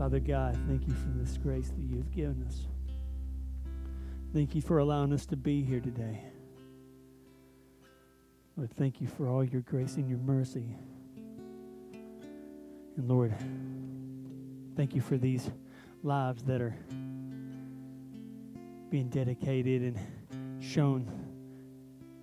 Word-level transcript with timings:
Father 0.00 0.18
God, 0.18 0.56
thank 0.66 0.88
you 0.88 0.94
for 0.94 1.10
this 1.10 1.36
grace 1.36 1.68
that 1.68 1.82
you've 1.82 2.10
given 2.10 2.42
us. 2.48 2.66
Thank 4.32 4.54
you 4.54 4.62
for 4.62 4.78
allowing 4.78 5.12
us 5.12 5.26
to 5.26 5.36
be 5.36 5.62
here 5.62 5.78
today. 5.78 6.22
Lord, 8.56 8.70
thank 8.78 9.02
you 9.02 9.08
for 9.08 9.28
all 9.28 9.44
your 9.44 9.60
grace 9.60 9.96
and 9.96 10.08
your 10.08 10.20
mercy. 10.20 10.74
And 12.96 13.08
Lord, 13.10 13.34
thank 14.74 14.94
you 14.94 15.02
for 15.02 15.18
these 15.18 15.50
lives 16.02 16.44
that 16.44 16.62
are 16.62 16.74
being 18.88 19.10
dedicated 19.10 19.82
and 19.82 20.64
shown 20.64 21.06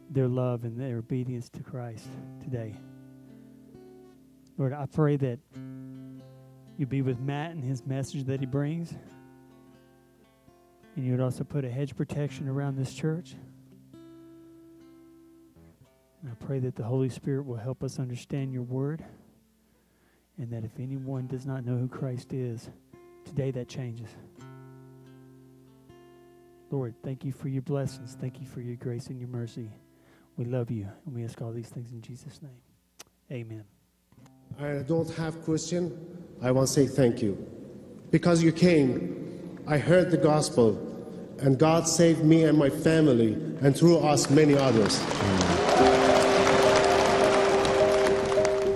their 0.09 0.28
love 0.28 0.64
and 0.64 0.82
their 0.82 0.98
obedience 0.98 1.48
to 1.50 1.62
Christ 1.62 2.07
today. 2.41 2.75
Lord, 4.57 4.73
I 4.73 4.88
pray 4.88 5.18
that 5.18 5.38
you 6.78 6.86
be 6.86 7.02
with 7.02 7.20
Matt 7.20 7.52
and 7.52 7.64
his 7.64 7.86
message 7.86 8.25
that 8.25 8.39
he 8.39 8.46
brings. 8.46 8.94
And 10.95 11.05
you 11.05 11.12
would 11.12 11.22
also 11.22 11.44
put 11.44 11.66
a 11.66 11.70
hedge 11.70 11.95
protection 11.95 12.48
around 12.48 12.77
this 12.77 12.94
church. 12.94 13.36
And 16.22 16.31
I 16.31 16.45
pray 16.45 16.59
that 16.59 16.76
the 16.76 16.84
Holy 16.84 17.09
Spirit 17.09 17.45
will 17.45 17.58
help 17.58 17.84
us 17.84 18.00
understand 18.00 18.53
your 18.53 18.63
word. 18.63 19.03
And 20.38 20.52
that 20.52 20.63
if 20.63 20.80
anyone 20.80 21.27
does 21.27 21.45
not 21.45 21.66
know 21.66 21.77
who 21.77 21.88
Christ 21.88 22.31
is, 22.31 22.70
today 23.25 23.52
that 23.52 23.67
changes. 23.67 24.09
Lord, 26.70 26.94
thank 27.03 27.23
you 27.23 27.31
for 27.31 27.48
your 27.48 27.62
blessings. 27.62 28.17
Thank 28.20 28.39
you 28.39 28.45
for 28.45 28.62
your 28.62 28.75
grace 28.75 29.08
and 29.08 29.20
your 29.20 29.30
mercy. 29.30 29.70
We 30.36 30.45
love 30.45 30.70
you, 30.70 30.88
and 31.05 31.16
we 31.16 31.23
ask 31.23 31.41
all 31.41 31.52
these 31.52 31.70
things 31.70 31.91
in 31.91 32.02
Jesus' 32.02 32.39
name. 32.41 32.62
Amen. 33.31 33.64
I 34.59 34.84
don't 34.88 35.09
have 35.16 35.41
question. 35.44 36.27
I 36.41 36.52
want 36.52 36.68
to 36.68 36.73
say 36.73 36.86
thank 36.86 37.22
you. 37.22 37.36
Because 38.12 38.44
you 38.44 38.52
came, 38.52 39.59
I 39.68 39.78
heard 39.78 40.12
the 40.12 40.18
gospel, 40.18 40.78
and 41.39 41.58
God 41.58 41.88
saved 41.88 42.23
me 42.23 42.44
and 42.44 42.58
my 42.58 42.70
family, 42.70 43.34
and 43.61 43.75
through 43.75 43.98
us, 43.98 44.30
many 44.30 44.56
others. 44.56 45.02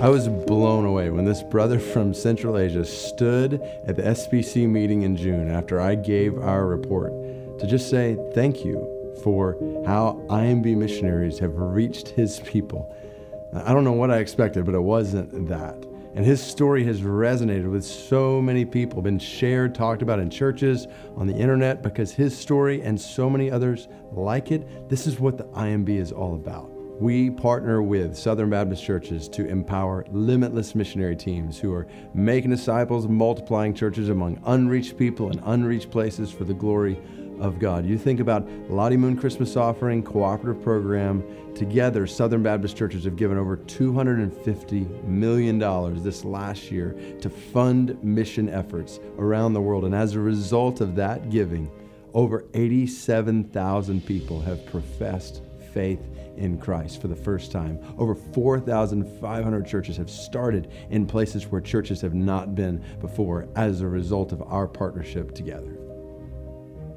I 0.01 0.09
was 0.09 0.27
blown 0.27 0.85
away 0.85 1.11
when 1.11 1.25
this 1.25 1.43
brother 1.43 1.79
from 1.79 2.15
Central 2.15 2.57
Asia 2.57 2.83
stood 2.83 3.61
at 3.85 3.95
the 3.95 4.01
SBC 4.01 4.67
meeting 4.67 5.03
in 5.03 5.15
June 5.15 5.51
after 5.51 5.79
I 5.79 5.93
gave 5.93 6.39
our 6.39 6.65
report 6.65 7.11
to 7.59 7.67
just 7.67 7.91
say 7.91 8.17
thank 8.33 8.65
you 8.65 9.15
for 9.23 9.53
how 9.85 10.19
IMB 10.29 10.75
missionaries 10.75 11.37
have 11.37 11.55
reached 11.55 12.07
his 12.07 12.39
people. 12.39 12.91
I 13.53 13.73
don't 13.73 13.83
know 13.83 13.91
what 13.91 14.09
I 14.09 14.17
expected, 14.17 14.65
but 14.65 14.73
it 14.73 14.81
wasn't 14.81 15.47
that. 15.49 15.90
And 16.13 16.25
his 16.25 16.41
story 16.41 16.83
has 16.85 17.01
resonated 17.01 17.71
with 17.71 17.85
so 17.85 18.41
many 18.41 18.65
people, 18.65 19.01
been 19.01 19.19
shared, 19.19 19.73
talked 19.73 20.01
about 20.01 20.19
in 20.19 20.29
churches, 20.29 20.87
on 21.15 21.25
the 21.25 21.35
internet, 21.35 21.81
because 21.81 22.11
his 22.11 22.37
story 22.37 22.81
and 22.81 22.99
so 22.99 23.29
many 23.29 23.49
others 23.49 23.87
like 24.11 24.51
it, 24.51 24.89
this 24.89 25.07
is 25.07 25.19
what 25.19 25.37
the 25.37 25.45
IMB 25.45 25.89
is 25.89 26.11
all 26.11 26.35
about. 26.35 26.69
We 27.01 27.31
partner 27.31 27.81
with 27.81 28.15
Southern 28.15 28.49
Baptist 28.49 28.83
churches 28.83 29.27
to 29.29 29.47
empower 29.47 30.05
limitless 30.11 30.75
missionary 30.75 31.15
teams 31.15 31.57
who 31.57 31.73
are 31.73 31.87
making 32.13 32.51
disciples, 32.51 33.07
multiplying 33.07 33.73
churches 33.73 34.09
among 34.09 34.39
unreached 34.45 34.97
people 34.97 35.31
and 35.31 35.41
unreached 35.45 35.89
places 35.89 36.29
for 36.29 36.43
the 36.43 36.53
glory 36.53 37.01
of 37.41 37.59
God. 37.59 37.85
You 37.85 37.97
think 37.97 38.19
about 38.19 38.47
Lottie 38.69 38.95
Moon 38.95 39.17
Christmas 39.17 39.57
Offering 39.57 40.03
Cooperative 40.03 40.63
Program. 40.63 41.23
Together, 41.55 42.05
Southern 42.07 42.43
Baptist 42.43 42.77
churches 42.77 43.03
have 43.03 43.15
given 43.17 43.37
over 43.37 43.57
$250 43.57 45.03
million 45.03 45.59
this 46.03 46.23
last 46.23 46.71
year 46.71 46.95
to 47.19 47.29
fund 47.29 48.01
mission 48.03 48.47
efforts 48.47 48.99
around 49.17 49.53
the 49.53 49.61
world. 49.61 49.85
And 49.85 49.95
as 49.95 50.13
a 50.13 50.19
result 50.19 50.81
of 50.81 50.95
that 50.95 51.29
giving, 51.31 51.69
over 52.13 52.45
87,000 52.53 54.05
people 54.05 54.39
have 54.41 54.65
professed 54.67 55.41
faith 55.73 56.01
in 56.37 56.57
Christ 56.57 57.01
for 57.01 57.07
the 57.07 57.15
first 57.15 57.51
time. 57.51 57.79
Over 57.97 58.13
4,500 58.13 59.65
churches 59.65 59.97
have 59.97 60.09
started 60.09 60.71
in 60.89 61.07
places 61.07 61.47
where 61.47 61.61
churches 61.61 62.01
have 62.01 62.13
not 62.13 62.53
been 62.53 62.83
before 62.99 63.47
as 63.55 63.81
a 63.81 63.87
result 63.87 64.31
of 64.31 64.41
our 64.43 64.67
partnership 64.67 65.33
together. 65.33 65.80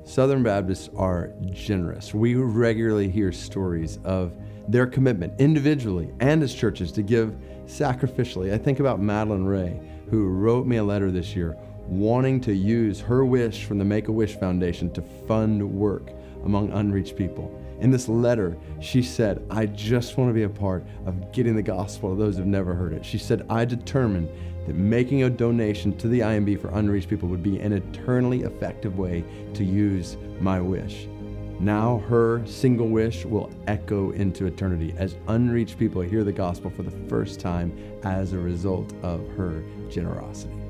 Southern 0.05 0.43
Baptists 0.43 0.91
are 0.97 1.33
generous. 1.51 2.13
We 2.13 2.35
regularly 2.35 3.09
hear 3.09 3.33
stories 3.33 3.99
of 4.05 4.33
their 4.69 4.87
commitment 4.87 5.41
individually 5.41 6.13
and 6.21 6.43
as 6.43 6.55
churches 6.55 6.93
to 6.93 7.03
give 7.03 7.35
sacrificially. 7.67 8.53
I 8.53 8.59
think 8.59 8.81
about 8.81 9.01
Madeline 9.01 9.45
Ray, 9.45 9.81
who 10.11 10.29
wrote 10.29 10.67
me 10.67 10.77
a 10.77 10.85
letter 10.85 11.11
this 11.11 11.35
year 11.35 11.57
wanting 11.87 12.41
to 12.41 12.55
use 12.55 13.01
her 13.01 13.25
wish 13.25 13.65
from 13.65 13.79
the 13.79 13.85
Make 13.85 14.09
a 14.09 14.13
Wish 14.13 14.37
Foundation 14.37 14.91
to 14.93 15.03
fund 15.27 15.63
work 15.63 16.11
among 16.45 16.71
unreached 16.73 17.17
people. 17.17 17.59
In 17.81 17.91
this 17.91 18.09
letter, 18.09 18.57
she 18.81 19.03
said, 19.03 19.45
I 19.51 19.67
just 19.67 20.17
want 20.17 20.31
to 20.31 20.35
be 20.35 20.45
a 20.45 20.49
part 20.49 20.87
of 21.07 21.33
getting 21.33 21.57
the 21.57 21.63
gospel 21.63 22.11
to 22.11 22.17
those 22.17 22.37
who've 22.37 22.47
never 22.47 22.75
heard 22.75 22.93
it. 22.93 23.05
She 23.05 23.19
said, 23.19 23.45
I 23.51 23.65
determined 23.65 24.29
that 24.67 24.77
making 24.77 25.23
a 25.23 25.31
donation 25.31 25.97
to 25.99 26.09
the 26.09 26.21
IMB 26.21 26.61
for 26.61 26.69
unreached 26.69 27.09
people 27.09 27.29
would 27.29 27.43
be 27.43 27.59
an 27.61 27.73
eternally 27.73 28.43
effective 28.43 28.99
way 28.99 29.25
to 29.55 29.65
use 29.65 30.17
my 30.41 30.61
wish. 30.61 31.07
Now 31.61 31.99
her 32.09 32.45
single 32.47 32.89
wish 32.89 33.25
will 33.25 33.51
echo 33.67 34.11
into 34.11 34.47
eternity 34.47 34.95
as 34.97 35.17
unreached 35.29 35.79
people 35.79 36.03
hear 36.03 36.25
the 36.25 36.33
gospel 36.33 36.71
for 36.71 36.83
the 36.83 37.09
first 37.09 37.41
time 37.41 37.77
as 38.03 38.33
a 38.33 38.39
result 38.39 38.93
of 39.03 39.27
her 39.37 39.63
generosity 39.89 40.65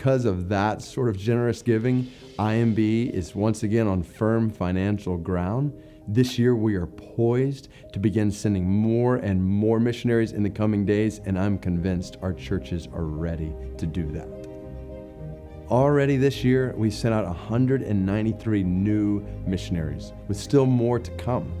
because 0.00 0.24
of 0.24 0.48
that 0.48 0.80
sort 0.80 1.10
of 1.10 1.18
generous 1.18 1.60
giving, 1.60 2.10
IMB 2.38 3.10
is 3.10 3.34
once 3.34 3.64
again 3.64 3.86
on 3.86 4.02
firm 4.02 4.48
financial 4.48 5.18
ground. 5.18 5.74
This 6.12 6.40
year, 6.40 6.56
we 6.56 6.74
are 6.74 6.88
poised 6.88 7.68
to 7.92 8.00
begin 8.00 8.32
sending 8.32 8.68
more 8.68 9.18
and 9.18 9.40
more 9.40 9.78
missionaries 9.78 10.32
in 10.32 10.42
the 10.42 10.50
coming 10.50 10.84
days, 10.84 11.20
and 11.24 11.38
I'm 11.38 11.56
convinced 11.56 12.16
our 12.20 12.32
churches 12.32 12.88
are 12.92 13.04
ready 13.04 13.52
to 13.78 13.86
do 13.86 14.10
that. 14.10 14.26
Already 15.70 16.16
this 16.16 16.42
year, 16.42 16.74
we 16.76 16.90
sent 16.90 17.14
out 17.14 17.26
193 17.26 18.64
new 18.64 19.24
missionaries, 19.46 20.12
with 20.26 20.36
still 20.36 20.66
more 20.66 20.98
to 20.98 21.12
come. 21.12 21.52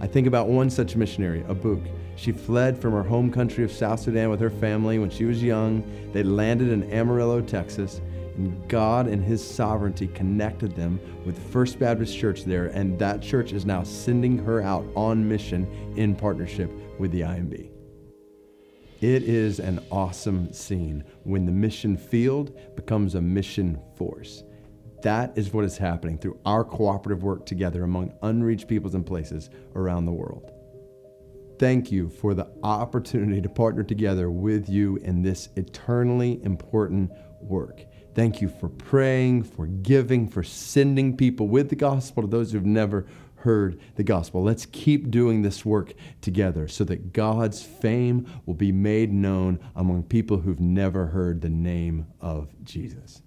I 0.00 0.06
think 0.06 0.26
about 0.26 0.48
one 0.48 0.70
such 0.70 0.96
missionary, 0.96 1.42
Abuk. 1.42 1.86
She 2.16 2.32
fled 2.32 2.80
from 2.80 2.94
her 2.94 3.02
home 3.02 3.30
country 3.30 3.64
of 3.64 3.70
South 3.70 4.00
Sudan 4.00 4.30
with 4.30 4.40
her 4.40 4.48
family 4.48 4.98
when 4.98 5.10
she 5.10 5.26
was 5.26 5.42
young. 5.42 5.84
They 6.14 6.22
landed 6.22 6.70
in 6.70 6.90
Amarillo, 6.90 7.42
Texas, 7.42 8.00
and 8.36 8.68
God 8.68 9.06
and 9.06 9.24
His 9.24 9.42
sovereignty 9.42 10.08
connected 10.08 10.74
them 10.76 11.00
with 11.24 11.38
First 11.52 11.78
Baptist 11.78 12.16
Church 12.16 12.44
there, 12.44 12.66
and 12.66 12.98
that 12.98 13.22
church 13.22 13.52
is 13.52 13.64
now 13.64 13.82
sending 13.82 14.38
her 14.38 14.60
out 14.60 14.84
on 14.94 15.28
mission 15.28 15.66
in 15.96 16.14
partnership 16.14 16.70
with 16.98 17.10
the 17.12 17.22
IMB. 17.22 17.70
It 19.00 19.22
is 19.22 19.60
an 19.60 19.80
awesome 19.90 20.52
scene 20.52 21.04
when 21.24 21.46
the 21.46 21.52
mission 21.52 21.96
field 21.96 22.58
becomes 22.76 23.14
a 23.14 23.20
mission 23.20 23.80
force. 23.96 24.42
That 25.02 25.36
is 25.36 25.52
what 25.52 25.64
is 25.64 25.78
happening 25.78 26.18
through 26.18 26.38
our 26.44 26.64
cooperative 26.64 27.22
work 27.22 27.46
together 27.46 27.84
among 27.84 28.12
unreached 28.22 28.68
peoples 28.68 28.94
and 28.94 29.06
places 29.06 29.48
around 29.74 30.04
the 30.04 30.12
world 30.12 30.52
thank 31.60 31.92
you 31.92 32.08
for 32.08 32.32
the 32.32 32.50
opportunity 32.62 33.38
to 33.38 33.48
partner 33.50 33.82
together 33.82 34.30
with 34.30 34.66
you 34.66 34.96
in 35.02 35.20
this 35.20 35.50
eternally 35.56 36.42
important 36.42 37.12
work. 37.42 37.84
Thank 38.14 38.40
you 38.40 38.48
for 38.48 38.68
praying, 38.68 39.44
for 39.44 39.66
giving, 39.66 40.28
for 40.28 40.42
sending 40.42 41.16
people 41.16 41.48
with 41.48 41.70
the 41.70 41.76
gospel 41.76 42.22
to 42.22 42.28
those 42.28 42.52
who've 42.52 42.66
never 42.66 43.06
heard 43.36 43.80
the 43.94 44.02
gospel. 44.02 44.42
Let's 44.42 44.66
keep 44.66 45.10
doing 45.10 45.42
this 45.42 45.64
work 45.64 45.94
together 46.20 46.68
so 46.68 46.84
that 46.84 47.12
God's 47.12 47.62
fame 47.62 48.26
will 48.46 48.54
be 48.54 48.72
made 48.72 49.12
known 49.12 49.60
among 49.74 50.04
people 50.04 50.38
who've 50.38 50.60
never 50.60 51.06
heard 51.06 51.40
the 51.40 51.48
name 51.48 52.06
of 52.20 52.48
Jesus. 52.64 53.22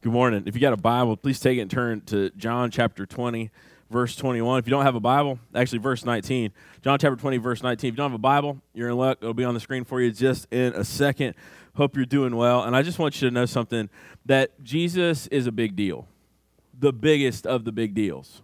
Good 0.00 0.12
morning. 0.12 0.44
If 0.46 0.54
you 0.54 0.60
got 0.60 0.72
a 0.72 0.78
Bible, 0.78 1.16
please 1.16 1.40
take 1.40 1.58
it 1.58 1.62
and 1.62 1.70
turn 1.70 2.02
to 2.02 2.30
John 2.30 2.70
chapter 2.70 3.04
20 3.04 3.50
verse 3.90 4.16
21. 4.16 4.58
If 4.58 4.66
you 4.66 4.70
don't 4.70 4.84
have 4.84 4.94
a 4.94 5.00
Bible, 5.00 5.38
actually, 5.54 5.78
verse 5.78 6.04
19. 6.04 6.52
John 6.82 6.98
chapter 6.98 7.16
20, 7.16 7.36
verse 7.38 7.62
19. 7.62 7.88
If 7.88 7.92
you 7.92 7.96
don't 7.96 8.10
have 8.10 8.14
a 8.14 8.18
Bible, 8.18 8.60
you're 8.74 8.90
in 8.90 8.96
luck. 8.96 9.18
It'll 9.20 9.34
be 9.34 9.44
on 9.44 9.54
the 9.54 9.60
screen 9.60 9.84
for 9.84 10.00
you 10.00 10.10
just 10.10 10.46
in 10.50 10.72
a 10.74 10.84
second. 10.84 11.34
Hope 11.74 11.96
you're 11.96 12.04
doing 12.04 12.36
well. 12.36 12.64
And 12.64 12.74
I 12.76 12.82
just 12.82 12.98
want 12.98 13.20
you 13.20 13.28
to 13.28 13.34
know 13.34 13.46
something 13.46 13.88
that 14.26 14.62
Jesus 14.62 15.26
is 15.28 15.46
a 15.46 15.52
big 15.52 15.76
deal, 15.76 16.08
the 16.78 16.92
biggest 16.92 17.46
of 17.46 17.64
the 17.64 17.72
big 17.72 17.94
deals. 17.94 18.42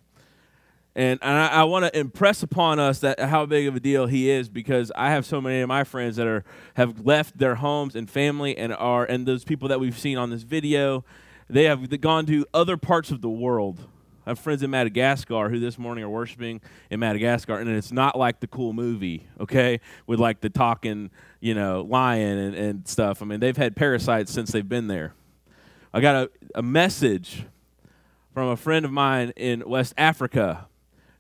And, 0.96 1.19
and 1.23 1.37
I, 1.37 1.49
I 1.49 1.64
want 1.64 1.85
to 1.87 1.99
impress 1.99 2.44
upon 2.44 2.79
us 2.79 3.00
that 3.00 3.19
how 3.19 3.47
big 3.47 3.67
of 3.67 3.75
a 3.75 3.81
deal 3.81 4.06
he 4.06 4.31
is 4.31 4.49
because 4.49 4.93
I 4.94 5.11
have 5.11 5.26
so 5.26 5.40
many 5.40 5.61
of 5.61 5.69
my 5.69 5.82
friends 5.82 6.14
that 6.17 6.29
are 6.29 6.44
have 6.75 7.05
left 7.05 7.37
their 7.37 7.56
homes 7.56 7.97
and 7.97 8.08
family 8.08 8.56
and 8.56 8.73
are 8.73 9.05
and 9.05 9.26
those 9.26 9.43
people 9.43 9.67
that 9.69 9.81
we've 9.81 9.99
seen 9.99 10.17
on 10.17 10.31
this 10.31 10.44
video, 10.44 11.05
they 11.50 11.64
have 11.64 12.00
gone 12.00 12.26
to 12.26 12.47
other 12.55 12.76
parts 12.76 13.11
of 13.11 13.23
the 13.23 13.29
world 13.29 13.88
I 14.26 14.31
have 14.31 14.38
friends 14.38 14.62
in 14.62 14.71
Madagascar 14.71 15.50
who 15.50 15.61
this 15.61 15.79
morning 15.79 16.03
are 16.03 16.09
worshiping 16.09 16.62
in 16.91 17.00
Madagascar, 17.00 17.59
and 17.59 17.69
it's 17.69 17.93
not 17.93 18.19
like 18.19 18.41
the 18.41 18.47
cool 18.47 18.73
movie, 18.73 19.26
okay, 19.38 19.81
with 20.06 20.19
like 20.19 20.41
the 20.41 20.49
talking, 20.49 21.11
you 21.41 21.55
know, 21.55 21.82
lion 21.82 22.38
and, 22.38 22.55
and 22.55 22.88
stuff. 22.88 23.21
I 23.21 23.26
mean, 23.26 23.41
they've 23.41 23.56
had 23.56 23.76
parasites 23.76 24.32
since 24.32 24.50
they've 24.50 24.69
been 24.69 24.87
there. 24.87 25.12
I 25.93 26.00
got 26.00 26.15
a, 26.15 26.31
a 26.55 26.62
message 26.62 27.44
from 28.32 28.49
a 28.49 28.56
friend 28.56 28.85
of 28.85 28.91
mine 28.91 29.32
in 29.37 29.62
West 29.69 29.93
Africa 29.99 30.69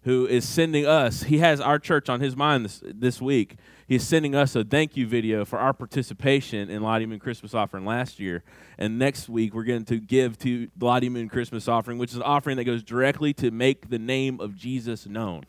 who 0.04 0.26
is 0.26 0.46
sending 0.46 0.86
us, 0.86 1.24
he 1.24 1.38
has 1.38 1.60
our 1.60 1.78
church 1.78 2.08
on 2.08 2.20
his 2.20 2.36
mind 2.36 2.64
this, 2.64 2.82
this 2.84 3.20
week. 3.20 3.56
He's 3.86 4.06
sending 4.06 4.34
us 4.34 4.56
a 4.56 4.64
thank 4.64 4.96
you 4.96 5.06
video 5.06 5.44
for 5.44 5.58
our 5.58 5.74
participation 5.74 6.70
in 6.70 6.82
Lottie 6.82 7.04
Moon 7.04 7.18
Christmas 7.18 7.52
offering 7.52 7.84
last 7.84 8.18
year. 8.18 8.42
And 8.78 8.98
next 8.98 9.28
week, 9.28 9.52
we're 9.54 9.64
going 9.64 9.84
to 9.86 9.98
give 9.98 10.38
to 10.38 10.68
Lottie 10.80 11.10
Moon 11.10 11.28
Christmas 11.28 11.68
offering, 11.68 11.98
which 11.98 12.10
is 12.10 12.16
an 12.16 12.22
offering 12.22 12.56
that 12.56 12.64
goes 12.64 12.82
directly 12.82 13.34
to 13.34 13.50
make 13.50 13.90
the 13.90 13.98
name 13.98 14.40
of 14.40 14.56
Jesus 14.56 15.06
known. 15.06 15.44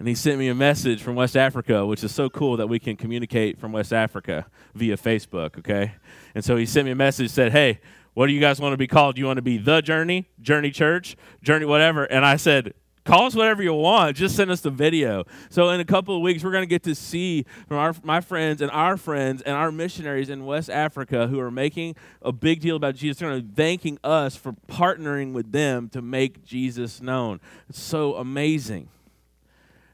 And 0.00 0.08
he 0.08 0.16
sent 0.16 0.38
me 0.38 0.48
a 0.48 0.54
message 0.54 1.00
from 1.00 1.14
West 1.14 1.36
Africa, 1.36 1.86
which 1.86 2.02
is 2.02 2.12
so 2.12 2.28
cool 2.28 2.56
that 2.56 2.68
we 2.68 2.80
can 2.80 2.96
communicate 2.96 3.58
from 3.58 3.72
West 3.72 3.92
Africa 3.92 4.46
via 4.74 4.96
Facebook, 4.96 5.58
okay? 5.58 5.92
And 6.34 6.44
so 6.44 6.56
he 6.56 6.66
sent 6.66 6.86
me 6.86 6.90
a 6.92 6.96
message, 6.96 7.30
said, 7.30 7.52
Hey, 7.52 7.80
what 8.14 8.26
do 8.26 8.32
you 8.32 8.40
guys 8.40 8.60
want 8.60 8.72
to 8.72 8.76
be 8.76 8.88
called? 8.88 9.14
Do 9.14 9.20
you 9.20 9.26
want 9.26 9.38
to 9.38 9.42
be 9.42 9.58
The 9.58 9.80
Journey, 9.80 10.28
Journey 10.40 10.72
Church, 10.72 11.16
Journey 11.42 11.66
whatever? 11.66 12.04
And 12.04 12.24
I 12.24 12.36
said, 12.36 12.74
call 13.08 13.24
us 13.24 13.34
whatever 13.34 13.62
you 13.62 13.72
want. 13.72 14.16
Just 14.16 14.36
send 14.36 14.50
us 14.50 14.60
the 14.60 14.70
video. 14.70 15.24
So 15.48 15.70
in 15.70 15.80
a 15.80 15.84
couple 15.84 16.14
of 16.14 16.20
weeks, 16.20 16.44
we're 16.44 16.52
going 16.52 16.62
to 16.62 16.68
get 16.68 16.82
to 16.82 16.94
see 16.94 17.46
from 17.66 17.78
our, 17.78 17.94
my 18.02 18.20
friends 18.20 18.60
and 18.60 18.70
our 18.70 18.98
friends 18.98 19.40
and 19.40 19.56
our 19.56 19.72
missionaries 19.72 20.28
in 20.28 20.44
West 20.44 20.68
Africa 20.68 21.26
who 21.26 21.40
are 21.40 21.50
making 21.50 21.96
a 22.20 22.32
big 22.32 22.60
deal 22.60 22.76
about 22.76 22.96
Jesus. 22.96 23.18
They're 23.18 23.40
thanking 23.40 23.98
us 24.04 24.36
for 24.36 24.52
partnering 24.68 25.32
with 25.32 25.52
them 25.52 25.88
to 25.90 26.02
make 26.02 26.44
Jesus 26.44 27.00
known. 27.00 27.40
It's 27.70 27.80
so 27.80 28.14
amazing. 28.16 28.90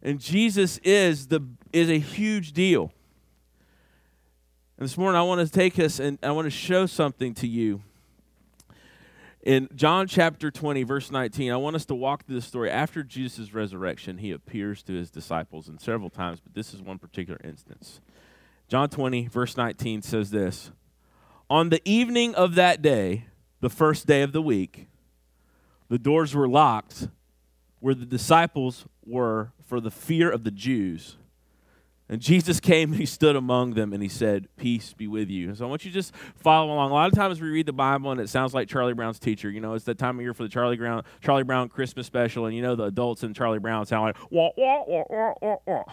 And 0.02 0.20
Jesus 0.20 0.78
is 0.78 1.28
the 1.28 1.40
is 1.72 1.88
a 1.88 1.99
huge 1.99 2.52
deal. 2.52 2.93
And 4.76 4.84
this 4.84 4.99
morning, 4.99 5.19
I 5.19 5.22
want 5.22 5.40
to 5.40 5.50
take 5.50 5.78
us 5.78 6.00
and 6.00 6.19
I 6.22 6.32
want 6.32 6.46
to 6.46 6.50
show 6.50 6.87
something 6.87 7.32
to 7.34 7.46
you 7.46 7.81
in 9.44 9.69
John 9.75 10.06
chapter 10.06 10.50
20, 10.50 10.85
verse 10.85 11.11
19, 11.11 11.52
I 11.52 11.56
want 11.56 11.76
us 11.76 11.85
to 11.87 11.94
walk 11.94 12.25
through 12.25 12.37
the 12.37 12.43
story. 12.43 12.70
After 12.70 13.02
Jesus' 13.02 13.52
resurrection, 13.52 14.17
he 14.17 14.31
appears 14.31 14.82
to 14.85 14.94
his 14.94 15.11
disciples 15.11 15.69
and 15.69 15.79
several 15.79 16.08
times, 16.08 16.41
but 16.41 16.55
this 16.55 16.73
is 16.73 16.81
one 16.81 16.99
particular 16.99 17.38
instance. 17.44 18.00
John 18.69 18.88
20, 18.88 19.29
verse 19.29 19.56
19 19.58 20.00
says 20.00 20.31
this 20.31 20.70
On 21.50 21.69
the 21.69 21.82
evening 21.85 22.35
of 22.35 22.55
that 22.55 22.81
day, 22.81 23.26
the 23.61 23.69
first 23.69 24.06
day 24.06 24.23
of 24.23 24.32
the 24.32 24.41
week, 24.41 24.88
the 25.90 25.99
doors 25.99 26.35
were 26.35 26.49
locked 26.49 27.08
where 27.81 27.94
the 27.94 28.06
disciples 28.06 28.87
were 29.05 29.52
for 29.67 29.79
the 29.79 29.90
fear 29.90 30.31
of 30.31 30.44
the 30.44 30.50
Jews. 30.50 31.19
And 32.06 32.20
Jesus 32.20 32.60
came 32.60 32.90
and 32.90 33.00
he 33.00 33.06
stood 33.06 33.34
among 33.34 33.72
them 33.72 33.94
and 33.94 34.02
he 34.02 34.10
said, 34.10 34.46
Peace 34.58 34.92
be 34.92 35.08
with 35.08 35.30
you. 35.30 35.54
So 35.54 35.64
I 35.64 35.68
want 35.68 35.86
you 35.86 35.90
to 35.90 35.94
just 35.94 36.14
follow 36.36 36.70
along. 36.70 36.90
A 36.90 36.94
lot 36.94 37.10
of 37.10 37.14
times 37.14 37.40
we 37.40 37.48
read 37.48 37.64
the 37.64 37.72
Bible 37.72 38.10
and 38.10 38.20
it 38.20 38.28
sounds 38.28 38.52
like 38.52 38.68
Charlie 38.68 38.92
Brown's 38.92 39.18
teacher. 39.18 39.50
You 39.50 39.62
know, 39.62 39.72
it's 39.72 39.86
that 39.86 39.96
time 39.96 40.18
of 40.18 40.22
year 40.22 40.34
for 40.34 40.42
the 40.42 40.50
Charlie 40.50 40.76
Brown, 40.76 41.02
Charlie 41.22 41.44
Brown 41.44 41.70
Christmas 41.70 42.06
special, 42.06 42.44
and 42.44 42.54
you 42.54 42.60
know 42.60 42.76
the 42.76 42.84
adults 42.84 43.22
in 43.22 43.32
Charlie 43.32 43.58
Brown 43.58 43.86
sound 43.86 44.04
like 44.04 44.16
wah, 44.30 44.50
wah, 44.54 44.84
wah, 44.86 45.04
wah, 45.08 45.34
wah, 45.40 45.56
wah. 45.66 45.84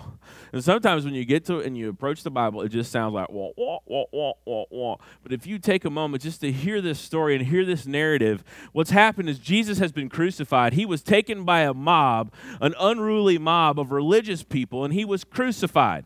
And 0.52 0.62
sometimes 0.62 1.06
when 1.06 1.14
you 1.14 1.24
get 1.24 1.46
to 1.46 1.60
it 1.60 1.66
and 1.66 1.78
you 1.78 1.88
approach 1.88 2.24
the 2.24 2.32
Bible, 2.32 2.62
it 2.62 2.70
just 2.70 2.92
sounds 2.92 3.14
like 3.14 3.30
wah, 3.30 3.52
wah, 3.56 3.80
wah, 3.86 4.04
wah, 4.12 4.34
wah, 4.46 4.66
wah. 4.70 4.98
But 5.24 5.32
if 5.32 5.48
you 5.48 5.60
take 5.60 5.86
a 5.86 5.90
moment 5.90 6.24
just 6.24 6.42
to 6.42 6.52
hear 6.52 6.82
this 6.82 7.00
story 7.00 7.38
and 7.38 7.48
hear 7.48 7.64
this 7.64 7.86
narrative, 7.86 8.44
what's 8.74 8.92
happened 8.92 9.30
is 9.30 9.40
Jesus 9.40 9.80
has 9.80 9.94
been 9.94 10.10
crucified. 10.10 10.74
He 10.74 10.86
was 10.86 11.04
taken 11.04 11.46
by 11.46 11.62
a 11.62 11.74
mob, 11.74 12.34
an 12.60 12.76
unruly 12.78 13.38
mob 13.38 13.80
of 13.80 13.94
religious 13.94 14.44
people, 14.44 14.84
and 14.84 14.94
he 14.94 15.06
was 15.06 15.24
crucified. 15.24 16.01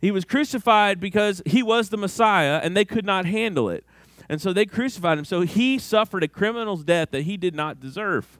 He 0.00 0.10
was 0.10 0.24
crucified 0.24 0.98
because 1.00 1.42
he 1.44 1.62
was 1.62 1.90
the 1.90 1.96
Messiah 1.96 2.60
and 2.62 2.76
they 2.76 2.84
could 2.84 3.04
not 3.04 3.26
handle 3.26 3.68
it. 3.68 3.84
And 4.28 4.40
so 4.40 4.52
they 4.52 4.64
crucified 4.64 5.18
him. 5.18 5.24
So 5.24 5.42
he 5.42 5.78
suffered 5.78 6.22
a 6.22 6.28
criminal's 6.28 6.84
death 6.84 7.10
that 7.10 7.22
he 7.22 7.36
did 7.36 7.54
not 7.54 7.80
deserve. 7.80 8.38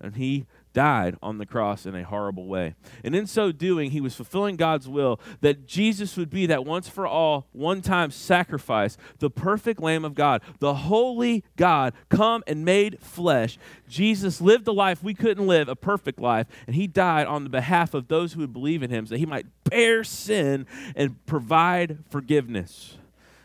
And 0.00 0.16
he 0.16 0.46
died 0.74 1.16
on 1.22 1.38
the 1.38 1.46
cross 1.46 1.86
in 1.86 1.94
a 1.94 2.04
horrible 2.04 2.46
way. 2.46 2.74
And 3.02 3.14
in 3.16 3.26
so 3.26 3.50
doing, 3.50 3.92
he 3.92 4.02
was 4.02 4.14
fulfilling 4.14 4.56
God's 4.56 4.86
will 4.86 5.18
that 5.40 5.66
Jesus 5.66 6.18
would 6.18 6.28
be 6.28 6.44
that 6.46 6.66
once 6.66 6.88
for 6.88 7.06
all, 7.06 7.46
one 7.52 7.80
time 7.80 8.10
sacrifice, 8.10 8.98
the 9.20 9.30
perfect 9.30 9.80
Lamb 9.80 10.04
of 10.04 10.14
God, 10.14 10.42
the 10.58 10.74
holy 10.74 11.44
God, 11.56 11.94
come 12.10 12.42
and 12.46 12.64
made 12.64 13.00
flesh. 13.00 13.56
Jesus 13.88 14.42
lived 14.42 14.66
the 14.66 14.74
life 14.74 15.02
we 15.02 15.14
couldn't 15.14 15.46
live, 15.46 15.68
a 15.68 15.76
perfect 15.76 16.20
life, 16.20 16.46
and 16.66 16.76
he 16.76 16.86
died 16.86 17.26
on 17.26 17.44
the 17.44 17.50
behalf 17.50 17.94
of 17.94 18.08
those 18.08 18.34
who 18.34 18.40
would 18.40 18.52
believe 18.52 18.82
in 18.82 18.90
him 18.90 19.06
so 19.06 19.10
that 19.10 19.18
he 19.18 19.26
might 19.26 19.46
bear 19.64 20.04
sin 20.04 20.66
and 20.94 21.24
provide 21.24 21.98
forgiveness. 22.10 22.98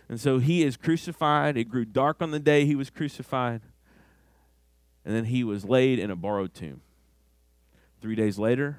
And 0.10 0.20
so 0.20 0.40
he 0.40 0.64
is 0.64 0.76
crucified. 0.76 1.56
It 1.56 1.66
grew 1.66 1.86
dark 1.86 2.18
on 2.20 2.32
the 2.32 2.40
day 2.40 2.66
he 2.66 2.76
was 2.76 2.90
crucified. 2.90 3.62
And 5.06 5.16
then 5.16 5.26
he 5.26 5.44
was 5.44 5.64
laid 5.64 6.00
in 6.00 6.10
a 6.10 6.16
borrowed 6.16 6.56
tomb. 6.56 6.82
Three 8.02 8.16
days 8.16 8.40
later, 8.40 8.78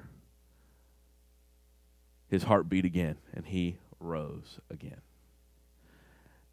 his 2.27 2.43
heart 2.43 2.69
beat 2.69 2.85
again, 2.85 3.17
and 3.33 3.45
he 3.45 3.77
rose 3.99 4.59
again. 4.69 5.01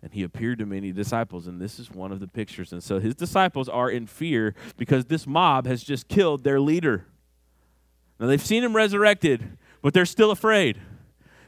And 0.02 0.12
he 0.12 0.22
appeared 0.22 0.58
to 0.58 0.66
many 0.66 0.92
disciples, 0.92 1.46
and 1.46 1.60
this 1.60 1.78
is 1.78 1.90
one 1.90 2.12
of 2.12 2.20
the 2.20 2.28
pictures. 2.28 2.72
And 2.72 2.82
so 2.82 3.00
his 3.00 3.14
disciples 3.14 3.68
are 3.68 3.90
in 3.90 4.06
fear 4.06 4.54
because 4.76 5.06
this 5.06 5.26
mob 5.26 5.66
has 5.66 5.82
just 5.82 6.08
killed 6.08 6.44
their 6.44 6.60
leader. 6.60 7.06
Now 8.20 8.26
they've 8.26 8.44
seen 8.44 8.62
him 8.62 8.76
resurrected, 8.76 9.56
but 9.82 9.94
they're 9.94 10.06
still 10.06 10.30
afraid. 10.30 10.78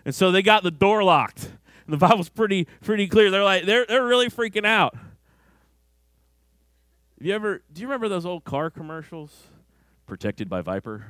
And 0.05 0.15
so 0.15 0.33
they 0.33 0.43
got 0.43 0.63
the 0.63 0.71
door 0.71 1.05
locked. 1.05 1.51
And 1.87 1.93
the 1.93 1.97
Bible's 1.97 2.29
pretty 2.29 2.67
pretty 2.81 3.09
clear. 3.09 3.31
They're 3.31 3.45
like 3.45 3.67
they're 3.67 3.85
they're 3.87 4.07
really 4.07 4.29
freaking 4.29 4.65
out. 4.65 4.95
Have 4.95 7.27
you 7.27 7.35
ever 7.35 7.63
do 7.73 7.83
you 7.83 7.87
remember 7.87 8.09
those 8.09 8.25
old 8.25 8.45
car 8.45 8.71
commercials? 8.71 9.49
Protected 10.11 10.49
by 10.49 10.61
Viper. 10.61 11.07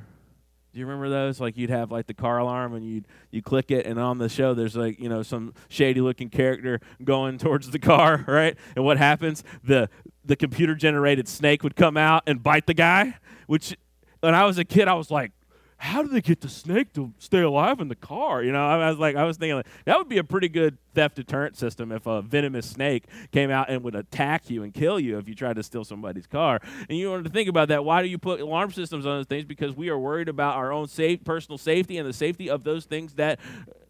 Do 0.71 0.79
you 0.79 0.85
remember 0.85 1.09
those? 1.09 1.39
Like 1.39 1.57
you'd 1.57 1.71
have 1.71 1.91
like 1.91 2.05
the 2.05 2.13
car 2.13 2.37
alarm 2.37 2.75
and 2.75 2.85
you'd 2.85 3.07
you 3.31 3.41
click 3.41 3.71
it 3.71 3.87
and 3.87 3.99
on 3.99 4.19
the 4.19 4.29
show 4.29 4.53
there's 4.53 4.75
like, 4.75 4.99
you 4.99 5.09
know, 5.09 5.23
some 5.23 5.55
shady 5.69 6.01
looking 6.01 6.29
character 6.29 6.79
going 7.03 7.37
towards 7.39 7.71
the 7.71 7.79
car, 7.79 8.23
right? 8.27 8.55
And 8.75 8.85
what 8.85 8.99
happens? 8.99 9.43
The 9.63 9.89
the 10.23 10.35
computer 10.35 10.75
generated 10.75 11.27
snake 11.27 11.63
would 11.63 11.75
come 11.75 11.97
out 11.97 12.21
and 12.27 12.43
bite 12.43 12.67
the 12.67 12.75
guy, 12.75 13.15
which 13.47 13.75
when 14.19 14.35
I 14.35 14.45
was 14.45 14.59
a 14.59 14.65
kid 14.65 14.87
I 14.87 14.93
was 14.93 15.09
like, 15.09 15.31
how 15.81 16.03
do 16.03 16.09
they 16.09 16.21
get 16.21 16.41
the 16.41 16.47
snake 16.47 16.93
to 16.93 17.11
stay 17.17 17.41
alive 17.41 17.79
in 17.79 17.87
the 17.87 17.95
car? 17.95 18.43
You 18.43 18.51
know, 18.51 18.63
I, 18.63 18.87
was 18.87 18.99
like, 18.99 19.15
I 19.15 19.23
was 19.23 19.37
thinking 19.37 19.55
like, 19.55 19.65
that 19.85 19.97
would 19.97 20.07
be 20.07 20.19
a 20.19 20.23
pretty 20.23 20.47
good 20.47 20.77
theft 20.93 21.15
deterrent 21.15 21.57
system 21.57 21.91
if 21.91 22.05
a 22.05 22.21
venomous 22.21 22.69
snake 22.69 23.05
came 23.31 23.49
out 23.49 23.67
and 23.67 23.83
would 23.83 23.95
attack 23.95 24.47
you 24.51 24.61
and 24.61 24.75
kill 24.75 24.99
you 24.99 25.17
if 25.17 25.27
you 25.27 25.33
tried 25.33 25.55
to 25.55 25.63
steal 25.63 25.83
somebody's 25.83 26.27
car. 26.27 26.59
And 26.87 26.99
you 26.99 27.09
wanted 27.09 27.23
to 27.23 27.31
think 27.31 27.49
about 27.49 27.69
that. 27.69 27.83
Why 27.83 28.03
do 28.03 28.09
you 28.09 28.19
put 28.19 28.39
alarm 28.39 28.71
systems 28.71 29.07
on 29.07 29.17
those 29.17 29.25
things? 29.25 29.43
Because 29.43 29.75
we 29.75 29.89
are 29.89 29.97
worried 29.97 30.29
about 30.29 30.55
our 30.55 30.71
own 30.71 30.87
safe, 30.87 31.23
personal 31.23 31.57
safety 31.57 31.97
and 31.97 32.07
the 32.07 32.13
safety 32.13 32.47
of 32.47 32.63
those 32.63 32.85
things 32.85 33.15
that 33.15 33.39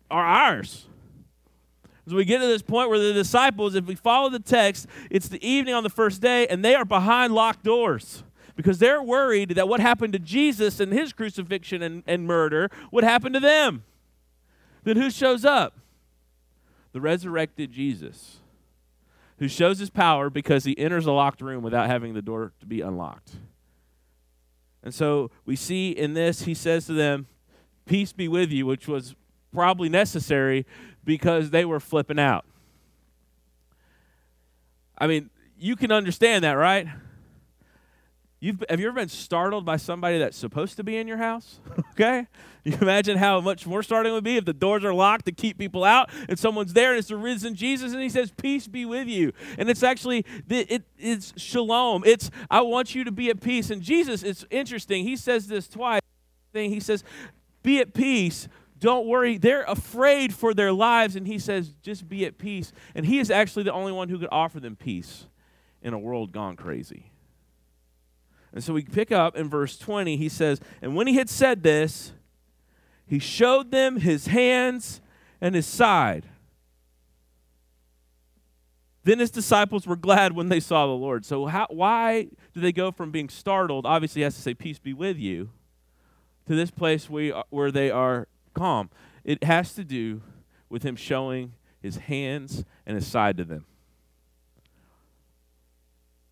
are 0.10 0.26
ours. 0.26 0.88
As 2.08 2.14
we 2.14 2.24
get 2.24 2.40
to 2.40 2.48
this 2.48 2.62
point 2.62 2.90
where 2.90 3.00
the 3.00 3.12
disciples, 3.12 3.76
if 3.76 3.86
we 3.86 3.96
follow 3.96 4.30
the 4.30 4.40
text, 4.40 4.88
it's 5.10 5.28
the 5.28 5.46
evening 5.46 5.74
on 5.74 5.84
the 5.84 5.90
first 5.90 6.22
day, 6.22 6.48
and 6.48 6.64
they 6.64 6.74
are 6.74 6.86
behind 6.86 7.34
locked 7.34 7.66
doors 7.66 8.24
because 8.62 8.78
they're 8.78 9.02
worried 9.02 9.50
that 9.52 9.68
what 9.68 9.80
happened 9.80 10.14
to 10.14 10.20
Jesus 10.20 10.80
and 10.80 10.94
his 10.94 11.14
crucifixion 11.14 11.82
and, 11.82 12.04
and 12.06 12.28
murder 12.28 12.70
would 12.92 13.04
happen 13.04 13.34
to 13.34 13.40
them. 13.40 13.84
Then 14.84 14.98
who 14.98 15.10
shows 15.10 15.44
up? 15.44 15.78
The 16.94 17.02
resurrected 17.02 17.72
Jesus, 17.72 18.40
who 19.40 19.48
shows 19.48 19.80
his 19.80 19.90
power 19.90 20.30
because 20.30 20.66
he 20.66 20.78
enters 20.78 21.06
a 21.06 21.12
locked 21.12 21.42
room 21.42 21.64
without 21.64 21.88
having 21.88 22.14
the 22.14 22.22
door 22.22 22.52
to 22.60 22.66
be 22.66 22.82
unlocked. 22.82 23.32
And 24.84 24.94
so 24.94 25.32
we 25.46 25.56
see 25.56 25.92
in 25.92 26.14
this, 26.14 26.44
he 26.44 26.54
says 26.54 26.86
to 26.88 26.94
them, 26.94 27.28
Peace 27.86 28.14
be 28.14 28.28
with 28.28 28.52
you, 28.52 28.66
which 28.66 28.88
was 28.88 29.16
probably 29.54 29.90
necessary 29.90 30.66
because 31.04 31.50
they 31.50 31.66
were 31.66 31.80
flipping 31.80 32.20
out. 32.20 32.46
I 34.98 35.08
mean, 35.08 35.30
you 35.58 35.76
can 35.76 35.92
understand 35.92 36.44
that, 36.44 36.54
right? 36.54 36.88
You've, 38.44 38.64
have 38.72 38.80
you 38.80 38.88
ever 38.88 38.96
been 38.96 39.08
startled 39.08 39.66
by 39.66 39.78
somebody 39.78 40.18
that's 40.18 40.36
supposed 40.36 40.76
to 40.78 40.84
be 40.84 40.98
in 40.98 41.08
your 41.08 41.18
house? 41.18 41.60
okay? 41.92 42.26
You 42.64 42.76
imagine 42.82 43.18
how 43.18 43.40
much 43.40 43.68
more 43.68 43.84
startling 43.84 44.16
would 44.16 44.24
be 44.24 44.38
if 44.38 44.46
the 44.46 44.54
doors 44.54 44.84
are 44.84 44.96
locked 44.96 45.26
to 45.26 45.32
keep 45.32 45.60
people 45.60 45.84
out 45.84 46.10
and 46.28 46.40
someone's 46.40 46.74
there 46.74 46.90
and 46.90 46.98
it's 46.98 47.10
the 47.10 47.18
risen 47.18 47.54
Jesus 47.54 47.94
and 47.94 48.02
he 48.02 48.10
says, 48.10 48.32
Peace 48.32 48.68
be 48.68 48.84
with 48.84 49.08
you. 49.08 49.32
And 49.60 49.70
it's 49.70 49.84
actually, 49.84 50.26
it, 50.50 50.84
it's 50.98 51.40
shalom. 51.40 52.02
It's, 52.04 52.32
I 52.50 52.62
want 52.62 52.96
you 52.96 53.04
to 53.04 53.12
be 53.12 53.30
at 53.30 53.42
peace. 53.42 53.70
And 53.70 53.80
Jesus, 53.80 54.24
it's 54.24 54.44
interesting. 54.50 55.04
He 55.04 55.18
says 55.18 55.46
this 55.46 55.68
twice. 55.68 56.02
He 56.52 56.80
says, 56.80 57.04
Be 57.62 57.80
at 57.80 57.94
peace. 57.94 58.48
Don't 58.80 59.06
worry. 59.06 59.38
They're 59.38 59.64
afraid 59.64 60.34
for 60.34 60.56
their 60.56 60.74
lives. 60.74 61.16
And 61.16 61.28
he 61.28 61.38
says, 61.38 61.76
Just 61.84 62.10
be 62.10 62.26
at 62.26 62.40
peace. 62.40 62.74
And 62.96 63.06
he 63.06 63.20
is 63.20 63.30
actually 63.30 63.64
the 63.64 63.74
only 63.74 63.92
one 63.92 64.10
who 64.10 64.18
could 64.18 64.30
offer 64.32 64.60
them 64.60 64.76
peace 64.76 65.28
in 65.84 65.94
a 65.94 66.00
world 66.00 66.32
gone 66.32 66.56
crazy. 66.56 67.11
And 68.54 68.64
so 68.64 68.74
we 68.74 68.84
pick 68.84 69.12
up 69.12 69.36
in 69.36 69.50
verse 69.50 69.78
20. 69.78 70.18
He 70.18 70.30
says, 70.30 70.60
And 70.82 70.96
when 70.96 71.08
he 71.08 71.16
had 71.16 71.30
said 71.30 71.64
this, 71.64 72.12
he 73.06 73.20
showed 73.20 73.72
them 73.72 73.98
his 73.98 74.28
hands 74.28 75.02
and 75.40 75.56
his 75.56 75.66
side. 75.66 76.26
Then 79.04 79.20
his 79.20 79.32
disciples 79.32 79.88
were 79.88 79.96
glad 79.96 80.34
when 80.34 80.50
they 80.50 80.60
saw 80.60 80.86
the 80.86 80.94
Lord. 80.94 81.26
So, 81.26 81.48
how, 81.48 81.68
why 81.70 82.28
do 82.54 82.62
they 82.62 82.72
go 82.72 82.92
from 82.92 83.12
being 83.12 83.30
startled? 83.30 83.86
Obviously, 83.86 84.20
he 84.20 84.24
has 84.24 84.36
to 84.36 84.42
say, 84.42 84.54
Peace 84.54 84.78
be 84.78 84.94
with 84.94 85.18
you, 85.18 85.50
to 86.48 86.56
this 86.56 86.70
place 86.70 87.10
we, 87.10 87.30
where 87.50 87.72
they 87.72 87.90
are 87.90 88.28
calm. 88.54 88.90
It 89.24 89.44
has 89.44 89.74
to 89.74 89.84
do 89.84 90.22
with 90.70 90.84
him 90.84 90.96
showing 90.96 91.54
his 91.82 91.98
hands 91.98 92.64
and 92.86 92.96
his 92.96 93.08
side 93.08 93.38
to 93.38 93.44
them. 93.44 93.66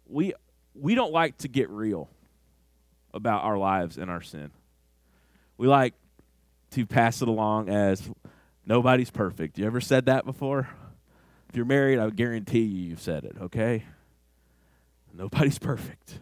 We, 0.05 0.33
we 0.79 0.95
don't 0.95 1.11
like 1.11 1.37
to 1.39 1.47
get 1.47 1.69
real 1.69 2.09
about 3.13 3.43
our 3.43 3.57
lives 3.57 3.97
and 3.97 4.09
our 4.09 4.21
sin. 4.21 4.51
We 5.57 5.67
like 5.67 5.93
to 6.71 6.85
pass 6.85 7.21
it 7.21 7.27
along 7.27 7.69
as 7.69 8.09
nobody's 8.65 9.11
perfect. 9.11 9.57
You 9.57 9.65
ever 9.65 9.81
said 9.81 10.05
that 10.05 10.25
before? 10.25 10.69
If 11.49 11.55
you're 11.55 11.65
married, 11.65 11.99
I 11.99 12.09
guarantee 12.11 12.61
you 12.61 12.89
you've 12.89 13.01
said 13.01 13.23
it, 13.23 13.35
okay? 13.41 13.83
Nobody's 15.13 15.59
perfect. 15.59 16.19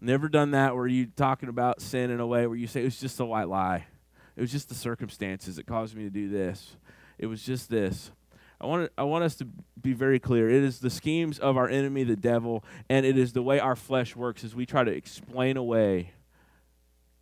Never 0.00 0.28
done 0.28 0.52
that 0.52 0.74
where 0.74 0.86
you 0.86 1.06
talking 1.06 1.48
about 1.48 1.82
sin 1.82 2.10
in 2.10 2.20
a 2.20 2.26
way 2.26 2.46
where 2.46 2.56
you 2.56 2.66
say 2.66 2.80
it 2.80 2.84
was 2.84 3.00
just 3.00 3.20
a 3.20 3.24
white 3.24 3.48
lie. 3.48 3.86
It 4.36 4.40
was 4.40 4.52
just 4.52 4.68
the 4.68 4.74
circumstances 4.74 5.56
that 5.56 5.66
caused 5.66 5.96
me 5.96 6.04
to 6.04 6.10
do 6.10 6.28
this. 6.28 6.76
It 7.18 7.26
was 7.26 7.42
just 7.42 7.68
this. 7.68 8.12
I 8.60 8.66
want, 8.66 8.90
I 8.98 9.04
want 9.04 9.24
us 9.24 9.36
to 9.36 9.46
be 9.80 9.92
very 9.92 10.18
clear. 10.18 10.48
It 10.48 10.64
is 10.64 10.80
the 10.80 10.90
schemes 10.90 11.38
of 11.38 11.56
our 11.56 11.68
enemy, 11.68 12.02
the 12.04 12.16
devil, 12.16 12.64
and 12.88 13.06
it 13.06 13.16
is 13.16 13.32
the 13.32 13.42
way 13.42 13.60
our 13.60 13.76
flesh 13.76 14.16
works 14.16 14.42
as 14.42 14.54
we 14.54 14.66
try 14.66 14.82
to 14.82 14.90
explain 14.90 15.56
away 15.56 16.12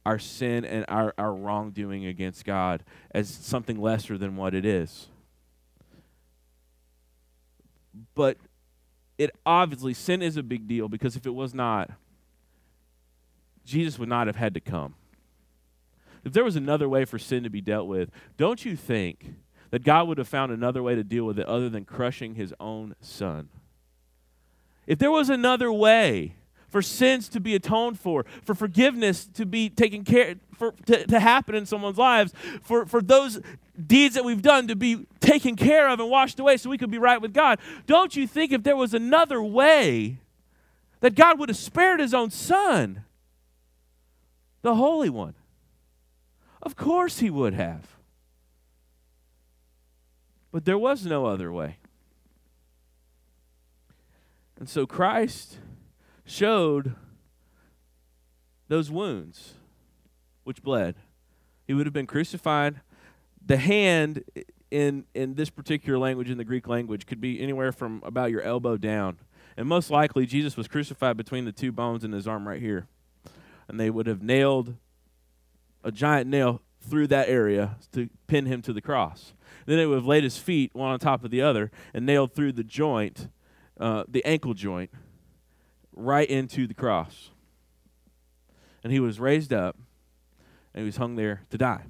our 0.07 0.19
sin 0.19 0.65
and 0.65 0.85
our, 0.89 1.13
our 1.19 1.35
wrongdoing 1.35 2.07
against 2.07 2.45
God 2.45 2.85
as 3.11 3.29
something 3.29 3.81
lesser 3.81 4.17
than 4.17 4.37
what 4.37 4.55
it 4.55 4.65
is. 4.65 5.09
But 8.15 8.39
it 9.19 9.31
obviously, 9.45 9.95
sin 9.95 10.23
is 10.23 10.37
a 10.37 10.43
big 10.43 10.69
deal 10.69 10.89
because 10.89 11.17
if 11.17 11.27
it 11.27 11.35
was 11.35 11.55
not, 11.55 11.91
Jesus 13.65 13.99
would 13.99 14.09
not 14.09 14.27
have 14.27 14.37
had 14.37 14.55
to 14.55 14.61
come. 14.61 14.95
If 16.25 16.33
there 16.33 16.45
was 16.45 16.57
another 16.57 16.89
way 16.89 17.05
for 17.05 17.19
sin 17.19 17.43
to 17.43 17.51
be 17.51 17.61
dealt 17.61 17.89
with, 17.89 18.11
don't 18.37 18.65
you 18.65 18.77
think 18.77 19.35
that 19.71 19.85
God 19.85 20.09
would 20.09 20.19
have 20.19 20.29
found 20.29 20.53
another 20.53 20.83
way 20.83 20.95
to 20.95 21.05
deal 21.05 21.25
with 21.25 21.39
it 21.39 21.47
other 21.47 21.69
than 21.69 21.85
crushing 21.85 22.35
his 22.35 22.55
own 22.61 22.95
son? 23.01 23.49
If 24.87 24.99
there 24.99 25.11
was 25.11 25.29
another 25.29 25.73
way 25.73 26.35
for 26.69 26.83
sins 26.83 27.29
to 27.31 27.41
be 27.41 27.55
atoned 27.55 27.99
for, 27.99 28.25
for 28.45 28.55
forgiveness 28.55 29.27
to 29.27 29.47
be 29.47 29.69
taken 29.69 30.05
care 30.05 30.37
for 30.57 30.73
to, 30.87 31.07
to 31.07 31.21
happen 31.21 31.55
in 31.55 31.67
someone's 31.67 31.99
lives, 31.99 32.33
for, 32.63 32.87
for 32.87 33.03
those 33.03 33.41
deeds 33.87 34.15
that 34.15 34.25
we've 34.25 34.43
done 34.43 34.69
to 34.69 34.77
be 34.77 35.07
taken 35.21 35.55
care 35.55 35.89
of 35.89 36.01
and 36.01 36.11
washed 36.11 36.39
away 36.41 36.57
so 36.57 36.71
we 36.71 36.79
could 36.79 36.91
be 36.91 36.99
right 36.99 37.21
with 37.21 37.35
God. 37.35 37.59
Don't 37.87 38.17
you 38.17 38.27
think 38.27 38.53
if 38.53 38.63
there 38.63 38.77
was 38.77 38.95
another 38.95 39.43
way 39.43 40.19
that 41.01 41.15
God 41.15 41.39
would 41.39 41.49
have 41.49 41.59
spared 41.59 42.01
his 42.01 42.15
own 42.15 42.31
son, 42.31 43.05
the 44.63 44.75
Holy 44.75 45.11
One? 45.11 45.35
Of 46.63 46.75
course 46.75 47.19
he 47.19 47.31
would 47.31 47.55
have. 47.55 47.96
But 50.57 50.65
there 50.65 50.79
was 50.79 51.05
no 51.05 51.27
other 51.27 51.53
way. 51.53 51.77
And 54.59 54.71
so 54.71 54.87
Christ 54.87 55.59
showed 56.25 56.95
those 58.67 58.91
wounds 58.91 59.53
which 60.45 60.63
bled. 60.63 60.95
He 61.67 61.75
would 61.75 61.85
have 61.85 61.93
been 61.93 62.07
crucified. 62.07 62.81
The 63.45 63.59
hand 63.59 64.25
in 64.71 65.05
in 65.13 65.35
this 65.35 65.51
particular 65.51 65.99
language 65.99 66.31
in 66.31 66.39
the 66.39 66.45
Greek 66.45 66.67
language 66.67 67.05
could 67.05 67.21
be 67.21 67.39
anywhere 67.39 67.71
from 67.71 68.01
about 68.03 68.31
your 68.31 68.41
elbow 68.41 68.79
down. 68.79 69.19
And 69.59 69.69
most 69.69 69.91
likely 69.91 70.25
Jesus 70.25 70.57
was 70.57 70.69
crucified 70.69 71.19
between 71.19 71.45
the 71.45 71.53
two 71.53 71.71
bones 71.71 72.03
in 72.03 72.13
his 72.13 72.27
arm 72.27 72.49
right 72.49 72.63
here. 72.63 72.87
And 73.69 73.79
they 73.79 73.91
would 73.91 74.07
have 74.07 74.23
nailed 74.23 74.77
a 75.85 75.93
giant 75.93 76.31
nail 76.31 76.63
through 76.81 77.09
that 77.09 77.29
area 77.29 77.77
to 77.93 78.09
pin 78.27 78.47
him 78.47 78.63
to 78.63 78.73
the 78.73 78.81
cross. 78.81 79.35
Then 79.67 79.79
they 79.79 79.87
would 79.87 79.97
have 79.97 80.07
laid 80.07 80.25
his 80.25 80.39
feet 80.39 80.75
one 80.75 80.91
on 80.91 80.99
top 80.99 81.25
of 81.25 81.31
the 81.31 81.43
other 81.43 81.71
and 81.93 82.07
nailed 82.07 82.35
through 82.35 82.53
the 82.53 82.65
joint, 82.65 83.29
uh, 83.79 84.05
the 84.09 84.25
ankle 84.25 84.55
joint, 84.55 84.91
right 85.95 86.29
into 86.29 86.67
the 86.67 86.75
cross. 86.75 87.31
And 88.83 88.93
he 88.93 89.01
was 89.01 89.21
raised 89.21 89.53
up 89.53 89.77
and 90.73 90.83
he 90.83 90.87
was 90.87 90.97
hung 90.97 91.17
there 91.17 91.43
to 91.51 91.59
die. 91.59 91.87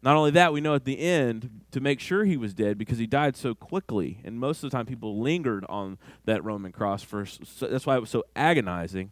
Not 0.00 0.16
only 0.16 0.30
that, 0.30 0.52
we 0.52 0.60
know 0.60 0.74
at 0.74 0.84
the 0.84 1.00
end 1.00 1.62
to 1.72 1.80
make 1.80 1.98
sure 1.98 2.24
he 2.24 2.36
was 2.36 2.54
dead 2.54 2.78
because 2.78 2.98
he 2.98 3.06
died 3.06 3.36
so 3.36 3.52
quickly, 3.52 4.20
and 4.24 4.38
most 4.38 4.62
of 4.62 4.70
the 4.70 4.76
time 4.76 4.86
people 4.86 5.20
lingered 5.20 5.66
on 5.68 5.98
that 6.24 6.44
Roman 6.44 6.70
cross 6.70 7.02
for. 7.02 7.26
So 7.26 7.66
that's 7.66 7.84
why 7.84 7.96
it 7.96 8.00
was 8.00 8.10
so 8.10 8.22
agonizing. 8.36 9.10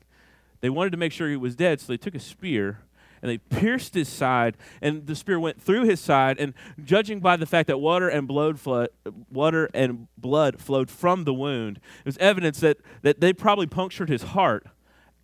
They 0.61 0.71
wanted 0.71 0.91
to 0.91 0.97
make 0.97 1.11
sure 1.11 1.29
he 1.29 1.37
was 1.37 1.57
dead, 1.57 1.81
so 1.81 1.89
they 1.89 1.97
took 1.97 2.15
a 2.15 2.21
spear 2.21 2.79
and 3.23 3.31
they 3.31 3.39
pierced 3.39 3.95
his 3.95 4.09
side, 4.09 4.57
and 4.81 5.07
the 5.07 5.15
spear 5.15 5.39
went 5.41 5.61
through 5.61 5.85
his 5.85 6.01
side. 6.01 6.39
And 6.39 6.55
judging 6.85 7.21
by 7.21 7.37
the 7.37 7.47
fact 7.47 7.67
that 7.69 7.79
water 7.79 8.09
and 8.09 8.27
blood 8.29 8.61
flood, 8.61 8.91
water 9.31 9.71
and 9.75 10.09
blood 10.17 10.61
flowed 10.61 10.91
from 10.91 11.25
the 11.25 11.35
wound, 11.35 11.79
it 12.01 12.07
was 12.07 12.19
evidence 12.19 12.61
that, 12.61 12.79
that 13.03 13.21
they 13.21 13.33
probably 13.33 13.67
punctured 13.67 14.09
his 14.09 14.23
heart 14.23 14.67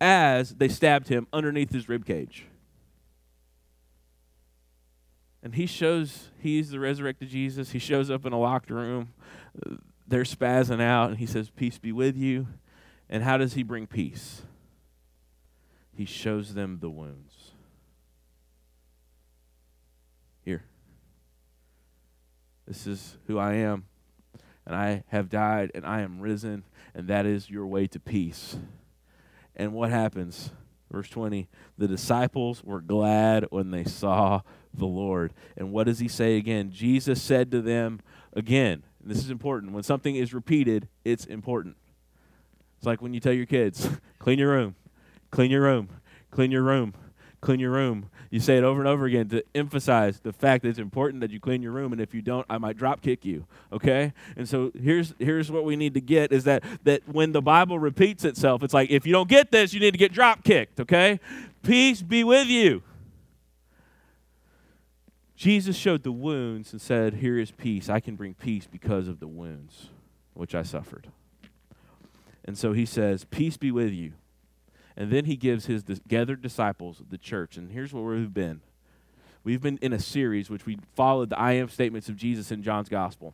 as 0.01 0.55
they 0.55 0.67
stabbed 0.67 1.07
him 1.07 1.27
underneath 1.31 1.71
his 1.71 1.87
rib 1.87 2.05
cage. 2.05 2.45
And 5.43 5.55
he 5.55 5.65
shows 5.65 6.29
he's 6.39 6.71
the 6.71 6.79
resurrected 6.79 7.29
Jesus. 7.29 7.71
He 7.71 7.79
shows 7.79 8.09
up 8.09 8.25
in 8.25 8.31
a 8.31 8.39
locked 8.39 8.69
room. 8.69 9.13
They're 10.07 10.23
spazzing 10.23 10.81
out, 10.81 11.09
and 11.09 11.19
he 11.19 11.25
says, 11.25 11.49
Peace 11.49 11.77
be 11.77 11.91
with 11.91 12.15
you. 12.15 12.47
And 13.09 13.23
how 13.23 13.37
does 13.37 13.53
he 13.53 13.63
bring 13.63 13.85
peace? 13.85 14.41
He 15.95 16.05
shows 16.05 16.53
them 16.53 16.79
the 16.81 16.89
wounds. 16.89 17.51
Here. 20.43 20.63
This 22.67 22.87
is 22.87 23.17
who 23.27 23.37
I 23.37 23.55
am. 23.55 23.85
And 24.65 24.75
I 24.75 25.03
have 25.07 25.29
died 25.29 25.71
and 25.75 25.85
I 25.85 26.01
am 26.01 26.21
risen, 26.21 26.63
and 26.95 27.07
that 27.09 27.25
is 27.25 27.49
your 27.49 27.67
way 27.67 27.87
to 27.87 27.99
peace. 27.99 28.57
And 29.55 29.73
what 29.73 29.89
happens? 29.89 30.51
Verse 30.89 31.09
20 31.09 31.49
The 31.77 31.87
disciples 31.87 32.63
were 32.63 32.81
glad 32.81 33.47
when 33.49 33.71
they 33.71 33.83
saw 33.83 34.41
the 34.73 34.85
Lord. 34.85 35.33
And 35.57 35.71
what 35.71 35.87
does 35.87 35.99
he 35.99 36.07
say 36.07 36.37
again? 36.37 36.71
Jesus 36.71 37.21
said 37.21 37.51
to 37.51 37.61
them 37.61 37.99
again, 38.33 38.83
this 39.05 39.17
is 39.17 39.29
important. 39.29 39.73
When 39.73 39.83
something 39.83 40.15
is 40.15 40.33
repeated, 40.33 40.87
it's 41.03 41.25
important. 41.25 41.75
It's 42.77 42.85
like 42.85 43.01
when 43.01 43.13
you 43.13 43.19
tell 43.19 43.33
your 43.33 43.45
kids, 43.45 43.89
clean 44.19 44.39
your 44.39 44.51
room, 44.51 44.75
clean 45.31 45.51
your 45.51 45.61
room, 45.61 45.89
clean 46.31 46.51
your 46.51 46.63
room, 46.63 46.93
clean 47.41 47.59
your 47.59 47.71
room. 47.71 48.09
You 48.33 48.39
say 48.39 48.57
it 48.57 48.63
over 48.63 48.79
and 48.79 48.87
over 48.87 49.05
again 49.05 49.29
to 49.29 49.43
emphasize 49.53 50.19
the 50.19 50.33
fact 50.33 50.63
that 50.63 50.69
it's 50.69 50.79
important 50.79 51.21
that 51.21 51.29
you 51.29 51.39
clean 51.39 51.61
your 51.61 51.71
room, 51.71 51.91
and 51.91 52.01
if 52.01 52.15
you 52.15 52.23
don't, 52.23 52.47
I 52.49 52.57
might 52.57 52.75
drop 52.75 53.03
kick 53.03 53.23
you. 53.23 53.45
Okay? 53.71 54.11
And 54.35 54.49
so 54.49 54.71
here's 54.73 55.13
here's 55.19 55.51
what 55.51 55.65
we 55.65 55.75
need 55.75 55.93
to 55.93 56.01
get 56.01 56.31
is 56.33 56.45
that 56.45 56.63
that 56.83 57.07
when 57.07 57.31
the 57.31 57.43
Bible 57.43 57.77
repeats 57.77 58.25
itself, 58.25 58.63
it's 58.63 58.73
like 58.73 58.89
if 58.89 59.05
you 59.05 59.13
don't 59.13 59.29
get 59.29 59.51
this, 59.51 59.71
you 59.71 59.79
need 59.79 59.91
to 59.91 59.99
get 59.99 60.11
drop 60.11 60.43
kicked. 60.43 60.79
Okay? 60.79 61.19
Peace 61.61 62.01
be 62.01 62.23
with 62.23 62.47
you. 62.47 62.81
Jesus 65.35 65.75
showed 65.75 66.01
the 66.01 66.11
wounds 66.11 66.71
and 66.71 66.81
said, 66.81 67.13
Here 67.13 67.37
is 67.37 67.51
peace. 67.51 67.87
I 67.87 67.99
can 67.99 68.15
bring 68.15 68.33
peace 68.33 68.65
because 68.65 69.07
of 69.07 69.19
the 69.19 69.27
wounds 69.27 69.89
which 70.33 70.55
I 70.55 70.63
suffered. 70.63 71.05
And 72.43 72.57
so 72.57 72.73
he 72.73 72.87
says, 72.87 73.25
Peace 73.25 73.57
be 73.57 73.69
with 73.69 73.93
you. 73.93 74.13
And 74.95 75.11
then 75.11 75.25
he 75.25 75.35
gives 75.35 75.65
his 75.65 75.83
gathered 76.07 76.41
disciples 76.41 77.01
the 77.09 77.17
church. 77.17 77.57
And 77.57 77.71
here's 77.71 77.93
where 77.93 78.03
we've 78.03 78.33
been. 78.33 78.61
We've 79.43 79.61
been 79.61 79.79
in 79.81 79.91
a 79.91 79.99
series 79.99 80.49
which 80.49 80.65
we 80.65 80.77
followed 80.95 81.29
the 81.29 81.39
I 81.39 81.53
am 81.53 81.67
statements 81.69 82.07
of 82.09 82.15
Jesus 82.15 82.51
in 82.51 82.63
John's 82.63 82.89
gospel 82.89 83.33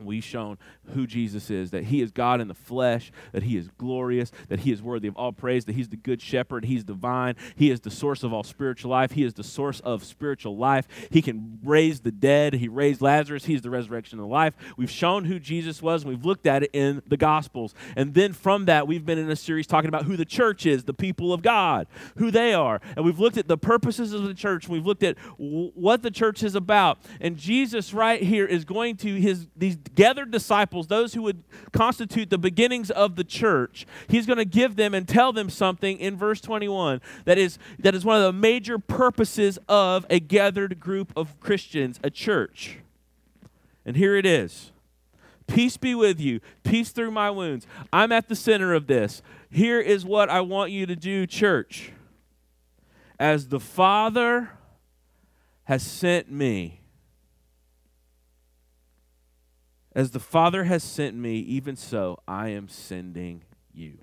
we've 0.00 0.24
shown 0.24 0.58
who 0.92 1.06
Jesus 1.06 1.50
is 1.50 1.70
that 1.70 1.84
he 1.84 2.02
is 2.02 2.10
God 2.10 2.40
in 2.40 2.48
the 2.48 2.54
flesh, 2.54 3.12
that 3.32 3.44
he 3.44 3.56
is 3.56 3.68
glorious, 3.78 4.32
that 4.48 4.60
he 4.60 4.72
is 4.72 4.82
worthy 4.82 5.08
of 5.08 5.16
all 5.16 5.32
praise, 5.32 5.64
that 5.64 5.74
he's 5.74 5.88
the 5.88 5.96
good 5.96 6.20
shepherd, 6.20 6.64
he's 6.64 6.84
divine, 6.84 7.36
he 7.56 7.70
is 7.70 7.80
the 7.80 7.90
source 7.90 8.22
of 8.22 8.32
all 8.32 8.42
spiritual 8.42 8.90
life, 8.90 9.12
he 9.12 9.24
is 9.24 9.34
the 9.34 9.44
source 9.44 9.80
of 9.80 10.04
spiritual 10.04 10.56
life. 10.56 10.86
He 11.10 11.22
can 11.22 11.58
raise 11.62 12.00
the 12.00 12.10
dead, 12.10 12.54
he 12.54 12.68
raised 12.68 13.00
Lazarus, 13.00 13.44
he's 13.44 13.62
the 13.62 13.70
resurrection 13.70 14.18
of 14.18 14.26
life. 14.26 14.54
We've 14.76 14.90
shown 14.90 15.24
who 15.24 15.38
Jesus 15.38 15.80
was, 15.80 16.02
and 16.02 16.10
we've 16.10 16.24
looked 16.24 16.46
at 16.46 16.62
it 16.62 16.70
in 16.72 17.02
the 17.06 17.16
Gospels. 17.16 17.74
And 17.96 18.14
then 18.14 18.32
from 18.32 18.66
that, 18.66 18.86
we've 18.86 19.04
been 19.04 19.18
in 19.18 19.30
a 19.30 19.36
series 19.36 19.66
talking 19.66 19.88
about 19.88 20.04
who 20.04 20.16
the 20.16 20.24
church 20.24 20.66
is, 20.66 20.84
the 20.84 20.94
people 20.94 21.32
of 21.32 21.42
God, 21.42 21.86
who 22.16 22.30
they 22.30 22.52
are. 22.52 22.80
And 22.96 23.04
we've 23.04 23.20
looked 23.20 23.38
at 23.38 23.48
the 23.48 23.58
purposes 23.58 24.12
of 24.12 24.24
the 24.24 24.34
church, 24.34 24.68
we've 24.68 24.86
looked 24.86 25.02
at 25.02 25.16
w- 25.38 25.70
what 25.74 26.02
the 26.02 26.10
church 26.10 26.42
is 26.42 26.54
about. 26.54 26.98
And 27.20 27.36
Jesus, 27.36 27.94
right 27.94 28.22
here, 28.22 28.44
is 28.44 28.64
going 28.64 28.96
to 28.98 29.14
his 29.14 29.46
these 29.56 29.76
gathered 29.94 30.30
disciples, 30.30 30.86
those 30.86 31.14
who 31.14 31.22
would 31.22 31.42
constitute 31.72 32.30
the 32.30 32.38
beginnings 32.38 32.90
of 32.90 33.16
the 33.16 33.24
church, 33.24 33.86
he's 34.08 34.26
going 34.26 34.38
to 34.38 34.44
give 34.44 34.76
them 34.76 34.94
and 34.94 35.06
tell 35.06 35.32
them 35.32 35.50
something 35.50 35.98
in 35.98 36.16
verse 36.16 36.40
21 36.40 37.00
that 37.24 37.38
is, 37.38 37.58
that 37.78 37.94
is 37.94 38.04
one 38.04 38.16
of 38.16 38.22
the 38.22 38.32
major 38.32 38.78
purposes 38.78 39.58
of 39.68 40.06
a 40.10 40.20
gathered 40.20 40.80
group 40.80 41.12
of 41.16 41.38
Christians, 41.40 41.98
a 42.02 42.10
church. 42.10 42.78
And 43.84 43.96
here 43.96 44.16
it 44.16 44.26
is 44.26 44.72
Peace 45.46 45.76
be 45.76 45.94
with 45.94 46.20
you, 46.20 46.40
peace 46.62 46.90
through 46.90 47.10
my 47.10 47.30
wounds. 47.30 47.66
I'm 47.92 48.12
at 48.12 48.28
the 48.28 48.36
center 48.36 48.72
of 48.72 48.86
this. 48.86 49.22
Here 49.50 49.80
is 49.80 50.04
what 50.04 50.30
I 50.30 50.40
want 50.40 50.70
you 50.70 50.86
to 50.86 50.96
do, 50.96 51.26
church. 51.26 51.92
As 53.18 53.48
the 53.48 53.60
Father 53.60 54.50
has 55.64 55.82
sent 55.82 56.30
me, 56.30 56.80
as 59.94 60.10
the 60.10 60.20
Father 60.20 60.64
has 60.64 60.82
sent 60.82 61.16
me, 61.16 61.38
even 61.38 61.76
so 61.76 62.18
I 62.26 62.48
am 62.48 62.68
sending 62.68 63.42
you. 63.72 63.98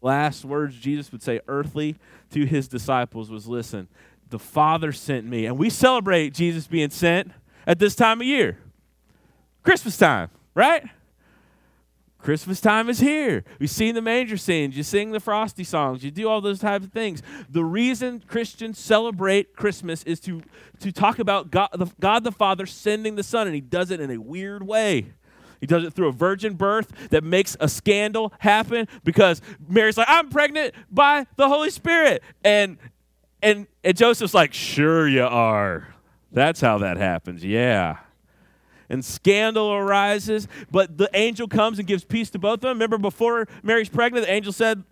Last 0.00 0.44
words 0.44 0.76
Jesus 0.76 1.10
would 1.10 1.22
say 1.22 1.40
earthly 1.48 1.96
to 2.30 2.44
his 2.44 2.68
disciples 2.68 3.30
was 3.30 3.48
listen, 3.48 3.88
the 4.30 4.38
Father 4.38 4.92
sent 4.92 5.26
me. 5.26 5.46
And 5.46 5.58
we 5.58 5.70
celebrate 5.70 6.34
Jesus 6.34 6.66
being 6.66 6.90
sent 6.90 7.32
at 7.66 7.78
this 7.78 7.96
time 7.96 8.20
of 8.20 8.26
year. 8.26 8.58
Christmas 9.62 9.96
time, 9.96 10.30
right? 10.54 10.84
Christmas 12.18 12.60
time 12.60 12.90
is 12.90 12.98
here. 12.98 13.44
We 13.58 13.68
sing 13.68 13.94
the 13.94 14.02
manger 14.02 14.36
scenes, 14.36 14.76
you 14.76 14.82
sing 14.82 15.12
the 15.12 15.20
frosty 15.20 15.64
songs, 15.64 16.02
you 16.02 16.10
do 16.10 16.28
all 16.28 16.40
those 16.40 16.58
types 16.58 16.84
of 16.84 16.92
things. 16.92 17.22
The 17.48 17.64
reason 17.64 18.22
Christians 18.26 18.78
celebrate 18.78 19.54
Christmas 19.54 20.02
is 20.02 20.18
to, 20.20 20.42
to 20.80 20.92
talk 20.92 21.18
about 21.18 21.50
God 21.50 21.70
the, 21.72 21.86
God 22.00 22.24
the 22.24 22.32
Father 22.32 22.66
sending 22.66 23.14
the 23.14 23.22
Son, 23.22 23.46
and 23.46 23.54
He 23.54 23.60
does 23.60 23.90
it 23.90 24.00
in 24.00 24.10
a 24.10 24.18
weird 24.18 24.66
way. 24.66 25.12
He 25.60 25.66
does 25.66 25.84
it 25.84 25.92
through 25.92 26.08
a 26.08 26.12
virgin 26.12 26.54
birth 26.54 27.10
that 27.10 27.24
makes 27.24 27.56
a 27.60 27.68
scandal 27.68 28.32
happen 28.38 28.86
because 29.04 29.40
Mary's 29.68 29.96
like, 29.96 30.06
I'm 30.08 30.28
pregnant 30.28 30.74
by 30.90 31.26
the 31.36 31.48
Holy 31.48 31.70
Spirit. 31.70 32.22
And 32.44 32.78
and 33.42 33.66
and 33.82 33.96
Joseph's 33.96 34.34
like, 34.34 34.52
sure 34.52 35.08
you 35.08 35.24
are. 35.24 35.88
That's 36.30 36.60
how 36.60 36.78
that 36.78 36.96
happens. 36.96 37.44
Yeah. 37.44 37.98
And 38.88 39.04
scandal 39.04 39.72
arises, 39.72 40.48
but 40.70 40.96
the 40.96 41.10
angel 41.14 41.46
comes 41.46 41.78
and 41.78 41.86
gives 41.86 42.04
peace 42.04 42.30
to 42.30 42.38
both 42.38 42.54
of 42.54 42.60
them. 42.62 42.76
Remember, 42.76 42.98
before 42.98 43.46
Mary's 43.62 43.88
pregnant, 43.88 44.26
the 44.26 44.32
angel 44.32 44.52
said, 44.52 44.82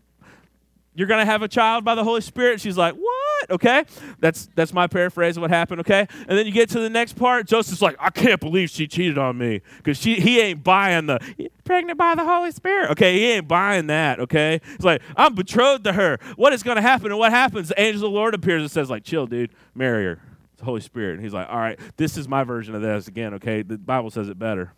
You're 0.95 1.09
going 1.09 1.21
to 1.21 1.31
have 1.31 1.43
a 1.43 1.49
child 1.49 1.85
by 1.85 1.95
the 1.95 2.05
Holy 2.05 2.21
Spirit. 2.21 2.61
She's 2.61 2.77
like, 2.77 2.95
What? 2.95 3.27
Okay. 3.51 3.85
That's, 4.19 4.49
that's 4.55 4.73
my 4.73 4.87
paraphrase 4.87 5.37
of 5.37 5.43
what 5.43 5.51
happened, 5.51 5.81
okay? 5.81 6.07
And 6.29 6.39
then 6.39 6.47
you 6.47 6.53
get 6.53 6.69
to 6.71 6.81
the 6.81 6.91
next 6.91 7.15
part. 7.15 7.47
Joseph's 7.47 7.83
like, 7.83 7.97
I 7.99 8.11
can't 8.11 8.41
believe 8.41 8.71
she 8.71 8.87
cheated 8.87 9.19
on 9.19 9.39
me 9.39 9.63
because 9.79 10.03
he 10.03 10.41
ain't 10.41 10.65
buying 10.65 11.07
the 11.07 11.21
pregnant 11.65 11.99
by 11.99 12.15
the 12.15 12.25
Holy 12.25 12.51
Spirit. 12.51 12.91
Okay. 12.93 13.19
He 13.19 13.27
ain't 13.33 13.49
buying 13.49 13.87
that, 13.89 14.21
okay? 14.21 14.61
He's 14.65 14.85
like, 14.85 15.03
I'm 15.17 15.35
betrothed 15.35 15.85
to 15.85 15.93
her. 15.93 16.19
What 16.37 16.53
is 16.53 16.63
going 16.63 16.77
to 16.77 16.83
happen? 16.83 17.11
And 17.11 17.19
what 17.19 17.33
happens? 17.33 17.69
The 17.69 17.81
angel 17.81 18.07
of 18.07 18.13
the 18.13 18.17
Lord 18.17 18.35
appears 18.35 18.63
and 18.63 18.71
says, 18.71 18.91
like, 18.91 19.05
chill, 19.05 19.27
dude, 19.27 19.51
marry 19.75 20.05
her. 20.05 20.21
It's 20.57 20.61
the 20.61 20.65
Holy 20.65 20.81
Spirit. 20.81 21.17
And 21.17 21.23
he's 21.23 21.35
like, 21.35 21.51
all 21.51 21.59
right, 21.59 21.79
this 21.99 22.17
is 22.17 22.27
my 22.27 22.43
version 22.43 22.75
of 22.75 22.81
this 22.81 23.09
again, 23.09 23.35
okay? 23.35 23.61
The 23.61 23.77
Bible 23.77 24.11
says 24.11 24.31
it 24.31 24.39
better. 24.39 24.73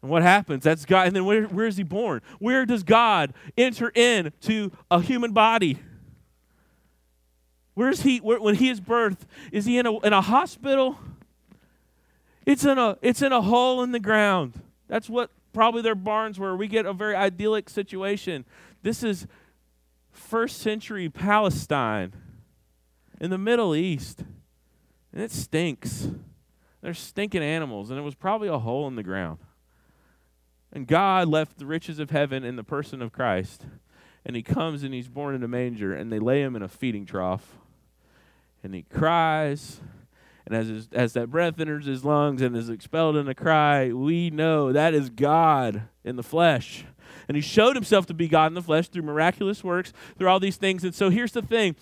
And 0.00 0.10
what 0.10 0.22
happens? 0.22 0.64
That's 0.64 0.86
God. 0.86 1.08
And 1.08 1.14
then 1.14 1.26
where, 1.26 1.42
where 1.42 1.66
is 1.66 1.76
he 1.76 1.82
born? 1.82 2.22
Where 2.38 2.64
does 2.64 2.82
God 2.82 3.34
enter 3.58 3.90
into 3.90 4.70
a 4.90 5.02
human 5.02 5.32
body? 5.32 5.78
Where 7.74 7.90
is 7.90 8.00
he? 8.00 8.20
Where, 8.20 8.40
when 8.40 8.54
he 8.54 8.70
is 8.70 8.80
birthed, 8.80 9.26
is 9.52 9.66
he 9.66 9.76
in 9.76 9.84
a, 9.84 9.98
in 9.98 10.14
a 10.14 10.22
hospital? 10.22 10.98
It's 12.46 12.64
in 12.64 12.78
a, 12.78 12.96
it's 13.02 13.20
in 13.20 13.32
a 13.32 13.42
hole 13.42 13.82
in 13.82 13.92
the 13.92 14.00
ground. 14.00 14.62
That's 14.88 15.10
what 15.10 15.30
probably 15.52 15.82
their 15.82 15.94
barns 15.94 16.38
were. 16.38 16.56
We 16.56 16.68
get 16.68 16.86
a 16.86 16.94
very 16.94 17.14
idyllic 17.14 17.68
situation. 17.68 18.46
This 18.82 19.02
is 19.02 19.26
first 20.10 20.56
century 20.60 21.10
Palestine 21.10 22.14
in 23.20 23.28
the 23.28 23.36
Middle 23.36 23.76
East. 23.76 24.24
And 25.12 25.22
it 25.22 25.32
stinks. 25.32 26.08
There's 26.82 26.98
stinking 26.98 27.42
animals, 27.42 27.90
and 27.90 27.98
it 27.98 28.02
was 28.02 28.14
probably 28.14 28.48
a 28.48 28.58
hole 28.58 28.86
in 28.88 28.96
the 28.96 29.02
ground. 29.02 29.38
And 30.72 30.86
God 30.86 31.28
left 31.28 31.58
the 31.58 31.66
riches 31.66 31.98
of 31.98 32.10
heaven 32.10 32.44
in 32.44 32.56
the 32.56 32.64
person 32.64 33.02
of 33.02 33.12
Christ. 33.12 33.66
And 34.24 34.36
he 34.36 34.42
comes 34.42 34.82
and 34.82 34.94
he's 34.94 35.08
born 35.08 35.34
in 35.34 35.42
a 35.42 35.48
manger, 35.48 35.94
and 35.94 36.12
they 36.12 36.18
lay 36.18 36.42
him 36.42 36.54
in 36.54 36.62
a 36.62 36.68
feeding 36.68 37.06
trough. 37.06 37.58
And 38.62 38.74
he 38.74 38.82
cries. 38.82 39.80
And 40.46 40.54
as, 40.54 40.68
his, 40.68 40.88
as 40.92 41.12
that 41.14 41.30
breath 41.30 41.58
enters 41.60 41.86
his 41.86 42.04
lungs 42.04 42.42
and 42.42 42.56
is 42.56 42.68
expelled 42.68 43.16
in 43.16 43.28
a 43.28 43.34
cry, 43.34 43.92
we 43.92 44.30
know 44.30 44.72
that 44.72 44.94
is 44.94 45.10
God 45.10 45.82
in 46.04 46.16
the 46.16 46.22
flesh. 46.22 46.84
And 47.28 47.36
he 47.36 47.40
showed 47.40 47.76
himself 47.76 48.06
to 48.06 48.14
be 48.14 48.28
God 48.28 48.46
in 48.46 48.54
the 48.54 48.62
flesh 48.62 48.88
through 48.88 49.02
miraculous 49.02 49.62
works, 49.62 49.92
through 50.18 50.28
all 50.28 50.40
these 50.40 50.56
things. 50.56 50.84
And 50.84 50.94
so 50.94 51.10
here's 51.10 51.32
the 51.32 51.42
thing 51.42 51.76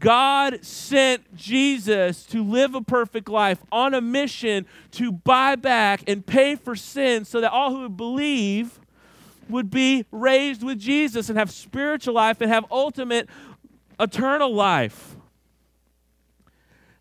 God 0.00 0.64
sent 0.64 1.36
Jesus 1.36 2.24
to 2.26 2.42
live 2.42 2.74
a 2.74 2.80
perfect 2.80 3.28
life 3.28 3.58
on 3.70 3.92
a 3.92 4.00
mission 4.00 4.66
to 4.92 5.12
buy 5.12 5.56
back 5.56 6.02
and 6.08 6.24
pay 6.24 6.56
for 6.56 6.74
sin 6.74 7.26
so 7.26 7.40
that 7.42 7.52
all 7.52 7.70
who 7.70 7.82
would 7.82 7.96
believe 7.98 8.80
would 9.50 9.70
be 9.70 10.06
raised 10.10 10.62
with 10.62 10.78
Jesus 10.78 11.28
and 11.28 11.38
have 11.38 11.50
spiritual 11.50 12.14
life 12.14 12.40
and 12.40 12.50
have 12.50 12.64
ultimate 12.70 13.28
eternal 13.98 14.54
life. 14.54 15.16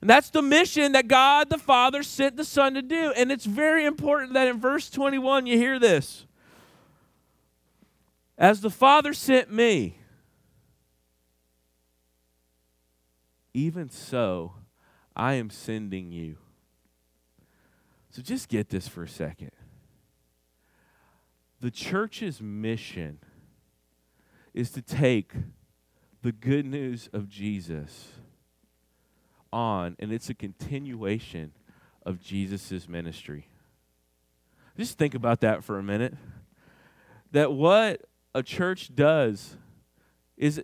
And 0.02 0.10
that's 0.10 0.30
the 0.30 0.42
mission 0.42 0.92
that 0.92 1.08
God 1.08 1.50
the 1.50 1.58
Father 1.58 2.04
sent 2.04 2.36
the 2.36 2.46
Son 2.46 2.74
to 2.74 2.82
do. 2.82 3.14
And 3.16 3.32
it's 3.32 3.46
very 3.46 3.86
important 3.86 4.34
that 4.34 4.48
in 4.48 4.60
verse 4.60 4.90
21 4.90 5.46
you 5.46 5.58
hear 5.58 5.80
this. 5.80 6.26
As 8.38 8.62
the 8.62 8.70
Father 8.70 9.14
sent 9.14 9.52
me, 9.52 9.99
even 13.54 13.90
so, 13.90 14.54
I 15.16 15.34
am 15.34 15.50
sending 15.50 16.12
you. 16.12 16.38
So 18.12 18.22
just 18.22 18.50
get 18.50 18.70
this 18.70 18.88
for 18.88 19.04
a 19.04 19.10
second. 19.10 19.52
The 21.62 21.72
church's 21.72 22.42
mission 22.42 23.20
is 24.54 24.72
to 24.72 24.82
take 24.82 25.34
the 26.22 26.32
good 26.32 26.66
news 26.66 27.10
of 27.14 27.30
Jesus 27.30 28.10
on, 29.52 29.96
and 30.00 30.12
it's 30.12 30.30
a 30.30 30.34
continuation 30.34 31.52
of 32.06 32.22
Jesus' 32.22 32.88
ministry. 32.88 33.48
Just 34.78 34.98
think 34.98 35.14
about 35.14 35.42
that 35.42 35.64
for 35.64 35.78
a 35.78 35.84
minute. 35.84 36.16
That 37.32 37.52
what 37.52 38.06
a 38.34 38.42
church 38.42 38.96
does 38.96 39.56
is 40.38 40.64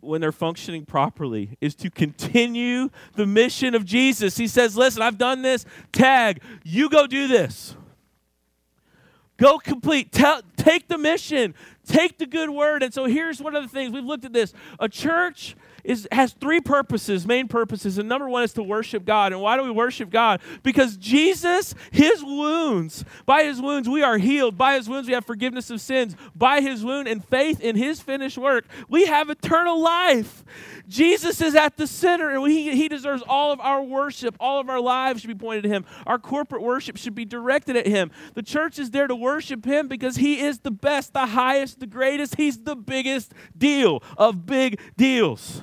when 0.00 0.20
they're 0.20 0.32
functioning 0.32 0.84
properly 0.84 1.56
is 1.60 1.74
to 1.76 1.90
continue 1.90 2.90
the 3.14 3.26
mission 3.26 3.74
of 3.74 3.84
Jesus. 3.84 4.36
He 4.36 4.46
says, 4.46 4.76
Listen, 4.76 5.02
I've 5.02 5.18
done 5.18 5.42
this. 5.42 5.64
Tag, 5.92 6.42
you 6.64 6.88
go 6.88 7.06
do 7.06 7.28
this. 7.28 7.76
Go 9.36 9.58
complete. 9.58 10.12
Tell, 10.12 10.40
take 10.56 10.88
the 10.88 10.98
mission. 10.98 11.54
Take 11.86 12.18
the 12.18 12.26
good 12.26 12.50
word. 12.50 12.82
And 12.82 12.92
so 12.92 13.04
here's 13.04 13.40
one 13.40 13.54
of 13.54 13.62
the 13.62 13.68
things 13.68 13.92
we've 13.92 14.04
looked 14.04 14.24
at 14.24 14.32
this. 14.32 14.54
A 14.80 14.88
church 14.88 15.54
is, 15.86 16.08
has 16.10 16.32
three 16.32 16.60
purposes, 16.60 17.26
main 17.26 17.48
purposes. 17.48 17.96
And 17.98 18.08
number 18.08 18.28
one 18.28 18.42
is 18.42 18.52
to 18.54 18.62
worship 18.62 19.04
God. 19.04 19.32
And 19.32 19.40
why 19.40 19.56
do 19.56 19.62
we 19.62 19.70
worship 19.70 20.10
God? 20.10 20.40
Because 20.62 20.96
Jesus, 20.96 21.74
his 21.92 22.22
wounds, 22.22 23.04
by 23.24 23.44
his 23.44 23.60
wounds 23.60 23.88
we 23.88 24.02
are 24.02 24.18
healed. 24.18 24.58
By 24.58 24.74
his 24.74 24.88
wounds 24.88 25.08
we 25.08 25.14
have 25.14 25.24
forgiveness 25.24 25.70
of 25.70 25.80
sins. 25.80 26.16
By 26.34 26.60
his 26.60 26.84
wound 26.84 27.08
and 27.08 27.24
faith 27.24 27.60
in 27.60 27.76
his 27.76 28.00
finished 28.00 28.36
work, 28.36 28.66
we 28.88 29.06
have 29.06 29.30
eternal 29.30 29.80
life. 29.80 30.44
Jesus 30.88 31.40
is 31.40 31.54
at 31.54 31.76
the 31.76 31.86
center, 31.86 32.30
and 32.30 32.50
he, 32.50 32.74
he 32.76 32.88
deserves 32.88 33.22
all 33.26 33.52
of 33.52 33.60
our 33.60 33.82
worship. 33.82 34.36
All 34.38 34.60
of 34.60 34.68
our 34.68 34.80
lives 34.80 35.20
should 35.20 35.28
be 35.28 35.34
pointed 35.34 35.62
to 35.62 35.68
him. 35.68 35.84
Our 36.06 36.18
corporate 36.18 36.62
worship 36.62 36.96
should 36.96 37.14
be 37.14 37.24
directed 37.24 37.76
at 37.76 37.86
him. 37.86 38.10
The 38.34 38.42
church 38.42 38.78
is 38.78 38.90
there 38.90 39.06
to 39.06 39.16
worship 39.16 39.64
him 39.64 39.88
because 39.88 40.16
he 40.16 40.40
is 40.40 40.60
the 40.60 40.70
best, 40.70 41.12
the 41.12 41.26
highest, 41.26 41.80
the 41.80 41.86
greatest. 41.86 42.36
He's 42.36 42.58
the 42.58 42.76
biggest 42.76 43.32
deal 43.56 44.02
of 44.16 44.46
big 44.46 44.80
deals. 44.96 45.62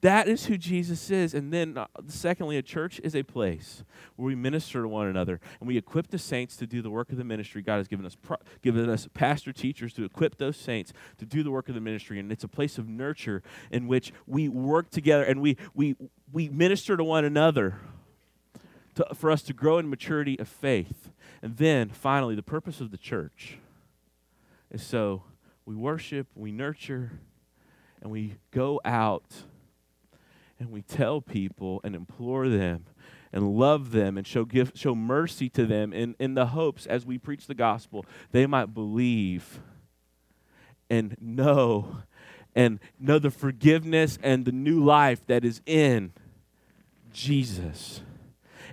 That 0.00 0.28
is 0.28 0.46
who 0.46 0.56
Jesus 0.56 1.10
is. 1.10 1.34
And 1.34 1.52
then, 1.52 1.76
uh, 1.76 1.86
secondly, 2.06 2.56
a 2.56 2.62
church 2.62 3.00
is 3.02 3.16
a 3.16 3.24
place 3.24 3.82
where 4.14 4.26
we 4.26 4.36
minister 4.36 4.82
to 4.82 4.88
one 4.88 5.08
another 5.08 5.40
and 5.58 5.66
we 5.66 5.76
equip 5.76 6.08
the 6.08 6.18
saints 6.18 6.56
to 6.58 6.66
do 6.66 6.82
the 6.82 6.90
work 6.90 7.10
of 7.10 7.18
the 7.18 7.24
ministry. 7.24 7.62
God 7.62 7.78
has 7.78 7.88
given 7.88 8.06
us, 8.06 8.14
pro- 8.14 8.36
given 8.62 8.88
us 8.88 9.08
pastor 9.12 9.52
teachers 9.52 9.92
to 9.94 10.04
equip 10.04 10.38
those 10.38 10.56
saints 10.56 10.92
to 11.18 11.26
do 11.26 11.42
the 11.42 11.50
work 11.50 11.68
of 11.68 11.74
the 11.74 11.80
ministry. 11.80 12.20
And 12.20 12.30
it's 12.30 12.44
a 12.44 12.48
place 12.48 12.78
of 12.78 12.88
nurture 12.88 13.42
in 13.72 13.88
which 13.88 14.12
we 14.26 14.48
work 14.48 14.90
together 14.90 15.24
and 15.24 15.40
we, 15.40 15.56
we, 15.74 15.96
we 16.32 16.48
minister 16.48 16.96
to 16.96 17.02
one 17.02 17.24
another 17.24 17.80
to, 18.94 19.06
for 19.14 19.32
us 19.32 19.42
to 19.42 19.52
grow 19.52 19.78
in 19.78 19.90
maturity 19.90 20.38
of 20.38 20.46
faith. 20.46 21.10
And 21.42 21.56
then, 21.56 21.88
finally, 21.88 22.36
the 22.36 22.42
purpose 22.42 22.80
of 22.80 22.92
the 22.92 22.98
church 22.98 23.58
is 24.70 24.82
so 24.82 25.24
we 25.64 25.74
worship, 25.74 26.28
we 26.34 26.52
nurture, 26.52 27.12
and 28.00 28.10
we 28.10 28.36
go 28.52 28.80
out 28.84 29.42
and 30.58 30.70
we 30.70 30.82
tell 30.82 31.20
people 31.20 31.80
and 31.84 31.94
implore 31.94 32.48
them 32.48 32.84
and 33.32 33.56
love 33.56 33.90
them 33.92 34.16
and 34.16 34.26
show 34.26 34.44
give, 34.44 34.72
show 34.74 34.94
mercy 34.94 35.48
to 35.50 35.66
them 35.66 35.92
in, 35.92 36.16
in 36.18 36.34
the 36.34 36.46
hopes 36.46 36.86
as 36.86 37.04
we 37.04 37.18
preach 37.18 37.46
the 37.46 37.54
gospel 37.54 38.04
they 38.32 38.46
might 38.46 38.74
believe 38.74 39.60
and 40.90 41.16
know 41.20 41.98
and 42.54 42.80
know 42.98 43.18
the 43.18 43.30
forgiveness 43.30 44.18
and 44.22 44.44
the 44.44 44.52
new 44.52 44.82
life 44.82 45.24
that 45.26 45.44
is 45.44 45.60
in 45.66 46.12
Jesus. 47.12 48.00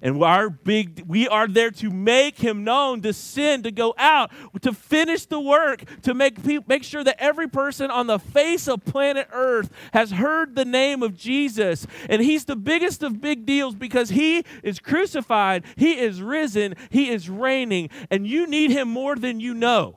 And 0.05 0.21
our 0.21 0.51
big, 0.51 1.03
we 1.07 1.27
are 1.27 1.47
there 1.47 1.71
to 1.71 1.89
make 1.89 2.37
him 2.37 2.63
known, 2.63 3.01
to 3.01 3.11
send, 3.11 3.63
to 3.63 3.71
go 3.71 3.95
out, 3.97 4.29
to 4.61 4.71
finish 4.71 5.25
the 5.25 5.39
work, 5.39 5.83
to 6.03 6.13
make, 6.13 6.43
people, 6.43 6.63
make 6.67 6.83
sure 6.83 7.03
that 7.03 7.15
every 7.17 7.47
person 7.47 7.89
on 7.89 8.05
the 8.05 8.19
face 8.19 8.67
of 8.67 8.85
planet 8.85 9.27
Earth 9.31 9.71
has 9.93 10.11
heard 10.11 10.53
the 10.53 10.63
name 10.63 11.01
of 11.01 11.17
Jesus. 11.17 11.87
And 12.07 12.21
he's 12.21 12.45
the 12.45 12.55
biggest 12.55 13.01
of 13.01 13.19
big 13.19 13.47
deals 13.47 13.73
because 13.73 14.09
he 14.09 14.45
is 14.61 14.77
crucified, 14.77 15.63
he 15.75 15.97
is 15.97 16.21
risen, 16.21 16.75
he 16.91 17.09
is 17.09 17.27
reigning, 17.27 17.89
and 18.11 18.27
you 18.27 18.45
need 18.45 18.69
him 18.69 18.87
more 18.87 19.15
than 19.15 19.39
you 19.39 19.55
know. 19.55 19.95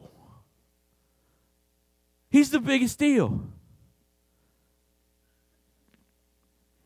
He's 2.31 2.49
the 2.49 2.61
biggest 2.61 2.99
deal. 2.99 3.43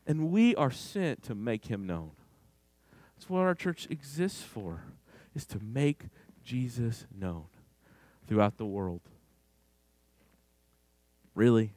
And 0.05 0.29
we 0.29 0.57
are 0.57 0.71
sent 0.71 1.23
to 1.23 1.35
make 1.35 1.67
him 1.67 1.87
known. 1.87 2.11
That's 3.23 3.29
what 3.29 3.43
our 3.43 3.55
church 3.55 3.87
exists 3.89 4.43
for, 4.43 4.83
is 5.33 5.45
to 5.45 5.59
make 5.63 6.07
Jesus 6.43 7.05
known 7.17 7.45
throughout 8.27 8.57
the 8.57 8.65
world. 8.65 8.99
Really? 11.33 11.71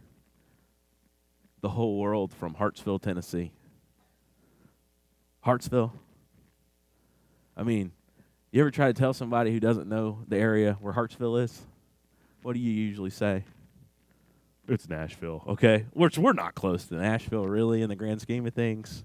The 1.61 1.69
whole 1.69 2.01
world 2.01 2.33
from 2.33 2.55
Hartsville, 2.55 2.99
Tennessee. 2.99 3.53
Hartsville? 5.43 5.93
I 7.57 7.63
mean, 7.63 7.93
you 8.51 8.61
ever 8.61 8.73
try 8.73 8.89
to 8.89 8.93
tell 8.93 9.15
somebody 9.15 9.53
who 9.53 9.61
doesn't 9.61 9.89
know 9.89 10.25
the 10.27 10.39
area 10.39 10.77
where 10.81 10.95
Hartsville 10.95 11.37
is? 11.37 11.61
What 12.43 12.55
do 12.55 12.59
you 12.59 12.73
usually 12.73 13.11
say? 13.11 13.45
It's 14.67 14.89
Nashville, 14.89 15.45
okay? 15.47 15.87
Which 15.93 16.19
we're 16.19 16.33
not 16.33 16.57
close 16.57 16.87
to 16.87 16.97
Nashville, 16.97 17.47
really, 17.47 17.83
in 17.83 17.89
the 17.89 17.95
grand 17.95 18.21
scheme 18.21 18.45
of 18.49 18.55
things. 18.55 19.05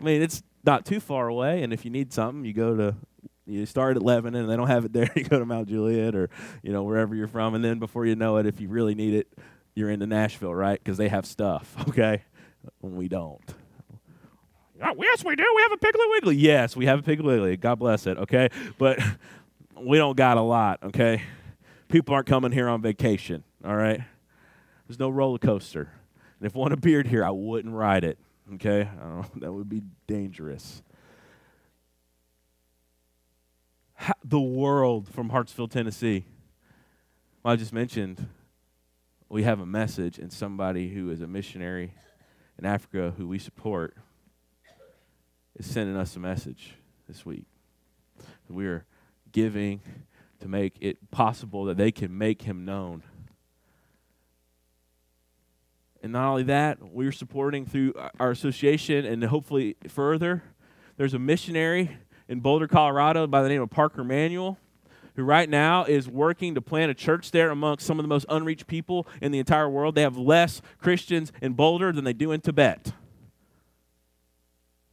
I 0.00 0.04
mean, 0.04 0.22
it's 0.22 0.44
not 0.64 0.84
too 0.84 1.00
far 1.00 1.28
away, 1.28 1.62
and 1.62 1.72
if 1.72 1.84
you 1.84 1.90
need 1.90 2.12
something, 2.12 2.44
you 2.44 2.52
go 2.52 2.76
to 2.76 2.96
you 3.46 3.66
start 3.66 3.96
at 3.96 4.02
Lebanon, 4.02 4.42
and 4.42 4.50
they 4.50 4.56
don't 4.56 4.68
have 4.68 4.84
it 4.84 4.92
there. 4.92 5.10
You 5.16 5.24
go 5.24 5.38
to 5.38 5.46
Mount 5.46 5.68
Juliet, 5.68 6.14
or 6.14 6.30
you 6.62 6.72
know 6.72 6.82
wherever 6.82 7.14
you're 7.14 7.28
from, 7.28 7.54
and 7.54 7.64
then 7.64 7.78
before 7.78 8.06
you 8.06 8.14
know 8.16 8.36
it, 8.36 8.46
if 8.46 8.60
you 8.60 8.68
really 8.68 8.94
need 8.94 9.14
it, 9.14 9.28
you're 9.74 9.90
into 9.90 10.06
Nashville, 10.06 10.54
right? 10.54 10.78
Because 10.82 10.98
they 10.98 11.08
have 11.08 11.26
stuff, 11.26 11.74
okay? 11.88 12.22
When 12.80 12.96
we 12.96 13.08
don't. 13.08 13.42
Oh, 14.82 14.94
yes, 14.98 15.24
we 15.24 15.36
do. 15.36 15.44
We 15.56 15.62
have 15.62 15.72
a 15.72 15.76
Piggly 15.76 16.10
Wiggly. 16.10 16.36
Yes, 16.36 16.74
we 16.74 16.86
have 16.86 17.00
a 17.00 17.02
Piggly 17.02 17.24
Wiggly. 17.24 17.56
God 17.56 17.78
bless 17.78 18.06
it, 18.06 18.16
okay? 18.16 18.48
But 18.78 18.98
we 19.76 19.98
don't 19.98 20.16
got 20.16 20.38
a 20.38 20.42
lot, 20.42 20.82
okay? 20.84 21.22
People 21.88 22.14
aren't 22.14 22.26
coming 22.26 22.52
here 22.52 22.68
on 22.68 22.80
vacation, 22.80 23.44
all 23.64 23.76
right? 23.76 24.00
There's 24.86 24.98
no 24.98 25.10
roller 25.10 25.38
coaster. 25.38 25.90
And 26.38 26.46
if 26.46 26.54
one 26.54 26.72
appeared 26.72 27.08
here, 27.08 27.24
I 27.24 27.30
wouldn't 27.30 27.74
ride 27.74 28.04
it. 28.04 28.18
Okay? 28.54 28.88
that 29.36 29.52
would 29.52 29.68
be 29.68 29.82
dangerous. 30.06 30.82
the 34.24 34.40
world 34.40 35.08
from 35.08 35.28
Hartsville, 35.28 35.68
Tennessee. 35.68 36.24
Well, 37.42 37.52
I 37.52 37.56
just 37.56 37.72
mentioned 37.72 38.28
we 39.28 39.42
have 39.44 39.60
a 39.60 39.66
message, 39.66 40.18
and 40.18 40.32
somebody 40.32 40.90
who 40.90 41.10
is 41.10 41.20
a 41.20 41.26
missionary 41.26 41.94
in 42.58 42.66
Africa 42.66 43.14
who 43.16 43.26
we 43.28 43.38
support 43.38 43.96
is 45.56 45.66
sending 45.66 45.96
us 45.96 46.16
a 46.16 46.18
message 46.18 46.74
this 47.06 47.24
week. 47.24 47.46
We 48.48 48.66
are 48.66 48.84
giving 49.32 49.80
to 50.40 50.48
make 50.48 50.76
it 50.80 51.10
possible 51.10 51.64
that 51.66 51.76
they 51.76 51.92
can 51.92 52.16
make 52.16 52.42
him 52.42 52.64
known 52.64 53.02
and 56.02 56.12
not 56.12 56.30
only 56.30 56.44
that, 56.44 56.78
we're 56.82 57.12
supporting 57.12 57.66
through 57.66 57.92
uh, 57.94 58.08
our 58.18 58.30
association 58.30 59.04
and 59.04 59.22
hopefully 59.24 59.76
further. 59.88 60.42
There's 60.96 61.14
a 61.14 61.18
missionary 61.18 61.98
in 62.28 62.40
Boulder, 62.40 62.68
Colorado 62.68 63.26
by 63.26 63.42
the 63.42 63.48
name 63.48 63.60
of 63.60 63.70
Parker 63.70 64.04
Manuel, 64.04 64.58
who 65.16 65.24
right 65.24 65.48
now 65.48 65.84
is 65.84 66.08
working 66.08 66.54
to 66.54 66.62
plant 66.62 66.90
a 66.90 66.94
church 66.94 67.30
there 67.32 67.50
amongst 67.50 67.86
some 67.86 67.98
of 67.98 68.04
the 68.04 68.08
most 68.08 68.26
unreached 68.28 68.66
people 68.66 69.06
in 69.20 69.32
the 69.32 69.38
entire 69.38 69.68
world. 69.68 69.94
They 69.94 70.02
have 70.02 70.16
less 70.16 70.62
Christians 70.78 71.32
in 71.42 71.52
Boulder 71.54 71.92
than 71.92 72.04
they 72.04 72.12
do 72.12 72.32
in 72.32 72.40
Tibet. 72.40 72.92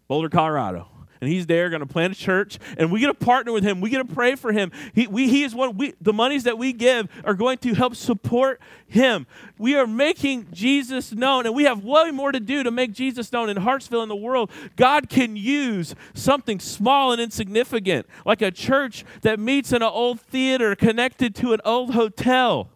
Boulder, 0.08 0.30
Colorado 0.30 0.90
and 1.22 1.30
he's 1.30 1.46
there 1.46 1.70
going 1.70 1.82
to 1.82 1.86
plant 1.86 2.14
a 2.14 2.16
church 2.16 2.60
and 2.78 2.92
we 2.92 3.00
get 3.00 3.08
to 3.08 3.14
partner 3.14 3.52
with 3.52 3.64
him. 3.64 3.82
We 3.82 3.90
get 3.90 4.08
to 4.08 4.14
pray 4.14 4.36
for 4.36 4.52
him. 4.52 4.72
He, 4.94 5.08
we, 5.08 5.30
he 5.30 5.44
is 5.44 5.56
one 5.56 5.78
we, 5.78 5.94
the 6.02 6.14
monies 6.14 6.44
that 6.44 6.58
we 6.58 6.74
give 6.74 7.08
are 7.24 7.34
going 7.34 7.58
to 7.60 7.74
help 7.74 7.96
support 7.96 8.62
him. 8.88 9.28
We 9.58 9.76
are 9.76 9.88
making 9.88 10.48
jesus 10.52 11.12
known 11.12 11.46
and 11.46 11.56
we 11.56 11.64
have 11.64 11.84
way 11.84 12.12
more 12.12 12.32
to 12.32 12.40
do 12.40 12.64
to 12.64 12.72
make 12.72 12.94
jesus 12.94 13.32
known 13.32 13.50
in 13.50 13.58
hartsville 13.58 14.04
in 14.04 14.10
the 14.10 14.16
world. 14.16 14.52
God 14.76 15.10
can 15.10 15.36
use 15.36 15.96
something 16.14 16.60
small 16.60 17.12
and 17.12 17.22
insignificant 17.22 18.08
like 18.26 18.42
a 18.42 18.52
church 18.52 19.06
that 19.22 19.40
meets 19.40 19.72
in 19.72 19.82
an 19.82 19.90
old 19.92 20.20
theater 20.22 20.76
connected 20.76 21.36
to 21.36 21.54
an 21.54 21.62
old 21.66 21.94
hotel 21.94 22.70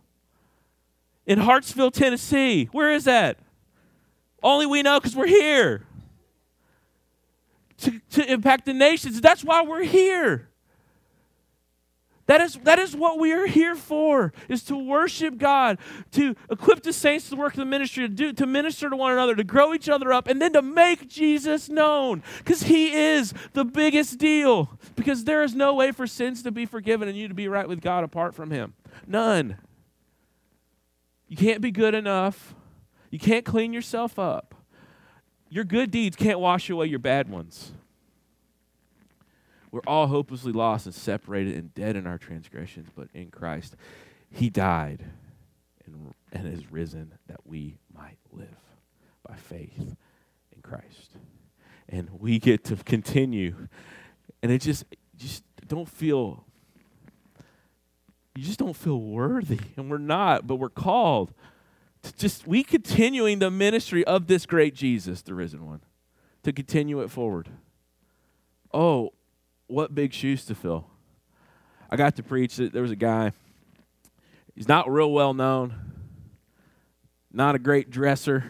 in 1.26 1.40
hartsville 1.40 1.92
tennessee. 1.92 2.70
Where 2.72 2.92
is 2.92 3.06
that? 3.06 3.38
Only 4.44 4.66
we 4.66 4.82
know 4.82 5.00
because 5.00 5.16
we're 5.16 5.28
here 5.28 5.86
to, 7.82 8.00
to 8.12 8.32
impact 8.32 8.66
the 8.66 8.74
nations. 8.74 9.22
That's 9.22 9.44
why 9.44 9.64
we're 9.64 9.84
here. 9.84 10.48
That 12.28 12.40
is, 12.40 12.54
that 12.64 12.80
is 12.80 12.96
what 12.96 13.20
we 13.20 13.34
are 13.34 13.46
here 13.46 13.76
for, 13.76 14.32
is 14.48 14.64
to 14.64 14.78
worship 14.78 15.38
God, 15.38 15.80
to 16.12 16.34
equip 16.50 16.82
the 16.82 16.94
saints 16.94 17.30
to 17.30 17.36
work 17.36 17.56
the 17.56 17.66
ministry, 17.66 18.08
to, 18.08 18.14
do, 18.14 18.32
to 18.32 18.46
minister 18.46 18.90
to 18.90 18.96
one 18.96 19.12
another, 19.12 19.36
to 19.36 19.44
grow 19.44 19.74
each 19.74 19.90
other 19.90 20.14
up, 20.14 20.28
and 20.28 20.42
then 20.42 20.54
to 20.54 20.62
make 20.62 21.10
Jesus 21.10 21.68
known. 21.68 22.24
Because 22.38 22.64
he 22.64 22.94
is 22.94 23.34
the 23.52 23.66
biggest 23.66 24.18
deal. 24.18 24.80
Because 24.96 25.26
there 25.26 25.44
is 25.44 25.56
no 25.56 25.74
way 25.74 25.92
for 25.92 26.08
sins 26.08 26.42
to 26.44 26.52
be 26.52 26.66
forgiven 26.66 27.10
and 27.10 27.18
you 27.18 27.28
to 27.28 27.34
be 27.34 27.50
right 27.50 27.68
with 27.68 27.82
God 27.82 28.06
apart 28.06 28.34
from 28.34 28.50
him. 28.50 28.76
None. 29.06 29.58
You 31.28 31.36
can't 31.36 31.60
be 31.60 31.72
good 31.72 31.96
enough. 31.96 32.56
You 33.10 33.20
can't 33.20 33.44
clean 33.44 33.74
yourself 33.74 34.18
up. 34.18 34.56
Your 35.52 35.66
good 35.66 35.92
deeds 35.92 36.16
can't 36.16 36.40
wash 36.40 36.70
away 36.70 36.86
your 36.86 36.98
bad 36.98 37.30
ones. 37.30 37.74
We're 39.70 39.82
all 39.86 40.08
hopelessly 40.08 40.54
lost 40.54 40.86
and 40.86 40.96
separated 40.96 41.56
and 41.56 41.74
dead 41.74 41.98
in 41.98 42.08
our 42.08 42.18
transgressions, 42.18 42.88
but 42.96 43.10
in 43.14 43.32
Christ, 43.32 43.76
He 44.32 44.50
died 44.50 45.04
and, 45.86 46.14
and 46.32 46.48
is 46.48 46.72
risen 46.72 47.14
that 47.28 47.42
we 47.46 47.76
might 47.94 48.18
live 48.32 48.48
by 49.28 49.36
faith 49.36 49.78
in 50.56 50.62
Christ. 50.62 51.12
And 51.90 52.10
we 52.18 52.40
get 52.40 52.64
to 52.66 52.78
continue. 52.78 53.68
And 54.42 54.54
it 54.54 54.62
just, 54.62 54.86
just 55.18 55.44
don't 55.68 55.88
feel, 55.90 56.46
you 58.36 58.44
just 58.44 58.60
don't 58.60 58.76
feel 58.76 59.02
worthy. 59.02 59.60
And 59.76 59.92
we're 59.92 59.98
not, 59.98 60.48
but 60.48 60.56
we're 60.56 60.70
called 60.70 61.34
just 62.18 62.48
we 62.48 62.64
continuing 62.64 63.40
the 63.40 63.52
ministry 63.52 64.04
of 64.06 64.28
this 64.28 64.46
great 64.46 64.74
Jesus, 64.76 65.22
the 65.22 65.34
risen 65.34 65.66
one, 65.66 65.82
to 66.44 66.52
continue 66.52 67.02
it 67.02 67.10
forward. 67.10 67.50
Oh, 68.74 69.12
what 69.68 69.94
big 69.94 70.14
shoes 70.14 70.46
to 70.46 70.56
fill. 70.56 70.88
I 71.90 71.96
got 71.96 72.16
to 72.16 72.24
preach 72.24 72.56
that 72.56 72.74
there 72.74 72.82
was 72.82 72.92
a 72.92 72.96
guy, 72.96 73.34
he's 74.56 74.68
not 74.68 74.90
real 74.90 75.12
well 75.12 75.34
known, 75.34 75.76
not 77.32 77.56
a 77.56 77.60
great 77.60 77.90
dresser. 77.90 78.46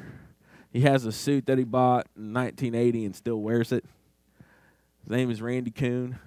He 0.72 0.82
has 0.82 1.06
a 1.06 1.12
suit 1.12 1.48
that 1.48 1.58
he 1.58 1.64
bought 1.64 2.08
in 2.16 2.34
1980 2.34 3.06
and 3.06 3.16
still 3.16 3.42
wears 3.42 3.72
it. 3.72 3.84
His 5.02 5.10
name 5.10 5.30
is 5.30 5.42
Randy 5.42 5.72
Coon, 5.72 6.20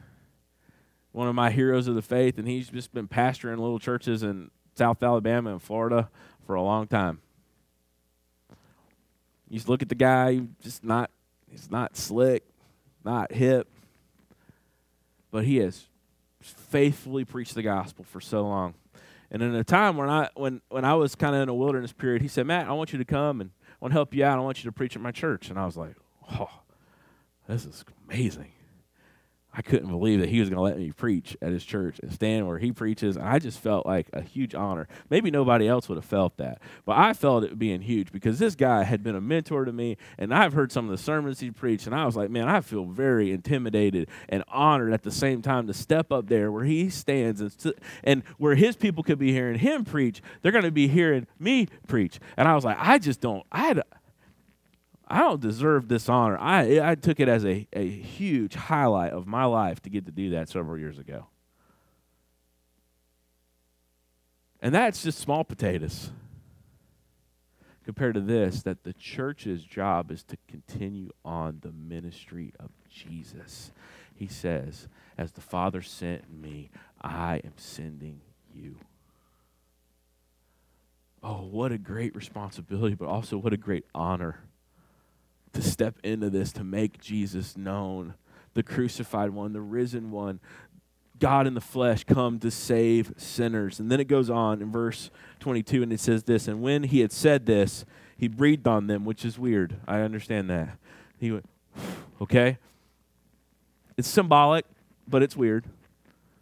one 1.12 1.28
of 1.28 1.34
my 1.34 1.50
heroes 1.50 1.88
of 1.88 1.94
the 1.94 2.02
faith, 2.02 2.36
and 2.38 2.46
he's 2.46 2.68
just 2.68 2.92
been 2.92 3.08
pastoring 3.08 3.58
little 3.58 3.78
churches 3.78 4.22
in 4.22 4.50
South 4.74 5.02
Alabama 5.02 5.52
and 5.52 5.62
Florida 5.62 6.10
for 6.46 6.54
a 6.54 6.62
long 6.62 6.86
time. 6.86 7.20
You 9.48 9.58
just 9.58 9.68
look 9.68 9.82
at 9.82 9.88
the 9.88 9.94
guy, 9.94 10.40
just 10.62 10.84
not 10.84 11.10
he's 11.50 11.70
not 11.70 11.96
slick, 11.96 12.44
not 13.04 13.32
hip, 13.32 13.68
but 15.30 15.44
he 15.44 15.58
has 15.58 15.86
faithfully 16.40 17.24
preached 17.24 17.54
the 17.54 17.62
gospel 17.62 18.04
for 18.04 18.20
so 18.20 18.42
long. 18.42 18.74
And 19.30 19.42
in 19.42 19.54
a 19.54 19.64
time 19.64 19.96
when 19.96 20.08
I 20.08 20.28
when 20.34 20.60
when 20.68 20.84
I 20.84 20.94
was 20.94 21.14
kind 21.14 21.34
of 21.34 21.42
in 21.42 21.48
a 21.48 21.54
wilderness 21.54 21.92
period, 21.92 22.22
he 22.22 22.28
said, 22.28 22.46
"Matt, 22.46 22.68
I 22.68 22.72
want 22.72 22.92
you 22.92 22.98
to 22.98 23.04
come 23.04 23.40
and 23.40 23.50
I 23.70 23.76
want 23.80 23.92
to 23.92 23.96
help 23.96 24.14
you 24.14 24.24
out. 24.24 24.38
I 24.38 24.42
want 24.42 24.62
you 24.62 24.68
to 24.68 24.72
preach 24.72 24.96
at 24.96 25.02
my 25.02 25.12
church." 25.12 25.50
And 25.50 25.58
I 25.58 25.66
was 25.66 25.76
like, 25.76 25.96
"Oh, 26.32 26.60
this 27.48 27.64
is 27.64 27.84
amazing." 28.08 28.52
I 29.56 29.62
couldn't 29.62 29.88
believe 29.88 30.20
that 30.20 30.28
he 30.28 30.40
was 30.40 30.50
going 30.50 30.56
to 30.56 30.62
let 30.62 30.76
me 30.76 30.90
preach 30.90 31.36
at 31.40 31.52
his 31.52 31.64
church 31.64 32.00
and 32.00 32.12
stand 32.12 32.48
where 32.48 32.58
he 32.58 32.72
preaches. 32.72 33.16
And 33.16 33.24
I 33.24 33.38
just 33.38 33.60
felt 33.60 33.86
like 33.86 34.08
a 34.12 34.20
huge 34.20 34.54
honor. 34.54 34.88
Maybe 35.10 35.30
nobody 35.30 35.68
else 35.68 35.88
would 35.88 35.96
have 35.96 36.04
felt 36.04 36.36
that, 36.38 36.60
but 36.84 36.98
I 36.98 37.12
felt 37.12 37.44
it 37.44 37.58
being 37.58 37.80
huge 37.80 38.10
because 38.10 38.38
this 38.40 38.56
guy 38.56 38.82
had 38.82 39.02
been 39.04 39.14
a 39.14 39.20
mentor 39.20 39.64
to 39.64 39.72
me, 39.72 39.96
and 40.18 40.34
I've 40.34 40.54
heard 40.54 40.72
some 40.72 40.86
of 40.86 40.90
the 40.90 41.02
sermons 41.02 41.38
he 41.38 41.52
preached, 41.52 41.86
and 41.86 41.94
I 41.94 42.04
was 42.04 42.16
like, 42.16 42.30
man, 42.30 42.48
I 42.48 42.60
feel 42.60 42.84
very 42.84 43.32
intimidated 43.32 44.08
and 44.28 44.42
honored 44.48 44.92
at 44.92 45.04
the 45.04 45.12
same 45.12 45.40
time 45.40 45.68
to 45.68 45.74
step 45.74 46.10
up 46.10 46.28
there 46.28 46.50
where 46.50 46.64
he 46.64 46.90
stands 46.90 47.40
and, 47.40 47.52
st- 47.52 47.78
and 48.02 48.24
where 48.38 48.56
his 48.56 48.74
people 48.74 49.04
could 49.04 49.18
be 49.18 49.32
hearing 49.32 49.58
him 49.58 49.84
preach, 49.84 50.20
they're 50.42 50.52
going 50.52 50.64
to 50.64 50.72
be 50.72 50.88
hearing 50.88 51.26
me 51.38 51.68
preach. 51.86 52.18
And 52.36 52.48
I 52.48 52.54
was 52.54 52.64
like, 52.64 52.76
I 52.80 52.98
just 52.98 53.20
don't, 53.20 53.44
I 53.52 53.66
had. 53.66 53.82
I 55.06 55.20
don't 55.20 55.40
deserve 55.40 55.88
this 55.88 56.08
honor. 56.08 56.38
I, 56.38 56.80
I 56.80 56.94
took 56.94 57.20
it 57.20 57.28
as 57.28 57.44
a, 57.44 57.68
a 57.72 57.88
huge 57.88 58.54
highlight 58.54 59.12
of 59.12 59.26
my 59.26 59.44
life 59.44 59.80
to 59.82 59.90
get 59.90 60.06
to 60.06 60.12
do 60.12 60.30
that 60.30 60.48
several 60.48 60.78
years 60.78 60.98
ago. 60.98 61.26
And 64.62 64.74
that's 64.74 65.02
just 65.02 65.18
small 65.18 65.44
potatoes 65.44 66.10
compared 67.84 68.14
to 68.14 68.20
this 68.20 68.62
that 68.62 68.82
the 68.82 68.94
church's 68.94 69.62
job 69.62 70.10
is 70.10 70.24
to 70.24 70.38
continue 70.48 71.10
on 71.22 71.58
the 71.60 71.72
ministry 71.72 72.54
of 72.58 72.70
Jesus. 72.88 73.72
He 74.14 74.26
says, 74.26 74.88
As 75.18 75.32
the 75.32 75.42
Father 75.42 75.82
sent 75.82 76.32
me, 76.32 76.70
I 77.02 77.42
am 77.44 77.52
sending 77.56 78.22
you. 78.54 78.76
Oh, 81.22 81.42
what 81.42 81.72
a 81.72 81.78
great 81.78 82.16
responsibility, 82.16 82.94
but 82.94 83.08
also 83.08 83.36
what 83.36 83.52
a 83.52 83.58
great 83.58 83.84
honor 83.94 84.40
to 85.54 85.62
step 85.62 85.98
into 86.02 86.30
this, 86.30 86.52
to 86.52 86.64
make 86.64 87.00
Jesus 87.00 87.56
known, 87.56 88.14
the 88.54 88.62
crucified 88.62 89.30
one, 89.30 89.52
the 89.52 89.60
risen 89.60 90.10
one, 90.10 90.40
God 91.18 91.46
in 91.46 91.54
the 91.54 91.60
flesh 91.60 92.04
come 92.04 92.38
to 92.40 92.50
save 92.50 93.12
sinners. 93.16 93.80
And 93.80 93.90
then 93.90 94.00
it 94.00 94.08
goes 94.08 94.28
on 94.28 94.60
in 94.60 94.70
verse 94.70 95.10
22 95.40 95.82
and 95.82 95.92
it 95.92 96.00
says 96.00 96.24
this 96.24 96.48
And 96.48 96.62
when 96.62 96.84
he 96.84 97.00
had 97.00 97.12
said 97.12 97.46
this, 97.46 97.84
he 98.16 98.28
breathed 98.28 98.66
on 98.66 98.86
them, 98.86 99.04
which 99.04 99.24
is 99.24 99.38
weird. 99.38 99.76
I 99.86 100.00
understand 100.00 100.50
that. 100.50 100.76
He 101.18 101.32
went, 101.32 101.48
okay? 102.20 102.58
It's 103.96 104.08
symbolic, 104.08 104.66
but 105.06 105.22
it's 105.22 105.36
weird. 105.36 105.64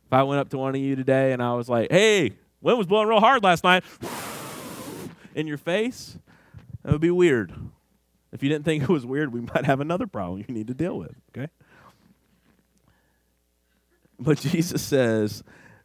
If 0.06 0.12
I 0.12 0.22
went 0.22 0.40
up 0.40 0.48
to 0.50 0.58
one 0.58 0.74
of 0.74 0.80
you 0.80 0.96
today 0.96 1.32
and 1.32 1.42
I 1.42 1.54
was 1.54 1.68
like, 1.68 1.90
hey, 1.90 2.32
wind 2.60 2.78
was 2.78 2.86
blowing 2.86 3.08
real 3.08 3.20
hard 3.20 3.42
last 3.42 3.64
night 3.64 3.84
in 5.34 5.46
your 5.46 5.58
face, 5.58 6.18
that 6.82 6.92
would 6.92 7.00
be 7.00 7.10
weird. 7.10 7.52
If 8.32 8.42
you 8.42 8.48
didn't 8.48 8.64
think 8.64 8.82
it 8.82 8.88
was 8.88 9.04
weird, 9.04 9.32
we 9.32 9.40
might 9.40 9.64
have 9.64 9.80
another 9.80 10.06
problem 10.06 10.44
you 10.46 10.54
need 10.54 10.68
to 10.68 10.74
deal 10.74 10.98
with, 10.98 11.14
okay? 11.36 11.48
But 14.18 14.38
Jesus 14.38 14.80
says, 14.82 15.42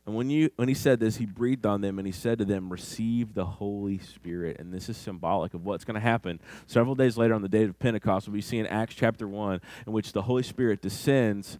and 0.07 0.15
when 0.15 0.29
you 0.29 0.49
when 0.55 0.69
he 0.69 0.73
said 0.73 1.01
this, 1.01 1.17
he 1.17 1.25
breathed 1.25 1.65
on 1.65 1.81
them 1.81 1.99
and 1.99 2.05
he 2.05 2.13
said 2.13 2.37
to 2.37 2.45
them, 2.45 2.69
"Receive 2.69 3.33
the 3.33 3.43
Holy 3.43 3.97
Spirit." 3.97 4.57
And 4.57 4.73
this 4.73 4.87
is 4.87 4.95
symbolic 4.95 5.53
of 5.53 5.65
what's 5.65 5.83
going 5.83 5.95
to 5.95 6.01
happen 6.01 6.39
several 6.65 6.95
days 6.95 7.17
later 7.17 7.33
on 7.33 7.41
the 7.41 7.49
day 7.49 7.63
of 7.63 7.77
Pentecost. 7.77 8.25
We'll 8.25 8.35
be 8.35 8.41
seeing 8.41 8.65
Acts 8.67 8.95
chapter 8.95 9.27
one, 9.27 9.59
in 9.85 9.91
which 9.91 10.13
the 10.13 10.21
Holy 10.21 10.43
Spirit 10.43 10.81
descends. 10.81 11.59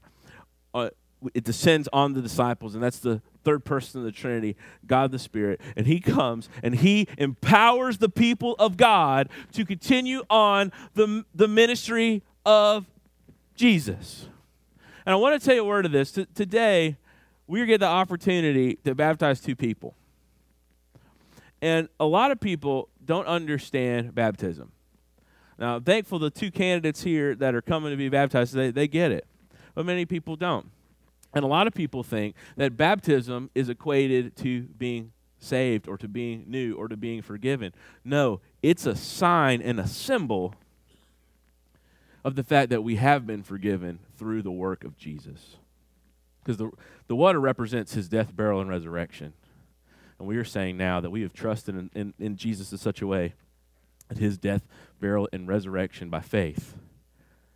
Uh, 0.74 0.92
it 1.34 1.44
descends 1.44 1.90
on 1.92 2.14
the 2.14 2.22
disciples, 2.22 2.74
and 2.74 2.82
that's 2.82 3.00
the 3.00 3.22
third 3.48 3.64
person 3.64 4.02
of 4.02 4.06
the 4.06 4.12
Trinity, 4.12 4.58
God 4.86 5.12
the 5.12 5.20
Spirit. 5.20 5.62
And 5.78 5.88
He 5.88 6.02
comes 6.02 6.50
and 6.62 6.76
He 6.76 7.08
empowers 7.18 8.00
the 8.00 8.10
people 8.10 8.56
of 8.60 8.76
God 8.76 9.30
to 9.54 9.64
continue 9.64 10.24
on 10.30 10.74
the, 10.96 11.24
the 11.34 11.48
ministry 11.48 12.24
of 12.46 12.86
Jesus. 13.56 14.28
And 15.06 15.14
I 15.14 15.16
want 15.16 15.40
to 15.40 15.46
tell 15.46 15.56
you 15.56 15.62
a 15.62 15.66
word 15.66 15.86
of 15.86 15.94
this. 15.94 16.12
T- 16.12 16.28
today, 16.36 16.98
we 17.48 17.66
get 17.66 17.80
the 17.80 17.88
opportunity 17.88 18.80
to 18.84 18.94
baptize 18.94 19.40
two 19.40 19.56
people. 19.56 19.96
And 21.62 21.88
a 22.02 22.06
lot 22.06 22.32
of 22.32 22.42
people 22.42 22.90
don't 23.06 23.28
understand 23.28 24.14
baptism. 24.14 24.74
Now, 25.58 25.78
I'm 25.78 25.84
thankful 25.86 26.20
the 26.20 26.30
two 26.30 26.52
candidates 26.52 27.02
here 27.02 27.34
that 27.36 27.56
are 27.56 27.62
coming 27.62 27.92
to 27.92 27.98
be 27.98 28.10
baptized, 28.10 28.54
they, 28.54 28.72
they 28.72 28.90
get 28.90 29.14
it. 29.14 29.26
But 29.74 29.86
many 29.86 30.06
people 30.06 30.36
don't. 30.36 30.70
And 31.34 31.44
a 31.44 31.48
lot 31.48 31.68
of 31.68 31.74
people 31.74 32.04
think 32.04 32.36
that 32.56 32.78
baptism 32.78 33.50
is 33.54 33.70
equated 33.70 34.36
to 34.38 34.64
being 34.64 35.12
saved 35.40 35.88
or 35.88 35.98
to 35.98 36.08
being 36.08 36.46
new 36.48 36.76
or 36.76 36.88
to 36.88 36.98
being 36.98 37.22
forgiven. 37.22 37.74
No, 38.04 38.42
it's 38.64 38.86
a 38.86 38.96
sign 38.96 39.62
and 39.62 39.80
a 39.80 39.88
symbol 39.88 40.56
of 42.24 42.36
the 42.36 42.44
fact 42.44 42.70
that 42.72 42.84
we 42.84 42.96
have 42.96 43.28
been 43.28 43.44
forgiven 43.44 44.00
through 44.18 44.42
the 44.42 44.52
work 44.52 44.84
of 44.84 44.98
Jesus. 44.98 45.58
Because 46.44 46.58
the, 46.58 46.72
the 47.08 47.16
water 47.16 47.40
represents 47.40 47.94
his 47.94 48.10
death, 48.10 48.36
burial, 48.36 48.62
and 48.62 48.70
resurrection. 48.70 49.34
And 50.20 50.28
we 50.28 50.38
are 50.38 50.46
saying 50.46 50.78
now 50.78 51.00
that 51.02 51.10
we 51.10 51.22
have 51.22 51.34
trusted 51.34 51.76
in, 51.76 51.90
in, 51.94 52.14
in 52.18 52.36
Jesus 52.36 52.72
in 52.72 52.78
such 52.78 53.02
a 53.02 53.08
way 53.08 53.36
that 54.08 54.18
his 54.18 54.38
death, 54.38 54.66
burial, 55.00 55.28
and 55.32 55.48
resurrection 55.48 56.10
by 56.10 56.22
faith 56.22 56.76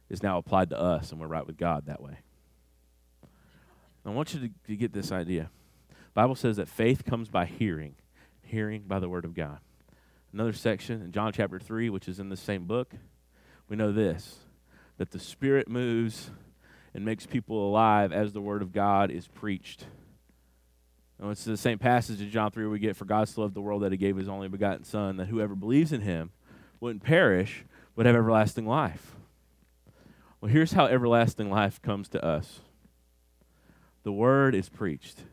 is 0.10 0.22
now 0.22 0.38
applied 0.38 0.70
to 0.70 0.80
us, 0.80 1.12
and 1.12 1.20
we're 1.20 1.28
right 1.28 1.48
with 1.48 1.58
God 1.58 1.86
that 1.86 2.02
way. 2.02 2.20
I 4.06 4.10
want 4.10 4.34
you 4.34 4.40
to, 4.42 4.50
to 4.68 4.76
get 4.76 4.94
this 4.94 5.12
idea. 5.12 5.50
Bible 6.14 6.36
says 6.36 6.58
that 6.58 6.68
faith 6.68 7.06
comes 7.06 7.30
by 7.30 7.46
hearing, 7.46 7.96
hearing 8.42 8.84
by 8.88 9.00
the 9.00 9.08
word 9.08 9.26
of 9.26 9.34
God. 9.34 9.60
Another 10.34 10.54
section 10.54 11.02
in 11.02 11.12
John 11.12 11.32
chapter 11.34 11.60
3, 11.60 11.90
which 11.90 12.08
is 12.08 12.20
in 12.20 12.30
the 12.30 12.38
same 12.38 12.66
book, 12.66 12.94
we 13.70 13.76
know 13.76 13.92
this 13.92 14.40
that 14.98 15.12
the 15.12 15.20
Spirit 15.20 15.68
moves 15.68 16.30
and 16.94 17.04
makes 17.04 17.26
people 17.26 17.68
alive 17.68 18.12
as 18.12 18.34
the 18.34 18.42
word 18.42 18.62
of 18.62 18.72
God 18.72 19.10
is 19.10 19.28
preached. 19.28 19.86
And 21.20 21.32
it's 21.32 21.44
the 21.44 21.58
same 21.58 21.80
passage 21.80 22.22
in 22.22 22.30
John 22.30 22.52
3 22.52 22.68
we 22.68 22.80
get, 22.80 22.96
For 22.96 23.06
God 23.06 23.28
so 23.28 23.42
loved 23.42 23.56
the 23.56 23.62
world 23.62 23.84
that 23.84 23.92
he 23.92 23.98
gave 23.98 24.18
his 24.18 24.28
only 24.30 24.48
begotten 24.48 24.84
Son, 24.84 25.18
that 25.18 25.28
whoever 25.28 25.56
believes 25.56 25.92
in 25.92 26.02
him 26.02 26.32
wouldn't 26.80 27.04
perish, 27.04 27.66
but 27.96 28.06
have 28.06 28.16
everlasting 28.16 28.68
life. 28.68 29.16
Well, 30.40 30.52
here's 30.52 30.74
how 30.74 30.86
everlasting 30.88 31.50
life 31.50 31.82
comes 31.82 32.10
to 32.10 32.24
us 32.24 32.62
the 34.04 34.12
word 34.12 34.56
is 34.56 34.70
preached, 34.70 35.24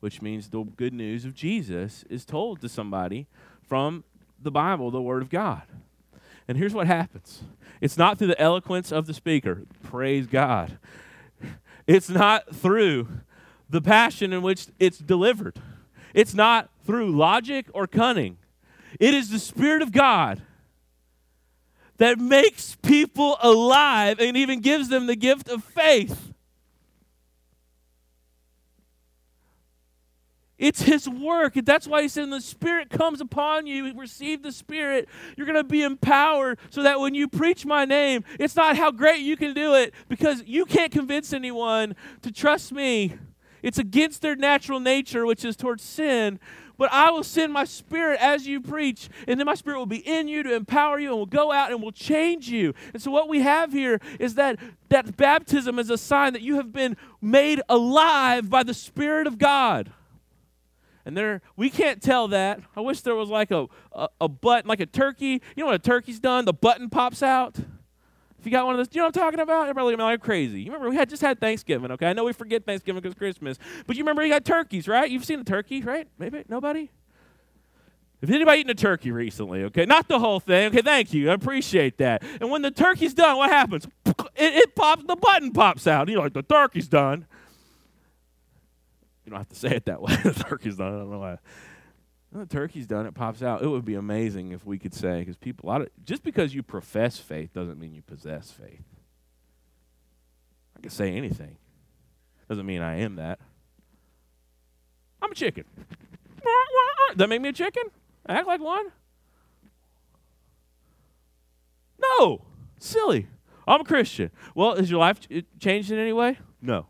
which 0.00 0.22
means 0.22 0.48
the 0.48 0.62
good 0.64 0.92
news 0.92 1.24
of 1.24 1.34
Jesus 1.34 2.04
is 2.10 2.24
told 2.24 2.60
to 2.60 2.68
somebody 2.68 3.26
from 3.62 4.04
the 4.40 4.50
Bible, 4.50 4.90
the 4.90 5.02
word 5.02 5.22
of 5.22 5.30
God. 5.30 5.62
And 6.48 6.58
here's 6.58 6.74
what 6.74 6.86
happens 6.86 7.42
it's 7.80 7.96
not 7.96 8.18
through 8.18 8.28
the 8.28 8.40
eloquence 8.40 8.92
of 8.92 9.06
the 9.06 9.14
speaker, 9.14 9.62
praise 9.82 10.26
God. 10.26 10.78
It's 11.86 12.08
not 12.08 12.54
through 12.54 13.08
the 13.68 13.80
passion 13.80 14.32
in 14.32 14.42
which 14.42 14.66
it's 14.78 14.98
delivered. 14.98 15.60
It's 16.14 16.34
not 16.34 16.70
through 16.84 17.16
logic 17.16 17.66
or 17.72 17.86
cunning. 17.86 18.36
It 18.98 19.14
is 19.14 19.30
the 19.30 19.38
Spirit 19.38 19.82
of 19.82 19.92
God 19.92 20.42
that 21.98 22.18
makes 22.18 22.76
people 22.82 23.36
alive 23.40 24.18
and 24.20 24.36
even 24.36 24.60
gives 24.60 24.88
them 24.88 25.06
the 25.06 25.16
gift 25.16 25.48
of 25.48 25.62
faith. 25.62 26.29
It's 30.60 30.82
His 30.82 31.08
work. 31.08 31.54
That's 31.54 31.88
why 31.88 32.02
He 32.02 32.08
said, 32.08 32.20
when 32.20 32.30
the 32.30 32.40
Spirit 32.40 32.90
comes 32.90 33.20
upon 33.20 33.66
you, 33.66 33.92
receive 33.98 34.42
the 34.42 34.52
Spirit. 34.52 35.08
You're 35.36 35.46
going 35.46 35.56
to 35.56 35.64
be 35.64 35.82
empowered 35.82 36.58
so 36.68 36.82
that 36.82 37.00
when 37.00 37.14
you 37.14 37.26
preach 37.26 37.66
my 37.66 37.84
name, 37.84 38.24
it's 38.38 38.54
not 38.54 38.76
how 38.76 38.92
great 38.92 39.20
you 39.20 39.36
can 39.36 39.54
do 39.54 39.74
it 39.74 39.94
because 40.08 40.44
you 40.46 40.66
can't 40.66 40.92
convince 40.92 41.32
anyone 41.32 41.96
to 42.22 42.30
trust 42.30 42.72
me. 42.72 43.14
It's 43.62 43.78
against 43.78 44.22
their 44.22 44.36
natural 44.36 44.80
nature, 44.80 45.26
which 45.26 45.44
is 45.44 45.56
towards 45.56 45.82
sin. 45.82 46.38
But 46.76 46.90
I 46.92 47.10
will 47.10 47.24
send 47.24 47.52
my 47.52 47.64
spirit 47.64 48.20
as 48.22 48.46
you 48.46 48.58
preach, 48.58 49.10
and 49.28 49.38
then 49.38 49.44
my 49.44 49.54
spirit 49.54 49.76
will 49.76 49.84
be 49.84 49.98
in 49.98 50.28
you 50.28 50.42
to 50.42 50.54
empower 50.54 50.98
you 50.98 51.10
and 51.10 51.18
will 51.18 51.26
go 51.26 51.52
out 51.52 51.72
and 51.72 51.82
will 51.82 51.92
change 51.92 52.48
you. 52.48 52.72
And 52.94 53.02
so 53.02 53.10
what 53.10 53.28
we 53.28 53.42
have 53.42 53.72
here 53.72 54.00
is 54.18 54.36
that 54.36 54.58
that 54.88 55.16
baptism 55.18 55.78
is 55.78 55.90
a 55.90 55.98
sign 55.98 56.32
that 56.32 56.40
you 56.40 56.56
have 56.56 56.72
been 56.72 56.96
made 57.20 57.60
alive 57.68 58.48
by 58.48 58.62
the 58.62 58.72
Spirit 58.72 59.26
of 59.26 59.36
God. 59.36 59.92
And 61.16 61.40
we 61.56 61.70
can't 61.70 62.02
tell 62.02 62.28
that. 62.28 62.60
I 62.76 62.80
wish 62.80 63.00
there 63.02 63.14
was 63.14 63.28
like 63.28 63.50
a, 63.50 63.66
a, 63.92 64.08
a 64.20 64.28
button, 64.28 64.68
like 64.68 64.80
a 64.80 64.86
turkey. 64.86 65.42
You 65.56 65.62
know 65.62 65.66
what 65.66 65.74
a 65.74 65.78
turkey's 65.78 66.20
done? 66.20 66.44
The 66.44 66.52
button 66.52 66.90
pops 66.90 67.22
out. 67.22 67.56
If 68.38 68.46
you 68.46 68.52
got 68.52 68.64
one 68.64 68.74
of 68.74 68.78
those, 68.78 68.88
you 68.94 69.00
know 69.00 69.06
what 69.06 69.16
I'm 69.16 69.22
talking 69.22 69.40
about? 69.40 69.62
Everybody 69.62 69.84
looking 69.84 70.00
at 70.00 70.04
me 70.04 70.10
like 70.12 70.22
crazy. 70.22 70.62
You 70.62 70.72
remember 70.72 70.88
we 70.88 70.96
had 70.96 71.10
just 71.10 71.20
had 71.20 71.38
Thanksgiving, 71.38 71.90
okay? 71.90 72.06
I 72.06 72.14
know 72.14 72.24
we 72.24 72.32
forget 72.32 72.64
Thanksgiving 72.64 73.02
because 73.02 73.14
Christmas, 73.14 73.58
but 73.86 73.96
you 73.96 74.02
remember 74.02 74.24
you 74.24 74.32
got 74.32 74.46
turkeys, 74.46 74.88
right? 74.88 75.10
You've 75.10 75.26
seen 75.26 75.40
a 75.40 75.44
turkey, 75.44 75.82
right? 75.82 76.08
Maybe 76.18 76.44
nobody. 76.48 76.88
If 78.22 78.30
anybody 78.30 78.60
eaten 78.60 78.70
a 78.70 78.74
turkey 78.74 79.10
recently, 79.10 79.64
okay, 79.64 79.84
not 79.84 80.08
the 80.08 80.18
whole 80.18 80.40
thing, 80.40 80.68
okay, 80.68 80.82
thank 80.82 81.12
you, 81.12 81.30
I 81.30 81.34
appreciate 81.34 81.98
that. 81.98 82.22
And 82.40 82.50
when 82.50 82.62
the 82.62 82.70
turkey's 82.70 83.14
done, 83.14 83.36
what 83.36 83.50
happens? 83.50 83.86
It, 84.06 84.14
it 84.36 84.74
pops, 84.74 85.04
the 85.04 85.16
button 85.16 85.52
pops 85.52 85.86
out. 85.86 86.08
You 86.08 86.16
know, 86.16 86.22
like 86.22 86.34
the 86.34 86.42
turkey's 86.42 86.88
done. 86.88 87.26
You 89.30 89.34
don't 89.36 89.42
have 89.42 89.48
to 89.50 89.54
say 89.54 89.76
it 89.76 89.84
that 89.84 90.02
way. 90.02 90.16
the 90.24 90.32
turkey's 90.32 90.74
done. 90.74 90.92
I 90.92 90.98
don't 90.98 91.08
know 91.12 91.20
why. 91.20 91.38
The 92.32 92.46
turkey's 92.46 92.88
done. 92.88 93.06
It 93.06 93.14
pops 93.14 93.44
out. 93.44 93.62
It 93.62 93.68
would 93.68 93.84
be 93.84 93.94
amazing 93.94 94.50
if 94.50 94.66
we 94.66 94.76
could 94.76 94.92
say, 94.92 95.20
because 95.20 95.36
people, 95.36 95.68
a 95.68 95.70
lot 95.70 95.82
of, 95.82 95.88
just 96.04 96.24
because 96.24 96.52
you 96.52 96.64
profess 96.64 97.18
faith 97.18 97.52
doesn't 97.52 97.78
mean 97.78 97.94
you 97.94 98.02
possess 98.02 98.50
faith. 98.50 98.82
I 100.76 100.80
can 100.80 100.90
say 100.90 101.16
anything. 101.16 101.58
Doesn't 102.48 102.66
mean 102.66 102.82
I 102.82 102.96
am 102.96 103.14
that. 103.16 103.38
I'm 105.22 105.30
a 105.30 105.34
chicken. 105.36 105.62
Does 105.76 107.16
that 107.18 107.28
make 107.28 107.40
me 107.40 107.50
a 107.50 107.52
chicken? 107.52 107.84
I 108.26 108.34
act 108.34 108.48
like 108.48 108.60
one? 108.60 108.86
No. 112.00 112.42
Silly. 112.80 113.28
I'm 113.68 113.82
a 113.82 113.84
Christian. 113.84 114.32
Well, 114.56 114.72
is 114.72 114.90
your 114.90 114.98
life 114.98 115.20
changed 115.60 115.92
in 115.92 116.00
any 116.00 116.12
way? 116.12 116.36
No. 116.60 116.86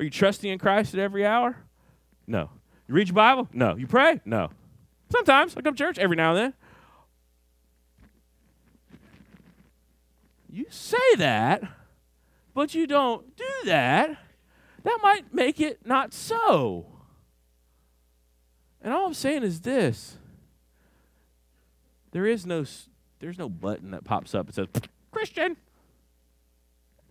Are 0.00 0.02
you 0.02 0.08
trusting 0.08 0.50
in 0.50 0.58
Christ 0.58 0.94
at 0.94 1.00
every 1.00 1.26
hour? 1.26 1.58
No. 2.26 2.48
You 2.88 2.94
read 2.94 3.08
your 3.08 3.14
Bible? 3.14 3.50
No. 3.52 3.76
You 3.76 3.86
pray? 3.86 4.18
No. 4.24 4.48
Sometimes 5.12 5.54
I 5.54 5.60
come 5.60 5.74
to 5.74 5.78
church 5.78 5.98
every 5.98 6.16
now 6.16 6.34
and 6.34 6.38
then. 6.38 6.54
You 10.48 10.64
say 10.70 10.96
that, 11.18 11.64
but 12.54 12.74
you 12.74 12.86
don't 12.86 13.36
do 13.36 13.44
that. 13.66 14.16
That 14.84 14.98
might 15.02 15.34
make 15.34 15.60
it 15.60 15.84
not 15.84 16.14
so. 16.14 16.86
And 18.80 18.94
all 18.94 19.04
I'm 19.04 19.12
saying 19.12 19.42
is 19.42 19.60
this. 19.60 20.16
There 22.12 22.24
is 22.24 22.46
no 22.46 22.64
there's 23.18 23.38
no 23.38 23.50
button 23.50 23.90
that 23.90 24.04
pops 24.04 24.34
up 24.34 24.46
and 24.46 24.54
says 24.54 24.68
Christian 25.12 25.58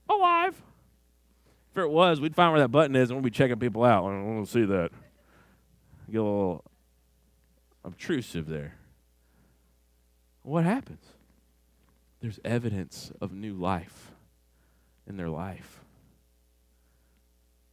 alive. 0.09 0.59
If 1.71 1.77
it 1.77 1.89
was, 1.89 2.19
we'd 2.19 2.35
find 2.35 2.51
where 2.51 2.61
that 2.61 2.69
button 2.69 2.95
is 2.95 3.09
and 3.09 3.19
we'd 3.19 3.31
be 3.31 3.35
checking 3.35 3.59
people 3.59 3.83
out. 3.83 4.05
I 4.05 4.21
want 4.21 4.45
to 4.45 4.51
see 4.51 4.65
that. 4.65 4.89
Get 6.11 6.19
a 6.19 6.23
little 6.23 6.63
obtrusive 7.85 8.47
there. 8.47 8.75
What 10.41 10.63
happens? 10.63 11.05
There's 12.21 12.39
evidence 12.43 13.11
of 13.21 13.31
new 13.31 13.53
life 13.53 14.11
in 15.07 15.17
their 15.17 15.29
life. 15.29 15.81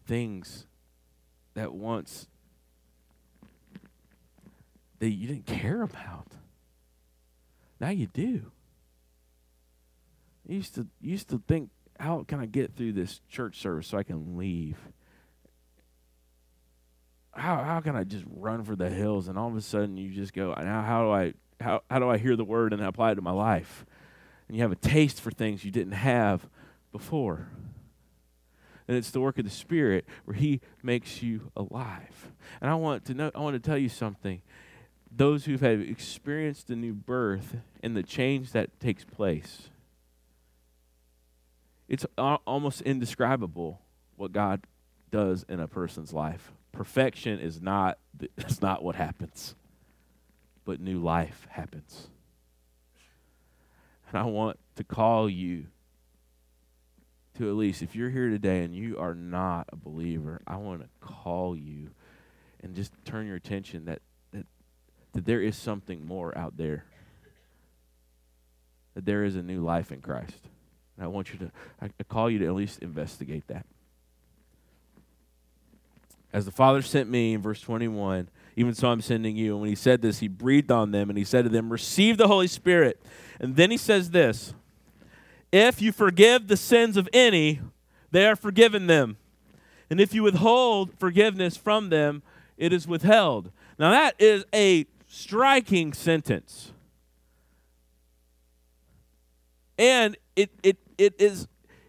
Things 0.06 0.66
that 1.54 1.72
once 1.72 2.28
that 4.98 5.10
you 5.10 5.26
didn't 5.26 5.46
care 5.46 5.82
about. 5.82 6.28
Now 7.80 7.90
you 7.90 8.06
do. 8.06 8.52
You 10.46 10.56
used 10.56 10.74
to 10.76 10.86
you 11.00 11.12
used 11.12 11.28
to 11.30 11.42
think, 11.46 11.70
how 11.98 12.24
can 12.26 12.40
I 12.40 12.46
get 12.46 12.74
through 12.74 12.92
this 12.92 13.20
church 13.28 13.60
service 13.60 13.86
so 13.86 13.98
I 13.98 14.02
can 14.02 14.36
leave? 14.36 14.76
How 17.32 17.62
how 17.62 17.80
can 17.80 17.96
I 17.96 18.04
just 18.04 18.24
run 18.28 18.64
for 18.64 18.76
the 18.76 18.88
hills 18.88 19.28
and 19.28 19.38
all 19.38 19.48
of 19.48 19.56
a 19.56 19.60
sudden 19.60 19.96
you 19.96 20.10
just 20.10 20.32
go, 20.32 20.54
now 20.54 20.82
how 20.82 21.04
do 21.04 21.10
I 21.10 21.34
how 21.60 21.82
how 21.90 21.98
do 21.98 22.08
I 22.08 22.18
hear 22.18 22.36
the 22.36 22.44
word 22.44 22.72
and 22.72 22.82
apply 22.82 23.12
it 23.12 23.14
to 23.16 23.22
my 23.22 23.32
life? 23.32 23.84
And 24.48 24.56
you 24.56 24.62
have 24.62 24.72
a 24.72 24.76
taste 24.76 25.20
for 25.20 25.30
things 25.30 25.64
you 25.64 25.70
didn't 25.70 25.92
have 25.92 26.48
before. 26.92 27.48
And 28.88 28.96
it's 28.96 29.10
the 29.10 29.20
work 29.20 29.38
of 29.38 29.44
the 29.44 29.50
Spirit 29.50 30.06
where 30.24 30.36
He 30.36 30.60
makes 30.82 31.22
you 31.22 31.50
alive. 31.56 32.30
And 32.60 32.70
I 32.70 32.74
want 32.74 33.04
to 33.06 33.14
know 33.14 33.30
I 33.34 33.40
want 33.40 33.54
to 33.54 33.68
tell 33.68 33.78
you 33.78 33.88
something 33.88 34.42
those 35.10 35.46
who 35.46 35.56
have 35.56 35.80
experienced 35.80 36.68
the 36.68 36.76
new 36.76 36.92
birth 36.92 37.56
and 37.82 37.96
the 37.96 38.02
change 38.02 38.52
that 38.52 38.78
takes 38.80 39.04
place. 39.04 39.70
It's 41.88 42.06
almost 42.16 42.80
indescribable 42.82 43.80
what 44.16 44.32
God 44.32 44.62
does 45.10 45.44
in 45.48 45.60
a 45.60 45.68
person's 45.68 46.12
life. 46.12 46.52
Perfection 46.72 47.38
is 47.38 47.60
not 47.60 47.98
it's 48.36 48.60
not 48.62 48.82
what 48.82 48.96
happens, 48.96 49.54
but 50.64 50.80
new 50.80 50.98
life 50.98 51.46
happens. 51.50 52.08
And 54.08 54.18
I 54.18 54.24
want 54.24 54.58
to 54.76 54.84
call 54.84 55.28
you 55.28 55.66
to 57.38 57.48
at 57.48 57.54
least 57.54 57.82
if 57.82 57.94
you're 57.94 58.10
here 58.10 58.30
today 58.30 58.64
and 58.64 58.74
you 58.74 58.98
are 58.98 59.14
not 59.14 59.68
a 59.72 59.76
believer, 59.76 60.40
I 60.46 60.56
want 60.56 60.82
to 60.82 60.88
call 61.00 61.56
you 61.56 61.90
and 62.62 62.74
just 62.74 62.92
turn 63.04 63.26
your 63.26 63.36
attention 63.36 63.84
that 63.84 64.00
that 65.16 65.24
there 65.24 65.40
is 65.40 65.56
something 65.56 66.06
more 66.06 66.36
out 66.36 66.58
there. 66.58 66.84
That 68.94 69.06
there 69.06 69.24
is 69.24 69.34
a 69.34 69.42
new 69.42 69.62
life 69.62 69.90
in 69.90 70.02
Christ. 70.02 70.46
And 70.96 71.04
I 71.04 71.08
want 71.08 71.32
you 71.32 71.38
to, 71.40 71.50
I, 71.80 71.86
I 71.86 72.02
call 72.04 72.30
you 72.30 72.38
to 72.40 72.46
at 72.46 72.54
least 72.54 72.80
investigate 72.80 73.46
that. 73.48 73.66
As 76.32 76.44
the 76.44 76.50
Father 76.50 76.82
sent 76.82 77.08
me 77.08 77.34
in 77.34 77.42
verse 77.42 77.60
21, 77.60 78.28
even 78.56 78.74
so 78.74 78.88
I'm 78.88 79.00
sending 79.00 79.36
you. 79.36 79.52
And 79.52 79.60
when 79.60 79.70
he 79.70 79.76
said 79.76 80.02
this, 80.02 80.18
he 80.18 80.28
breathed 80.28 80.70
on 80.70 80.90
them 80.90 81.08
and 81.08 81.18
he 81.18 81.24
said 81.24 81.44
to 81.44 81.48
them, 81.48 81.70
Receive 81.70 82.18
the 82.18 82.28
Holy 82.28 82.46
Spirit. 82.46 83.00
And 83.40 83.56
then 83.56 83.70
he 83.70 83.76
says 83.76 84.10
this 84.10 84.54
If 85.52 85.80
you 85.80 85.92
forgive 85.92 86.48
the 86.48 86.56
sins 86.56 86.96
of 86.96 87.08
any, 87.12 87.60
they 88.10 88.26
are 88.26 88.36
forgiven 88.36 88.86
them. 88.86 89.18
And 89.88 90.00
if 90.00 90.14
you 90.14 90.22
withhold 90.22 90.98
forgiveness 90.98 91.56
from 91.56 91.90
them, 91.90 92.22
it 92.56 92.72
is 92.72 92.88
withheld. 92.88 93.52
Now, 93.78 93.90
that 93.90 94.14
is 94.18 94.44
a 94.54 94.86
striking 95.06 95.92
sentence. 95.92 96.72
And 99.78 100.16
it, 100.34 100.50
it, 100.62 100.78
it 100.98 101.14
is, 101.18 101.48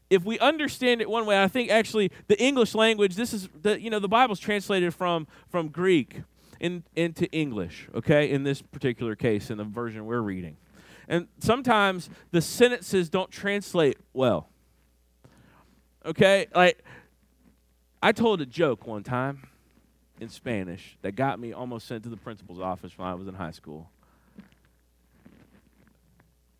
if 0.09 0.23
we 0.23 0.39
understand 0.39 1.01
it 1.01 1.09
one 1.09 1.25
way, 1.25 1.41
I 1.41 1.47
think 1.47 1.69
actually 1.69 2.11
the 2.27 2.41
English 2.41 2.75
language, 2.75 3.15
this 3.15 3.33
is, 3.33 3.49
the, 3.61 3.79
you 3.79 3.89
know, 3.89 3.99
the 3.99 4.07
Bible's 4.07 4.39
translated 4.39 4.93
from, 4.93 5.27
from 5.49 5.69
Greek 5.69 6.21
in, 6.59 6.83
into 6.95 7.29
English, 7.31 7.87
okay, 7.95 8.29
in 8.29 8.43
this 8.43 8.61
particular 8.61 9.15
case, 9.15 9.49
in 9.49 9.57
the 9.57 9.63
version 9.63 10.05
we're 10.05 10.21
reading. 10.21 10.57
And 11.07 11.27
sometimes 11.39 12.09
the 12.31 12.41
sentences 12.41 13.09
don't 13.09 13.31
translate 13.31 13.97
well. 14.13 14.49
Okay? 16.05 16.47
Like, 16.53 16.83
I 18.01 18.11
told 18.11 18.41
a 18.41 18.45
joke 18.45 18.85
one 18.85 19.03
time 19.03 19.47
in 20.19 20.29
Spanish 20.29 20.97
that 21.01 21.15
got 21.15 21.39
me 21.39 21.53
almost 21.53 21.87
sent 21.87 22.03
to 22.03 22.09
the 22.09 22.17
principal's 22.17 22.59
office 22.59 22.97
when 22.97 23.07
I 23.07 23.13
was 23.13 23.27
in 23.27 23.35
high 23.35 23.51
school. 23.51 23.89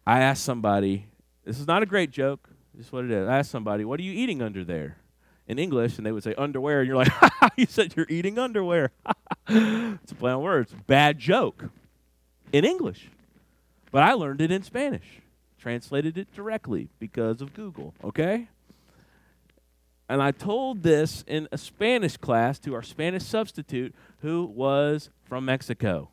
I 0.06 0.22
asked 0.22 0.44
somebody, 0.44 1.08
this 1.48 1.60
is 1.62 1.66
not 1.66 1.82
a 1.82 1.86
great 1.86 2.12
joke, 2.12 2.50
this 2.76 2.88
is 2.88 2.92
what 2.92 3.06
it 3.06 3.12
is. 3.12 3.26
I 3.28 3.40
asked 3.40 3.52
somebody, 3.52 3.86
what 3.86 4.02
are 4.02 4.04
you 4.04 4.12
eating 4.12 4.42
under 4.42 4.66
there? 4.66 4.98
In 5.48 5.58
English, 5.58 5.98
and 5.98 6.06
they 6.06 6.12
would 6.12 6.24
say 6.24 6.36
underwear, 6.38 6.82
and 6.82 6.88
you're 6.88 6.98
like, 6.98 7.12
you 7.56 7.66
said 7.66 7.96
you're 7.96 8.06
eating 8.10 8.38
underwear. 8.38 8.92
it's 9.48 10.12
a 10.12 10.16
play 10.16 10.34
on 10.34 10.42
words. 10.42 10.76
Bad 10.88 11.20
joke 11.20 11.70
in 12.52 12.66
English. 12.66 13.10
But 13.92 14.04
I 14.04 14.12
learned 14.12 14.42
it 14.42 14.52
in 14.52 14.62
Spanish, 14.64 15.22
translated 15.58 16.18
it 16.18 16.34
directly 16.36 16.90
because 17.00 17.40
of 17.40 17.54
Google, 17.54 17.94
okay? 18.04 18.50
And 20.10 20.22
I 20.22 20.32
told 20.32 20.84
this 20.84 21.24
in 21.28 21.48
a 21.54 21.58
Spanish 21.58 22.18
class 22.18 22.60
to 22.60 22.76
our 22.76 22.84
Spanish 22.84 23.24
substitute 23.24 23.96
who 24.22 24.44
was 24.44 25.10
from 25.24 25.46
Mexico. 25.46 26.10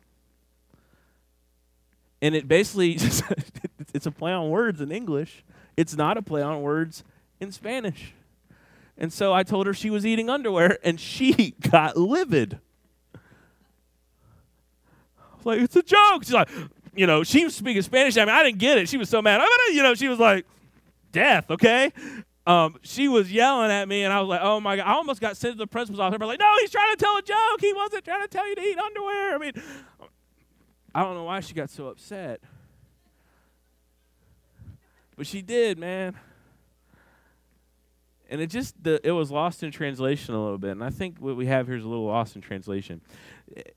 And 2.25 2.33
it 2.33 2.47
basically 2.47 2.93
it's 3.93 4.07
a 4.07 4.11
play 4.11 4.31
on 4.31 4.49
words 4.49 4.81
in 4.81 4.91
English. 4.91 5.43
It's 5.77 5.95
not 5.95 6.17
a 6.17 6.23
play 6.23 6.41
on 6.41 6.63
words 6.63 7.03
in 7.39 7.51
Spanish. 7.51 8.13
And 8.97 9.13
so 9.13 9.31
I 9.31 9.43
told 9.43 9.67
her 9.67 9.75
she 9.75 9.91
was 9.91 10.07
eating 10.07 10.27
underwear 10.27 10.79
and 10.83 10.99
she 10.99 11.53
got 11.69 11.97
livid. 11.97 12.57
I 13.13 13.19
was 15.37 15.45
like, 15.45 15.59
it's 15.59 15.75
a 15.75 15.83
joke. 15.83 16.23
She's 16.23 16.33
like, 16.33 16.49
you 16.95 17.05
know, 17.05 17.23
she 17.23 17.43
was 17.43 17.53
speaking 17.53 17.83
Spanish. 17.83 18.17
I 18.17 18.25
mean, 18.25 18.33
I 18.33 18.41
didn't 18.41 18.57
get 18.57 18.79
it. 18.79 18.89
She 18.89 18.97
was 18.97 19.07
so 19.07 19.21
mad. 19.21 19.39
I 19.39 19.43
mean, 19.67 19.77
you 19.77 19.83
know, 19.83 19.93
she 19.93 20.07
was 20.07 20.17
like, 20.17 20.47
death, 21.11 21.51
okay? 21.51 21.91
um, 22.47 22.77
she 22.81 23.07
was 23.07 23.31
yelling 23.31 23.69
at 23.69 23.87
me, 23.87 24.03
and 24.03 24.13
I 24.13 24.19
was 24.19 24.29
like, 24.29 24.41
"Oh 24.43 24.59
my 24.59 24.75
god!" 24.75 24.85
I 24.85 24.93
almost 24.93 25.19
got 25.19 25.35
sent 25.35 25.55
to 25.55 25.57
the 25.57 25.67
principal's 25.67 25.99
office. 25.99 26.17
But 26.19 26.27
like, 26.27 26.39
no, 26.39 26.51
he's 26.59 26.69
trying 26.69 26.95
to 26.95 27.03
tell 27.03 27.17
a 27.17 27.21
joke. 27.21 27.59
He 27.59 27.73
wasn't 27.73 28.05
trying 28.05 28.21
to 28.21 28.27
tell 28.27 28.47
you 28.47 28.55
to 28.55 28.61
eat 28.61 28.77
underwear. 28.77 29.35
I 29.35 29.37
mean, 29.39 29.53
I 30.95 31.03
don't 31.03 31.13
know 31.13 31.25
why 31.25 31.41
she 31.41 31.53
got 31.53 31.69
so 31.69 31.87
upset, 31.87 32.39
but 35.17 35.27
she 35.27 35.41
did, 35.41 35.77
man. 35.77 36.15
And 38.29 38.41
it 38.41 38.47
just 38.47 38.81
the, 38.81 39.05
it 39.05 39.11
was 39.11 39.29
lost 39.29 39.61
in 39.61 39.71
translation 39.71 40.33
a 40.33 40.41
little 40.41 40.57
bit, 40.57 40.71
and 40.71 40.83
I 40.83 40.89
think 40.89 41.19
what 41.19 41.35
we 41.35 41.45
have 41.45 41.67
here 41.67 41.75
is 41.75 41.83
a 41.83 41.87
little 41.87 42.05
lost 42.07 42.35
in 42.35 42.41
translation. 42.41 43.01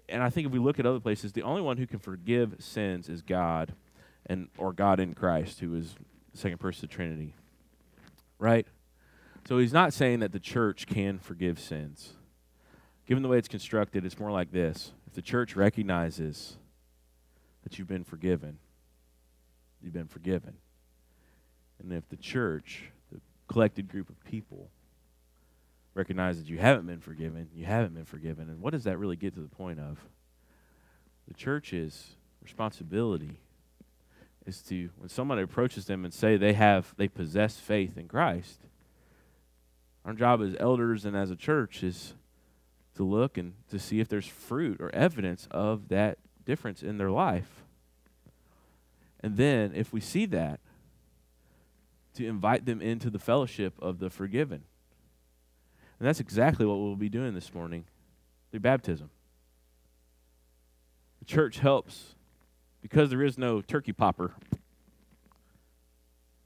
And 0.09 0.22
I 0.22 0.31
think 0.31 0.46
if 0.46 0.52
we 0.52 0.59
look 0.59 0.78
at 0.78 0.87
other 0.87 1.00
places, 1.00 1.33
the 1.33 1.42
only 1.42 1.61
one 1.61 1.76
who 1.76 1.87
can 1.87 1.98
forgive 1.98 2.54
sins 2.61 3.11
is 3.11 3.20
God, 3.20 3.74
and 4.24 4.48
or 4.57 4.72
God 4.72 5.00
in 5.00 5.14
Christ, 5.14 5.61
who 5.61 5.74
is 5.74 5.96
the 6.33 6.38
second 6.38 6.59
person 6.59 6.87
of 6.87 6.90
the 6.90 6.96
Trinity 6.96 7.35
right? 8.38 8.66
So 9.46 9.59
he's 9.59 9.72
not 9.72 9.92
saying 9.92 10.20
that 10.20 10.33
the 10.33 10.40
church 10.40 10.87
can 10.87 11.18
forgive 11.18 11.59
sins. 11.59 12.14
Given 13.07 13.22
the 13.22 13.28
way 13.28 13.38
it's 13.38 13.48
constructed, 13.48 14.04
it's 14.04 14.18
more 14.18 14.31
like 14.31 14.52
this. 14.52 14.92
If 15.07 15.14
the 15.14 15.22
church 15.22 15.57
recognizes 15.57 16.57
that 17.68 17.78
you've 17.78 17.87
been 17.87 18.04
forgiven, 18.04 18.57
you've 19.83 19.92
been 19.92 20.08
forgiven. 20.08 20.54
And 21.79 21.92
if 21.92 22.08
the 22.08 22.16
church, 22.16 22.85
the 23.12 23.21
collected 23.46 23.88
group 23.88 24.08
of 24.08 24.19
people, 24.25 24.71
recognizes 25.92 26.48
you 26.48 26.56
haven't 26.56 26.87
been 26.87 27.00
forgiven, 27.00 27.48
you 27.54 27.66
haven't 27.66 27.92
been 27.92 28.06
forgiven. 28.06 28.48
And 28.48 28.62
what 28.62 28.73
does 28.73 28.85
that 28.85 28.96
really 28.96 29.16
get 29.16 29.35
to 29.35 29.40
the 29.40 29.50
point 29.50 29.81
of? 29.81 29.98
The 31.27 31.35
church's 31.35 32.16
responsibility 32.42 33.38
is 34.46 34.62
to 34.62 34.88
when 34.96 35.10
somebody 35.10 35.42
approaches 35.42 35.85
them 35.85 36.06
and 36.06 36.14
say 36.14 36.38
they 36.38 36.54
have 36.54 36.94
they 36.96 37.06
possess 37.06 37.58
faith 37.58 37.98
in 37.98 38.08
Christ, 38.08 38.60
Our 40.06 40.14
job 40.14 40.40
as 40.40 40.56
elders 40.58 41.04
and 41.04 41.14
as 41.14 41.31
a 41.31 41.37
church 41.37 41.83
is 41.83 42.14
to 42.94 43.04
look 43.04 43.37
and 43.37 43.52
to 43.69 43.79
see 43.79 44.00
if 44.00 44.08
there's 44.08 44.27
fruit 44.27 44.81
or 44.81 44.88
evidence 44.94 45.46
of 45.50 45.88
that 45.88 46.16
difference 46.49 46.83
in 46.83 46.96
their 46.96 47.11
life. 47.11 47.63
And 49.21 49.37
then, 49.37 49.73
if 49.75 49.92
we 49.92 50.01
see 50.01 50.25
that, 50.27 50.61
to 52.15 52.27
invite 52.27 52.65
them 52.65 52.81
into 52.81 53.11
the 53.11 53.19
fellowship 53.19 53.75
of 53.81 53.99
the 53.99 54.09
forgiven. 54.09 54.63
And 55.99 56.09
that's 56.09 56.21
exactly 56.21 56.65
what 56.65 56.79
we'll 56.79 56.96
be 56.96 57.11
doing 57.11 57.35
this 57.35 57.53
morning 57.53 57.85
through 58.51 58.61
baptism. 58.61 59.11
The 61.19 61.27
church 61.27 61.59
helps 61.59 62.15
because 62.81 63.11
there 63.11 63.23
is 63.23 63.37
no 63.37 63.61
turkey 63.61 63.92
popper 63.92 64.33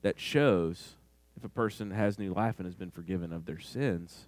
that 0.03 0.19
shows 0.19 0.97
if 1.37 1.45
a 1.45 1.49
person 1.49 1.93
has 1.93 2.19
new 2.19 2.35
life 2.35 2.57
and 2.59 2.67
has 2.67 2.75
been 2.75 2.91
forgiven 2.91 3.33
of 3.33 3.47
their 3.47 3.61
sins. 3.61 4.27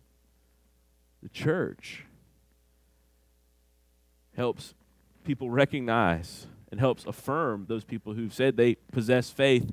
The 1.22 1.28
church 1.30 2.04
helps 4.36 4.74
people 5.24 5.50
recognize 5.50 6.46
and 6.70 6.80
helps 6.80 7.06
affirm 7.06 7.66
those 7.68 7.84
people 7.84 8.14
who've 8.14 8.34
said 8.34 8.56
they 8.56 8.74
possess 8.92 9.30
faith 9.30 9.70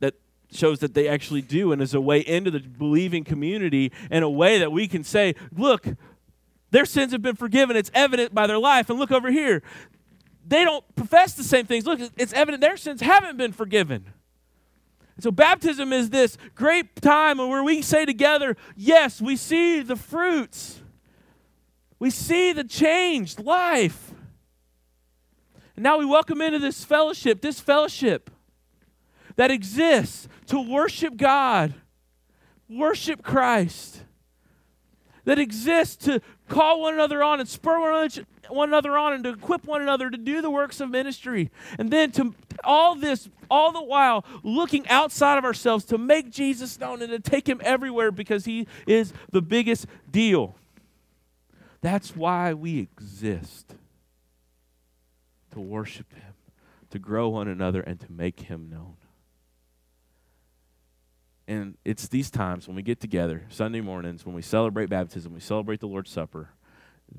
that 0.00 0.14
shows 0.52 0.80
that 0.80 0.94
they 0.94 1.08
actually 1.08 1.42
do 1.42 1.72
and 1.72 1.80
is 1.80 1.94
a 1.94 2.00
way 2.00 2.20
into 2.20 2.50
the 2.50 2.60
believing 2.60 3.24
community 3.24 3.92
and 4.10 4.24
a 4.24 4.30
way 4.30 4.58
that 4.58 4.72
we 4.72 4.88
can 4.88 5.04
say, 5.04 5.34
look, 5.56 5.86
their 6.70 6.84
sins 6.84 7.12
have 7.12 7.22
been 7.22 7.36
forgiven. 7.36 7.76
It's 7.76 7.90
evident 7.94 8.34
by 8.34 8.46
their 8.46 8.58
life. 8.58 8.90
And 8.90 8.98
look 8.98 9.12
over 9.12 9.30
here. 9.30 9.62
They 10.46 10.64
don't 10.64 10.84
profess 10.96 11.34
the 11.34 11.44
same 11.44 11.66
things. 11.66 11.86
Look, 11.86 12.00
it's 12.16 12.32
evident 12.32 12.60
their 12.60 12.76
sins 12.76 13.00
haven't 13.00 13.36
been 13.36 13.52
forgiven. 13.52 14.12
So 15.20 15.30
baptism 15.30 15.92
is 15.92 16.10
this 16.10 16.36
great 16.54 16.96
time 16.96 17.38
where 17.38 17.62
we 17.62 17.82
say 17.82 18.04
together, 18.04 18.56
yes, 18.76 19.22
we 19.22 19.36
see 19.36 19.80
the 19.80 19.94
fruits. 19.94 20.82
We 22.00 22.10
see 22.10 22.52
the 22.52 22.64
changed 22.64 23.38
life. 23.38 24.13
And 25.76 25.82
now 25.82 25.98
we 25.98 26.04
welcome 26.04 26.40
into 26.40 26.58
this 26.58 26.84
fellowship, 26.84 27.40
this 27.40 27.60
fellowship 27.60 28.30
that 29.36 29.50
exists 29.50 30.28
to 30.46 30.60
worship 30.60 31.16
God, 31.16 31.74
worship 32.68 33.22
Christ, 33.22 34.02
that 35.24 35.38
exists 35.38 35.96
to 36.04 36.20
call 36.48 36.82
one 36.82 36.94
another 36.94 37.22
on 37.24 37.40
and 37.40 37.48
spur 37.48 37.80
one 38.48 38.68
another, 38.68 38.96
on 38.96 39.14
and 39.14 39.24
to 39.24 39.30
equip 39.30 39.64
one 39.64 39.82
another 39.82 40.10
to 40.10 40.18
do 40.18 40.40
the 40.42 40.50
works 40.50 40.80
of 40.80 40.90
ministry. 40.90 41.50
And 41.78 41.90
then 41.90 42.12
to 42.12 42.34
all 42.62 42.94
this, 42.94 43.28
all 43.50 43.72
the 43.72 43.82
while, 43.82 44.24
looking 44.42 44.86
outside 44.88 45.38
of 45.38 45.44
ourselves 45.44 45.84
to 45.86 45.98
make 45.98 46.30
Jesus 46.30 46.78
known 46.78 47.02
and 47.02 47.10
to 47.10 47.18
take 47.18 47.48
him 47.48 47.60
everywhere 47.64 48.12
because 48.12 48.44
he 48.44 48.68
is 48.86 49.12
the 49.32 49.42
biggest 49.42 49.86
deal. 50.10 50.54
That's 51.80 52.14
why 52.14 52.54
we 52.54 52.78
exist 52.78 53.74
to 55.54 55.60
worship 55.60 56.12
him, 56.12 56.34
to 56.90 56.98
grow 56.98 57.28
one 57.30 57.48
another, 57.48 57.80
and 57.80 57.98
to 58.00 58.12
make 58.12 58.40
him 58.40 58.68
known. 58.68 58.96
And 61.46 61.76
it's 61.84 62.08
these 62.08 62.30
times 62.30 62.66
when 62.66 62.76
we 62.76 62.82
get 62.82 63.00
together, 63.00 63.44
Sunday 63.48 63.80
mornings, 63.80 64.24
when 64.24 64.34
we 64.34 64.42
celebrate 64.42 64.88
baptism, 64.88 65.34
we 65.34 65.40
celebrate 65.40 65.80
the 65.80 65.88
Lord's 65.88 66.10
Supper, 66.10 66.50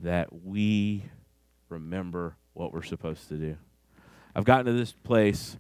that 0.02 0.44
we 0.44 1.06
remember 1.70 2.36
what 2.54 2.74
we're 2.74 2.84
supposed 2.84 3.28
to 3.30 3.36
do. 3.38 3.58
I've 4.36 4.46
gotten 4.46 4.66
to 4.66 4.74
this 4.74 4.94
place, 4.94 5.58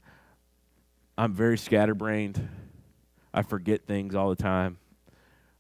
I'm 1.17 1.34
very 1.34 1.57
scatterbrained. 1.57 2.49
I 3.34 3.41
forget 3.41 3.86
things 3.86 4.15
all 4.15 4.30
the 4.30 4.36
time. 4.36 4.78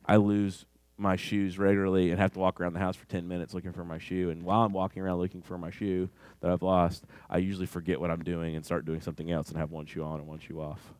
I 0.05 0.15
lose 0.15 0.65
my 0.97 1.15
shoes 1.15 1.59
regularly 1.59 2.11
and 2.11 2.19
have 2.19 2.33
to 2.33 2.39
walk 2.39 2.59
around 2.59 2.73
the 2.73 2.79
house 2.79 2.95
for 2.95 3.05
10 3.07 3.27
minutes 3.27 3.53
looking 3.53 3.73
for 3.73 3.83
my 3.83 3.97
shoe. 3.97 4.29
And 4.29 4.43
while 4.43 4.61
I'm 4.63 4.71
walking 4.71 5.01
around 5.01 5.19
looking 5.19 5.41
for 5.41 5.57
my 5.57 5.69
shoe 5.69 6.09
that 6.41 6.49
I've 6.51 6.61
lost, 6.61 7.03
I 7.29 7.37
usually 7.39 7.65
forget 7.65 7.99
what 7.99 8.11
I'm 8.11 8.23
doing 8.23 8.55
and 8.55 8.65
start 8.65 8.85
doing 8.85 9.01
something 9.01 9.29
else 9.31 9.49
and 9.49 9.57
have 9.57 9.71
one 9.71 9.85
shoe 9.85 10.03
on 10.03 10.19
and 10.19 10.27
one 10.27 10.39
shoe 10.39 10.61
off. 10.61 10.93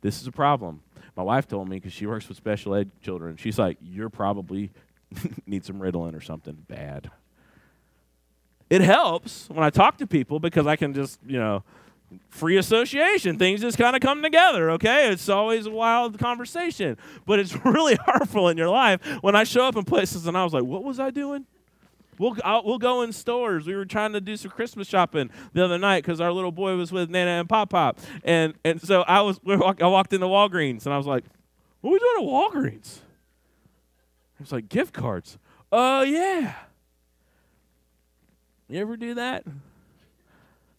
This 0.00 0.20
is 0.20 0.26
a 0.26 0.32
problem. 0.32 0.82
My 1.16 1.22
wife 1.22 1.48
told 1.48 1.68
me 1.68 1.76
because 1.76 1.92
she 1.92 2.06
works 2.06 2.28
with 2.28 2.36
special 2.36 2.74
ed 2.74 2.90
children. 3.02 3.36
She's 3.36 3.58
like, 3.58 3.78
You're 3.80 4.10
probably 4.10 4.70
need 5.46 5.64
some 5.64 5.78
Ritalin 5.78 6.14
or 6.14 6.20
something 6.20 6.64
bad. 6.68 7.10
It 8.68 8.80
helps 8.80 9.48
when 9.48 9.64
I 9.64 9.70
talk 9.70 9.98
to 9.98 10.06
people 10.06 10.40
because 10.40 10.66
I 10.66 10.76
can 10.76 10.92
just, 10.92 11.20
you 11.24 11.38
know, 11.38 11.62
free 12.28 12.56
association. 12.56 13.38
Things 13.38 13.60
just 13.60 13.78
kind 13.78 13.96
of 13.96 14.02
come 14.02 14.22
together, 14.22 14.70
okay? 14.72 15.10
It's 15.10 15.28
always 15.28 15.66
a 15.66 15.70
wild 15.70 16.18
conversation, 16.18 16.96
but 17.24 17.38
it's 17.38 17.54
really 17.64 17.96
harmful 17.96 18.48
in 18.48 18.56
your 18.56 18.68
life. 18.68 19.04
When 19.22 19.34
I 19.34 19.44
show 19.44 19.64
up 19.64 19.76
in 19.76 19.84
places 19.84 20.26
and 20.26 20.36
I 20.36 20.44
was 20.44 20.52
like, 20.52 20.64
what 20.64 20.84
was 20.84 21.00
I 21.00 21.10
doing? 21.10 21.46
We'll, 22.18 22.36
I'll, 22.44 22.64
we'll 22.64 22.78
go 22.78 23.02
in 23.02 23.12
stores. 23.12 23.66
We 23.66 23.74
were 23.74 23.84
trying 23.84 24.12
to 24.14 24.20
do 24.20 24.36
some 24.36 24.50
Christmas 24.50 24.88
shopping 24.88 25.30
the 25.52 25.64
other 25.64 25.78
night 25.78 26.02
because 26.02 26.20
our 26.20 26.32
little 26.32 26.52
boy 26.52 26.74
was 26.76 26.90
with 26.90 27.10
Nana 27.10 27.32
and 27.32 27.48
Pop 27.48 27.70
Pop. 27.70 27.98
And, 28.24 28.54
and 28.64 28.80
so 28.80 29.02
I, 29.02 29.20
was, 29.20 29.38
we 29.44 29.56
walk, 29.56 29.82
I 29.82 29.86
walked 29.86 30.12
into 30.12 30.26
Walgreens 30.26 30.86
and 30.86 30.94
I 30.94 30.96
was 30.96 31.06
like, 31.06 31.24
what 31.80 31.90
are 31.90 31.92
we 31.92 31.98
doing 31.98 32.16
at 32.18 32.32
Walgreens? 32.32 32.98
It 34.38 34.40
was 34.40 34.52
like, 34.52 34.68
gift 34.68 34.94
cards. 34.94 35.38
Oh, 35.70 35.98
uh, 35.98 36.02
yeah. 36.02 36.54
You 38.68 38.80
ever 38.80 38.96
do 38.96 39.14
that? 39.14 39.44
You 39.46 39.52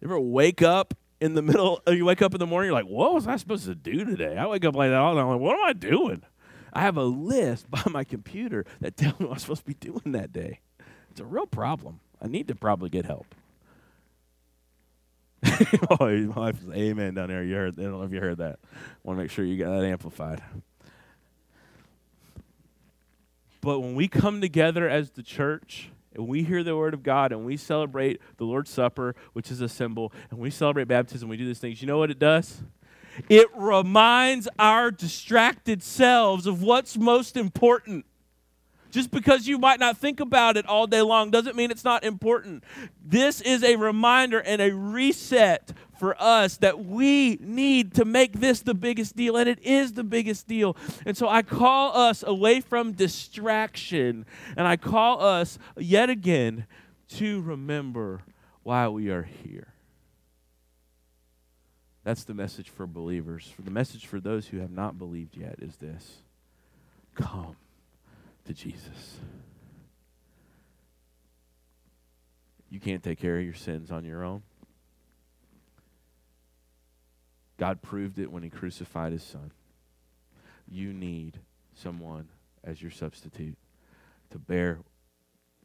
ever 0.06 0.20
wake 0.20 0.62
up 0.62 0.94
in 1.20 1.34
the 1.34 1.42
middle, 1.44 1.82
uh, 1.88 1.92
you 1.92 2.06
wake 2.06 2.22
up 2.22 2.34
in 2.34 2.40
the 2.40 2.48
morning, 2.48 2.68
you're 2.68 2.80
like, 2.80 2.90
what 2.90 3.14
was 3.14 3.28
I 3.28 3.36
supposed 3.38 3.66
to 3.66 3.76
do 3.76 4.06
today? 4.06 4.38
I 4.38 4.48
wake 4.48 4.66
up 4.66 4.76
like 4.76 4.90
that 4.90 4.98
all 4.98 5.16
time. 5.16 5.26
I'm 5.26 5.34
like, 5.34 5.42
what 5.42 5.58
am 5.58 5.66
I 5.66 5.74
doing? 5.74 6.24
I 6.74 6.82
have 6.82 6.98
a 6.98 7.04
list 7.04 7.70
by 7.72 7.82
my 7.90 8.04
computer 8.04 8.66
that 8.82 8.98
tells 8.98 9.20
me 9.20 9.26
what 9.26 9.34
I'm 9.34 9.40
supposed 9.40 9.62
to 9.62 9.68
be 9.68 9.74
doing 9.80 10.12
that 10.14 10.32
day. 10.32 10.60
It's 11.12 11.20
a 11.20 11.26
real 11.26 11.48
problem. 11.48 12.00
I 12.22 12.28
need 12.28 12.48
to 12.48 12.56
probably 12.56 12.90
get 12.90 13.06
help. 13.06 13.28
oh, 15.44 15.98
my 16.00 16.28
wife 16.28 16.62
is 16.64 16.70
amen 16.74 17.14
down 17.14 17.30
there. 17.30 17.44
You 17.44 17.56
heard? 17.56 17.80
I 17.80 17.84
don't 17.84 18.00
know 18.00 18.04
if 18.04 18.12
you 18.12 18.20
heard 18.20 18.40
that. 18.40 18.60
Want 19.04 19.18
to 19.18 19.24
make 19.24 19.32
sure 19.32 19.46
you 19.46 19.58
got 19.58 19.70
that 19.70 19.86
amplified. 19.86 20.42
But 23.62 23.80
when 23.80 23.96
we 23.96 24.08
come 24.08 24.42
together 24.42 24.90
as 24.90 25.12
the 25.12 25.24
church 25.24 25.92
and 26.18 26.28
we 26.28 26.44
hear 26.44 26.64
the 26.64 26.76
word 26.76 26.94
of 26.94 27.04
God 27.04 27.32
and 27.32 27.46
we 27.46 27.56
celebrate 27.56 28.20
the 28.38 28.44
Lord's 28.44 28.70
Supper, 28.70 29.16
which 29.34 29.52
is 29.52 29.62
a 29.62 29.70
symbol, 29.70 30.12
and 30.30 30.40
we 30.40 30.50
celebrate 30.50 30.86
baptism, 30.86 31.30
we 31.30 31.38
do 31.38 31.46
these 31.46 31.60
things, 31.60 31.82
you 31.82 31.88
know 31.88 31.98
what 31.98 32.12
it 32.12 32.20
does? 32.20 32.64
It 33.30 33.48
reminds 33.56 34.48
our 34.60 34.92
distracted 34.92 35.82
selves 35.82 36.46
of 36.46 36.62
what's 36.62 36.98
most 36.98 37.38
important. 37.38 38.06
Just 38.92 39.12
because 39.12 39.48
you 39.48 39.58
might 39.58 39.80
not 39.80 39.98
think 39.98 40.20
about 40.20 40.58
it 40.58 40.66
all 40.66 40.88
day 40.88 41.02
long 41.02 41.32
doesn't 41.32 41.56
mean 41.56 41.72
it's 41.72 41.84
not 41.84 42.04
important. 42.04 42.64
This 43.04 43.42
is 43.42 43.64
a 43.64 43.76
reminder 43.76 44.40
and 44.40 44.62
a 44.62 44.72
reset 44.72 45.74
for 46.00 46.16
us 46.22 46.58
that 46.58 46.86
we 46.86 47.38
need 47.42 47.94
to 47.96 48.06
make 48.06 48.34
this 48.34 48.62
the 48.62 48.74
biggest 48.74 49.16
deal, 49.16 49.36
and 49.36 49.50
it 49.50 49.60
is 49.64 49.94
the 49.94 50.04
biggest 50.04 50.48
deal. 50.48 50.78
And 51.06 51.18
so 51.18 51.28
I 51.28 51.42
call 51.42 51.98
us 51.98 52.24
away 52.26 52.62
from 52.62 52.94
distraction, 52.94 54.26
and 54.56 54.68
I 54.68 54.78
call 54.78 55.24
us 55.24 55.58
yet 55.78 56.10
again 56.10 56.66
to 57.16 57.42
remember 57.42 58.22
why 58.64 58.88
we 58.90 59.10
are 59.10 59.24
here. 59.24 59.74
That's 62.04 62.24
the 62.24 62.34
message 62.34 62.70
for 62.70 62.88
believers. 62.88 63.54
The 63.60 63.72
message 63.72 64.06
for 64.06 64.22
those 64.22 64.48
who 64.48 64.60
have 64.60 64.72
not 64.72 64.98
believed 64.98 65.36
yet 65.36 65.56
is 65.60 65.76
this 65.78 66.22
come 67.16 67.56
to 68.48 68.54
Jesus. 68.54 69.20
You 72.70 72.80
can't 72.80 73.04
take 73.04 73.20
care 73.20 73.38
of 73.38 73.46
your 73.46 73.54
sins 73.54 73.92
on 73.92 74.04
your 74.04 74.24
own. 74.24 74.42
God 77.58 77.82
proved 77.82 78.20
it 78.20 78.32
when 78.32 78.44
he 78.44 78.50
crucified 78.50 79.12
his 79.12 79.24
son. 79.24 79.52
You 80.68 80.94
need 80.94 81.40
someone 81.76 82.28
as 82.64 82.82
your 82.82 82.92
substitute 82.92 83.58
to 84.32 84.40
bear 84.40 84.80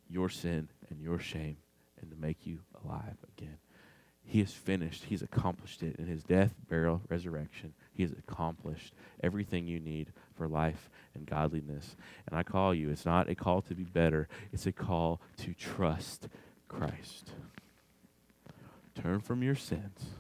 your 0.08 0.28
sin 0.28 0.68
and 0.90 1.00
your 1.00 1.18
shame 1.18 1.56
and 2.00 2.10
to 2.10 2.16
make 2.16 2.46
you 2.46 2.60
alive 2.84 3.16
again. 3.36 3.58
He 4.24 4.38
has 4.38 4.52
finished. 4.52 5.04
He's 5.04 5.22
accomplished 5.22 5.82
it 5.82 5.96
in 5.96 6.06
his 6.06 6.22
death, 6.22 6.54
burial, 6.68 7.02
resurrection. 7.08 7.74
He 7.92 8.04
has 8.04 8.12
accomplished 8.12 8.94
everything 9.22 9.66
you 9.66 9.80
need 9.80 10.12
for 10.42 10.48
life 10.48 10.90
and 11.14 11.24
godliness. 11.24 11.94
And 12.26 12.36
I 12.36 12.42
call 12.42 12.74
you, 12.74 12.90
it's 12.90 13.06
not 13.06 13.28
a 13.28 13.34
call 13.36 13.62
to 13.62 13.74
be 13.76 13.84
better, 13.84 14.28
it's 14.52 14.66
a 14.66 14.72
call 14.72 15.20
to 15.36 15.54
trust 15.54 16.28
Christ. 16.66 17.30
Turn 19.00 19.20
from 19.20 19.42
your 19.42 19.54
sins, 19.54 20.10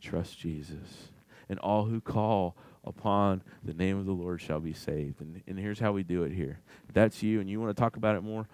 trust 0.00 0.38
Jesus. 0.38 1.08
And 1.48 1.58
all 1.58 1.86
who 1.86 2.00
call 2.00 2.54
upon 2.84 3.42
the 3.64 3.74
name 3.74 3.98
of 3.98 4.06
the 4.06 4.12
Lord 4.12 4.40
shall 4.40 4.60
be 4.60 4.72
saved. 4.72 5.20
And, 5.20 5.42
and 5.48 5.58
here's 5.58 5.80
how 5.80 5.90
we 5.90 6.04
do 6.04 6.22
it 6.22 6.32
here. 6.32 6.60
If 6.88 6.94
that's 6.94 7.22
you 7.22 7.40
and 7.40 7.50
you 7.50 7.60
want 7.60 7.76
to 7.76 7.80
talk 7.80 7.96
about 7.96 8.14
it 8.14 8.22
more, 8.22 8.48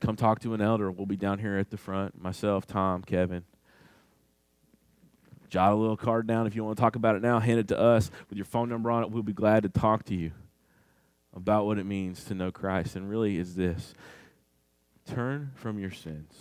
come 0.00 0.16
talk 0.16 0.40
to 0.40 0.54
an 0.54 0.60
elder. 0.60 0.90
We'll 0.90 1.06
be 1.06 1.16
down 1.16 1.38
here 1.38 1.58
at 1.58 1.70
the 1.70 1.76
front. 1.76 2.20
Myself, 2.20 2.66
Tom, 2.66 3.02
Kevin. 3.02 3.44
Jot 5.52 5.74
a 5.74 5.76
little 5.76 5.98
card 5.98 6.26
down 6.26 6.46
if 6.46 6.56
you 6.56 6.64
want 6.64 6.78
to 6.78 6.80
talk 6.80 6.96
about 6.96 7.14
it 7.14 7.20
now. 7.20 7.38
Hand 7.38 7.58
it 7.60 7.68
to 7.68 7.78
us 7.78 8.10
with 8.30 8.38
your 8.38 8.46
phone 8.46 8.70
number 8.70 8.90
on 8.90 9.02
it. 9.02 9.10
We'll 9.10 9.22
be 9.22 9.34
glad 9.34 9.64
to 9.64 9.68
talk 9.68 10.02
to 10.06 10.14
you. 10.14 10.32
about 11.34 11.66
what 11.66 11.78
it 11.78 11.84
means 11.84 12.24
to 12.24 12.34
know 12.34 12.50
Christ, 12.50 12.96
and 12.96 13.08
really 13.08 13.38
is 13.38 13.54
this 13.54 13.94
turn 15.06 15.50
from 15.54 15.78
your 15.78 15.90
sins, 15.90 16.32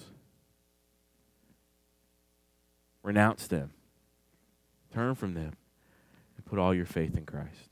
renounce 3.04 3.48
them, 3.48 3.72
turn 4.94 5.16
from 5.16 5.34
them, 5.34 5.54
and 6.36 6.46
put 6.46 6.60
all 6.60 6.74
your 6.74 6.86
faith 6.86 7.18
in 7.18 7.26
Christ. 7.26 7.70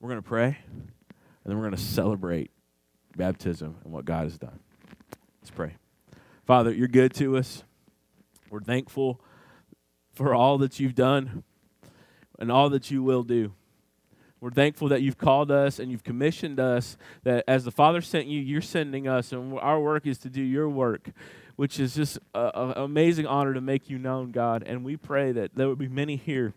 We're 0.00 0.08
going 0.08 0.22
to 0.22 0.28
pray, 0.28 0.58
and 0.68 0.90
then 1.44 1.56
we're 1.56 1.64
going 1.64 1.76
to 1.76 1.82
celebrate 1.82 2.50
baptism 3.16 3.76
and 3.84 3.92
what 3.92 4.04
God 4.04 4.24
has 4.24 4.38
done. 4.38 4.58
Let's 5.40 5.50
pray. 5.50 5.76
Father, 6.44 6.72
you're 6.72 6.88
good 6.88 7.14
to 7.14 7.36
us. 7.36 7.62
We're 8.52 8.60
thankful 8.60 9.18
for 10.12 10.34
all 10.34 10.58
that 10.58 10.78
you've 10.78 10.94
done 10.94 11.42
and 12.38 12.52
all 12.52 12.68
that 12.68 12.90
you 12.90 13.02
will 13.02 13.22
do. 13.22 13.54
We're 14.42 14.50
thankful 14.50 14.88
that 14.88 15.00
you've 15.00 15.16
called 15.16 15.50
us 15.50 15.78
and 15.78 15.90
you've 15.90 16.04
commissioned 16.04 16.60
us, 16.60 16.98
that 17.22 17.44
as 17.48 17.64
the 17.64 17.70
Father 17.70 18.02
sent 18.02 18.26
you, 18.26 18.42
you're 18.42 18.60
sending 18.60 19.08
us, 19.08 19.32
and 19.32 19.58
our 19.58 19.80
work 19.80 20.06
is 20.06 20.18
to 20.18 20.28
do 20.28 20.42
your 20.42 20.68
work, 20.68 21.12
which 21.56 21.80
is 21.80 21.94
just 21.94 22.18
an 22.34 22.74
amazing 22.76 23.24
honor 23.24 23.54
to 23.54 23.62
make 23.62 23.88
you 23.88 23.96
known, 23.96 24.32
God. 24.32 24.64
And 24.66 24.84
we 24.84 24.98
pray 24.98 25.32
that 25.32 25.54
there 25.54 25.66
would 25.66 25.78
be 25.78 25.88
many 25.88 26.16
here 26.16 26.52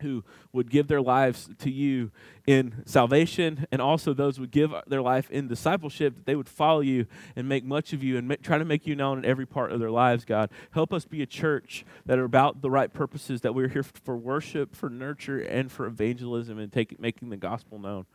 who 0.00 0.24
would 0.52 0.70
give 0.70 0.88
their 0.88 1.00
lives 1.00 1.48
to 1.58 1.70
you 1.70 2.10
in 2.46 2.82
salvation, 2.84 3.66
and 3.72 3.82
also 3.82 4.14
those 4.14 4.38
would 4.38 4.50
give 4.50 4.72
their 4.86 5.02
life 5.02 5.30
in 5.30 5.48
discipleship, 5.48 6.14
that 6.14 6.26
they 6.26 6.36
would 6.36 6.48
follow 6.48 6.80
you 6.80 7.06
and 7.34 7.48
make 7.48 7.64
much 7.64 7.92
of 7.92 8.02
you 8.02 8.16
and 8.16 8.28
make, 8.28 8.42
try 8.42 8.58
to 8.58 8.64
make 8.64 8.86
you 8.86 8.94
known 8.94 9.18
in 9.18 9.24
every 9.24 9.46
part 9.46 9.72
of 9.72 9.80
their 9.80 9.90
lives, 9.90 10.24
God. 10.24 10.50
Help 10.70 10.92
us 10.92 11.04
be 11.04 11.22
a 11.22 11.26
church 11.26 11.84
that 12.04 12.18
are 12.18 12.24
about 12.24 12.62
the 12.62 12.70
right 12.70 12.92
purposes, 12.92 13.40
that 13.40 13.54
we're 13.54 13.68
here 13.68 13.82
for 13.82 14.16
worship, 14.16 14.76
for 14.76 14.88
nurture, 14.88 15.38
and 15.38 15.72
for 15.72 15.86
evangelism 15.86 16.58
and 16.58 16.72
take, 16.72 17.00
making 17.00 17.30
the 17.30 17.36
gospel 17.36 17.78
known. 17.78 18.06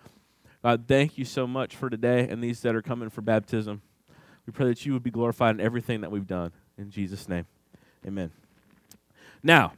God, 0.64 0.86
thank 0.88 1.18
you 1.18 1.26
so 1.26 1.48
much 1.48 1.76
for 1.76 1.90
today 1.90 2.28
and 2.30 2.44
these 2.44 2.62
that 2.62 2.76
are 2.76 2.82
coming 2.82 3.10
for 3.10 3.22
baptism. 3.22 3.82
We 4.46 4.54
pray 4.54 4.68
that 4.68 4.86
you 4.86 4.94
would 4.94 5.04
be 5.04 5.12
glorified 5.12 5.56
in 5.56 5.62
everything 5.62 6.02
that 6.02 6.12
we've 6.12 6.28
done. 6.28 6.52
In 6.78 6.90
Jesus' 6.90 7.28
name, 7.28 7.46
amen. 8.06 8.32
Now, 9.44 9.74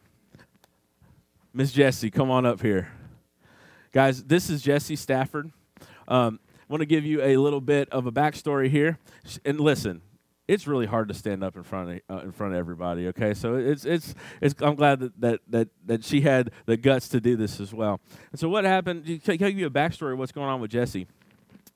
Miss 1.55 1.71
Jessie, 1.71 2.09
come 2.09 2.31
on 2.31 2.47
up 2.47 2.63
here. 2.63 2.87
Guys, 3.91 4.23
this 4.23 4.49
is 4.49 4.63
Jessie 4.63 4.95
Stafford. 4.95 5.51
Um, 6.07 6.39
I 6.49 6.65
want 6.67 6.81
to 6.81 6.87
give 6.87 7.05
you 7.05 7.21
a 7.21 7.37
little 7.37 7.61
bit 7.61 7.87
of 7.91 8.07
a 8.07 8.11
backstory 8.11 8.71
here. 8.71 8.97
And 9.45 9.59
listen, 9.59 10.01
it's 10.47 10.65
really 10.65 10.87
hard 10.87 11.09
to 11.09 11.13
stand 11.13 11.43
up 11.43 11.55
in 11.55 11.61
front 11.61 12.01
of 12.09 12.17
uh, 12.17 12.23
in 12.23 12.31
front 12.31 12.53
of 12.53 12.59
everybody. 12.59 13.07
Okay, 13.09 13.35
so 13.35 13.53
it's 13.53 13.85
it's 13.85 14.15
it's. 14.41 14.55
I'm 14.63 14.73
glad 14.73 14.99
that 15.01 15.21
that 15.21 15.39
that 15.49 15.67
that 15.85 16.03
she 16.03 16.21
had 16.21 16.49
the 16.65 16.75
guts 16.75 17.07
to 17.09 17.21
do 17.21 17.35
this 17.35 17.59
as 17.59 17.71
well. 17.71 18.01
And 18.31 18.39
so 18.39 18.49
what 18.49 18.63
happened? 18.63 19.05
Can 19.05 19.33
I 19.33 19.37
give 19.37 19.59
you 19.59 19.67
a 19.67 19.69
backstory 19.69 20.13
of 20.13 20.17
what's 20.17 20.31
going 20.31 20.49
on 20.49 20.59
with 20.59 20.71
Jesse? 20.71 21.05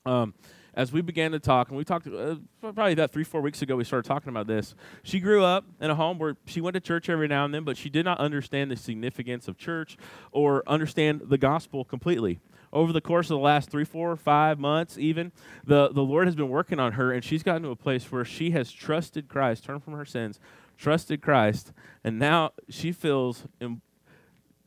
Um, 0.07 0.33
as 0.77 0.91
we 0.91 1.01
began 1.01 1.31
to 1.31 1.39
talk, 1.39 1.69
and 1.69 1.77
we 1.77 1.83
talked 1.83 2.05
uh, 2.05 2.35
probably 2.61 2.93
about 2.93 3.11
three, 3.11 3.23
four 3.23 3.41
weeks 3.41 3.63
ago, 3.63 3.75
we 3.75 3.83
started 3.83 4.07
talking 4.07 4.29
about 4.29 4.45
this. 4.45 4.75
She 5.01 5.19
grew 5.19 5.43
up 5.43 5.65
in 5.81 5.89
a 5.89 5.95
home 5.95 6.19
where 6.19 6.37
she 6.45 6.61
went 6.61 6.75
to 6.75 6.79
church 6.79 7.09
every 7.09 7.27
now 7.27 7.45
and 7.45 7.53
then, 7.53 7.63
but 7.63 7.77
she 7.77 7.89
did 7.89 8.05
not 8.05 8.19
understand 8.19 8.69
the 8.69 8.75
significance 8.75 9.47
of 9.47 9.57
church 9.57 9.97
or 10.31 10.61
understand 10.67 11.23
the 11.25 11.37
gospel 11.39 11.83
completely. 11.83 12.39
Over 12.71 12.93
the 12.93 13.01
course 13.01 13.25
of 13.25 13.39
the 13.39 13.43
last 13.43 13.71
three, 13.71 13.85
four, 13.85 14.15
five 14.15 14.59
months, 14.59 14.99
even, 14.99 15.31
the, 15.65 15.89
the 15.89 16.03
Lord 16.03 16.27
has 16.27 16.35
been 16.35 16.49
working 16.49 16.79
on 16.79 16.91
her, 16.91 17.11
and 17.11 17.23
she's 17.23 17.41
gotten 17.41 17.63
to 17.63 17.69
a 17.69 17.75
place 17.75 18.11
where 18.11 18.23
she 18.23 18.51
has 18.51 18.71
trusted 18.71 19.27
Christ, 19.27 19.63
turned 19.63 19.83
from 19.83 19.93
her 19.93 20.05
sins, 20.05 20.39
trusted 20.77 21.23
Christ, 21.23 21.73
and 22.03 22.19
now 22.19 22.51
she 22.69 22.91
feels 22.91 23.47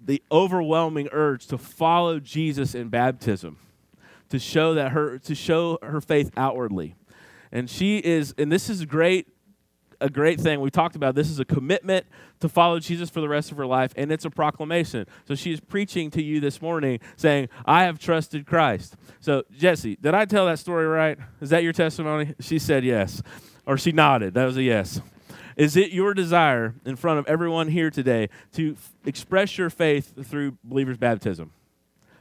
the 0.05 0.23
overwhelming 0.33 1.09
urge 1.13 1.47
to 1.47 1.57
follow 1.57 2.19
Jesus 2.19 2.75
in 2.75 2.89
baptism 2.89 3.59
to 4.31 4.39
show 4.39 4.75
that 4.75 4.93
her 4.93 5.19
to 5.19 5.35
show 5.35 5.79
her 5.83 6.01
faith 6.01 6.31
outwardly. 6.37 6.95
And 7.53 7.69
she 7.69 7.99
is 7.99 8.35
and 8.39 8.51
this 8.51 8.71
is 8.71 8.85
great 8.85 9.29
a 10.01 10.09
great 10.09 10.41
thing. 10.41 10.61
We 10.61 10.71
talked 10.71 10.97
about 10.97 11.15
this 11.15 11.31
is 11.31 11.39
a 11.41 11.45
commitment 11.45 12.07
to 12.41 12.49
follow 12.49 12.81
Jesus 12.81 13.11
for 13.11 13.21
the 13.21 13.29
rest 13.29 13.51
of 13.51 13.59
her 13.59 13.67
life, 13.67 13.93
and 13.97 14.11
it's 14.11 14.25
a 14.25 14.31
proclamation. 14.31 15.07
So 15.29 15.35
she 15.35 15.53
is 15.53 15.61
preaching 15.61 16.11
to 16.13 16.23
you 16.23 16.41
this 16.41 16.63
morning 16.63 17.01
saying, 17.17 17.49
I 17.67 17.85
have 17.85 17.99
trusted 17.99 18.47
Christ. 18.47 18.97
So, 19.21 19.45
Jesse, 19.57 19.97
did 19.97 20.15
I 20.15 20.25
tell 20.25 20.47
that 20.47 20.59
story 20.59 20.87
right? 20.87 21.19
Is 21.41 21.51
that 21.51 21.63
your 21.63 21.73
testimony? 21.73 22.35
She 22.41 22.59
said 22.59 22.85
yes. 22.85 23.23
Or 23.67 23.77
she 23.77 23.93
nodded. 23.93 24.35
That 24.35 24.47
was 24.47 24.57
a 24.57 24.63
yes. 24.63 25.01
Is 25.57 25.77
it 25.77 25.93
your 25.93 26.15
desire 26.15 26.75
in 26.87 26.97
front 26.97 27.19
of 27.19 27.27
everyone 27.27 27.69
here 27.69 27.91
today 27.91 28.31
to 28.55 28.73
f- 28.73 28.93
express 29.05 29.59
your 29.59 29.69
faith 29.69 30.27
through 30.27 30.57
believer's 30.65 30.97
baptism? 30.97 31.53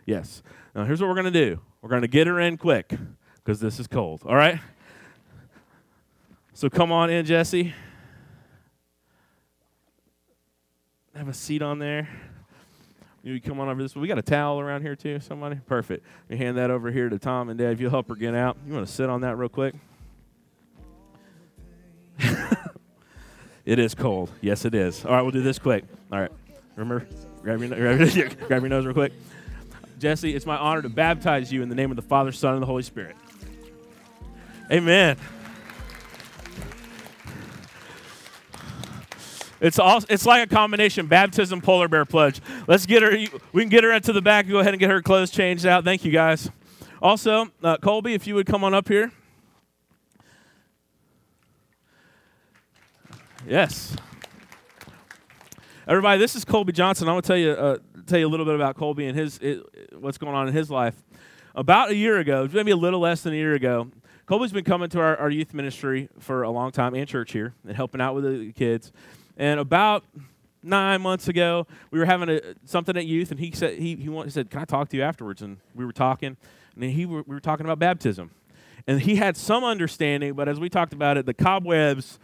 Yes. 0.06 0.44
Now, 0.76 0.84
here's 0.84 1.00
what 1.00 1.08
we're 1.08 1.16
going 1.16 1.32
to 1.32 1.46
do 1.46 1.62
we're 1.82 1.90
going 1.90 2.02
to 2.02 2.08
get 2.08 2.28
her 2.28 2.40
in 2.40 2.58
quick 2.58 2.94
because 3.36 3.60
this 3.60 3.80
is 3.80 3.88
cold. 3.88 4.24
All 4.26 4.36
right? 4.36 4.60
So 6.54 6.70
come 6.70 6.92
on 6.92 7.10
in, 7.10 7.26
Jesse. 7.26 7.74
Have 11.16 11.28
a 11.28 11.34
seat 11.34 11.62
on 11.62 11.80
there. 11.80 12.08
You 13.24 13.42
come 13.42 13.60
on 13.60 13.68
over 13.68 13.82
this. 13.82 13.96
way. 13.96 14.02
We 14.02 14.08
got 14.08 14.18
a 14.18 14.22
towel 14.22 14.60
around 14.60 14.82
here 14.82 14.96
too. 14.96 15.20
Somebody, 15.20 15.58
perfect. 15.68 16.06
You 16.30 16.38
hand 16.38 16.58
that 16.58 16.72
over 16.72 16.92
here 16.92 17.10
to 17.10 17.20
Tom 17.20 17.50
and 17.50 17.58
Dave. 17.58 17.82
You'll 17.82 17.92
help 17.92 18.08
her 18.08 18.16
get 18.16 18.34
out. 18.34 18.58
You 18.66 18.74
want 18.74 18.88
to 18.88 18.94
sit 18.94 19.10
on 19.10 19.22
that 19.22 19.38
real 19.38 19.50
quick? 19.50 19.76
it 23.66 23.80
is 23.80 23.96
cold. 23.96 24.32
Yes, 24.42 24.66
it 24.66 24.74
is. 24.74 25.06
All 25.06 25.12
right, 25.12 25.22
we'll 25.22 25.32
do 25.32 25.42
this 25.42 25.60
quick. 25.60 25.84
All 26.12 26.20
right, 26.20 26.32
remember, 26.76 27.06
grab 27.42 27.60
your 27.60 27.70
grab 27.70 28.00
your, 28.00 28.30
grab 28.48 28.62
your 28.62 28.70
nose 28.70 28.86
real 28.86 28.94
quick. 28.94 29.14
Jesse, 30.00 30.34
it's 30.34 30.46
my 30.46 30.58
honor 30.58 30.82
to 30.82 30.90
baptize 30.90 31.52
you 31.52 31.62
in 31.62 31.70
the 31.70 31.76
name 31.76 31.92
of 31.92 31.98
the 31.98 32.02
Father, 32.02 32.32
Son, 32.32 32.54
and 32.54 32.62
the 32.62 32.66
Holy 32.66 32.84
Spirit. 32.84 33.18
Amen. 34.72 35.18
It's 39.60 39.78
all, 39.78 40.02
it's 40.08 40.26
like 40.26 40.50
a 40.50 40.56
combination 40.56 41.08
baptism, 41.08 41.60
polar 41.60 41.90
bear 41.90 42.06
pledge. 42.06 42.40
Let's 42.66 42.86
get 42.86 43.04
her. 43.04 43.12
We 43.52 43.62
can 43.62 43.70
get 43.70 43.84
her 43.84 43.92
into 43.92 44.14
the 44.14 44.22
back. 44.22 44.48
Go 44.48 44.60
ahead 44.60 44.74
and 44.74 44.80
get 44.80 44.90
her 44.90 45.02
clothes 45.02 45.32
changed 45.32 45.66
out. 45.66 45.84
Thank 45.84 46.06
you, 46.06 46.12
guys. 46.12 46.50
Also, 47.02 47.48
uh, 47.62 47.76
Colby, 47.78 48.14
if 48.14 48.26
you 48.26 48.36
would 48.36 48.46
come 48.46 48.64
on 48.64 48.74
up 48.74 48.88
here. 48.88 49.12
Yes. 53.46 53.98
Everybody, 55.88 56.20
this 56.20 56.36
is 56.36 56.46
Colby 56.46 56.72
Johnson. 56.72 57.10
I'm 57.10 57.14
going 57.14 57.22
to 57.24 57.28
tell 57.28 57.38
you 57.38 57.52
uh, 57.52 57.78
tell 58.10 58.20
you 58.20 58.28
a 58.28 58.30
little 58.30 58.46
bit 58.46 58.56
about 58.56 58.76
Colby 58.76 59.08
and 59.08 59.18
his, 59.18 59.38
his 59.38 59.62
what's 59.98 60.18
going 60.18 60.36
on 60.36 60.48
in 60.48 60.54
his 60.54 60.70
life. 60.70 60.96
About 61.56 61.90
a 61.90 61.96
year 61.96 62.18
ago, 62.18 62.48
maybe 62.52 62.72
a 62.72 62.76
little 62.76 63.00
less 63.00 63.22
than 63.22 63.34
a 63.34 63.36
year 63.36 63.54
ago, 63.54 63.90
Colby's 64.26 64.52
been 64.52 64.64
coming 64.64 64.90
to 64.90 65.00
our, 65.00 65.18
our 65.18 65.30
youth 65.30 65.54
ministry 65.54 66.10
for 66.20 66.44
a 66.44 66.50
long 66.52 66.72
time 66.72 66.94
and 66.94 67.08
church 67.08 67.32
here 67.32 67.54
and 67.66 67.76
helping 67.76 68.00
out 68.00 68.14
with 68.16 68.24
the 68.24 68.52
kids. 68.54 68.92
And 69.38 69.60
about 69.60 70.04
nine 70.62 71.02
months 71.02 71.28
ago, 71.28 71.66
we 71.92 72.00
were 72.00 72.06
having 72.06 72.30
a, 72.30 72.42
something 72.66 72.96
at 72.96 73.06
youth, 73.06 73.32
and 73.32 73.40
he 73.40 73.52
said 73.52 73.80
he 73.80 73.96
he, 73.96 74.12
he 74.12 74.30
said, 74.30 74.50
"Can 74.50 74.62
I 74.62 74.66
talk 74.66 74.90
to 74.90 74.98
you 74.98 75.04
afterwards?" 75.04 75.42
And 75.42 75.58
we 75.74 75.86
were 75.86 75.94
talking, 75.94 76.38
and 76.76 76.84
he 76.84 77.06
we 77.06 77.22
were 77.22 77.40
talking 77.40 77.66
about 77.66 77.80
baptism, 77.80 78.32
and 78.86 79.02
he 79.02 79.16
had 79.16 79.36
some 79.36 79.64
understanding, 79.64 80.34
but 80.34 80.48
as 80.48 80.60
we 80.60 80.70
talked 80.70 80.94
about 80.94 81.18
it, 81.18 81.26
the 81.26 81.34
cobwebs 81.34 82.20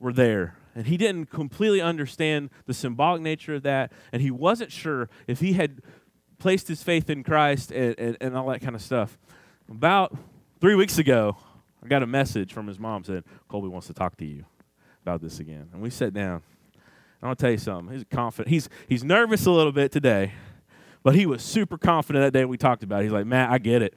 were 0.00 0.12
there 0.12 0.54
and 0.74 0.86
he 0.86 0.96
didn't 0.96 1.26
completely 1.26 1.80
understand 1.80 2.50
the 2.66 2.74
symbolic 2.74 3.22
nature 3.22 3.54
of 3.54 3.62
that, 3.62 3.92
and 4.12 4.22
he 4.22 4.30
wasn't 4.30 4.72
sure 4.72 5.08
if 5.26 5.40
he 5.40 5.54
had 5.54 5.80
placed 6.38 6.68
his 6.68 6.82
faith 6.82 7.08
in 7.08 7.22
Christ 7.22 7.70
and, 7.70 7.94
and, 7.98 8.16
and 8.20 8.36
all 8.36 8.48
that 8.48 8.60
kind 8.60 8.74
of 8.74 8.82
stuff. 8.82 9.18
About 9.70 10.16
three 10.60 10.74
weeks 10.74 10.98
ago, 10.98 11.36
I 11.84 11.88
got 11.88 12.02
a 12.02 12.06
message 12.06 12.52
from 12.52 12.66
his 12.66 12.78
mom 12.78 13.04
said, 13.04 13.24
Colby 13.48 13.68
wants 13.68 13.86
to 13.88 13.94
talk 13.94 14.16
to 14.18 14.24
you 14.24 14.44
about 15.02 15.20
this 15.20 15.40
again. 15.40 15.68
And 15.72 15.82
we 15.82 15.90
sat 15.90 16.12
down. 16.12 16.42
I 17.22 17.26
want 17.26 17.38
to 17.38 17.44
tell 17.44 17.52
you 17.52 17.58
something. 17.58 17.94
He's 17.94 18.04
confident. 18.10 18.48
He's, 18.48 18.68
he's 18.88 19.04
nervous 19.04 19.46
a 19.46 19.50
little 19.50 19.72
bit 19.72 19.92
today, 19.92 20.32
but 21.02 21.14
he 21.14 21.26
was 21.26 21.42
super 21.42 21.78
confident 21.78 22.24
that 22.24 22.36
day 22.36 22.44
we 22.44 22.56
talked 22.56 22.82
about 22.82 23.00
it. 23.00 23.04
He's 23.04 23.12
like, 23.12 23.26
Matt, 23.26 23.50
I 23.50 23.58
get 23.58 23.82
it. 23.82 23.96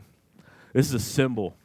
This 0.73 0.87
is 0.87 0.93
a 0.93 0.99
symbol 0.99 1.55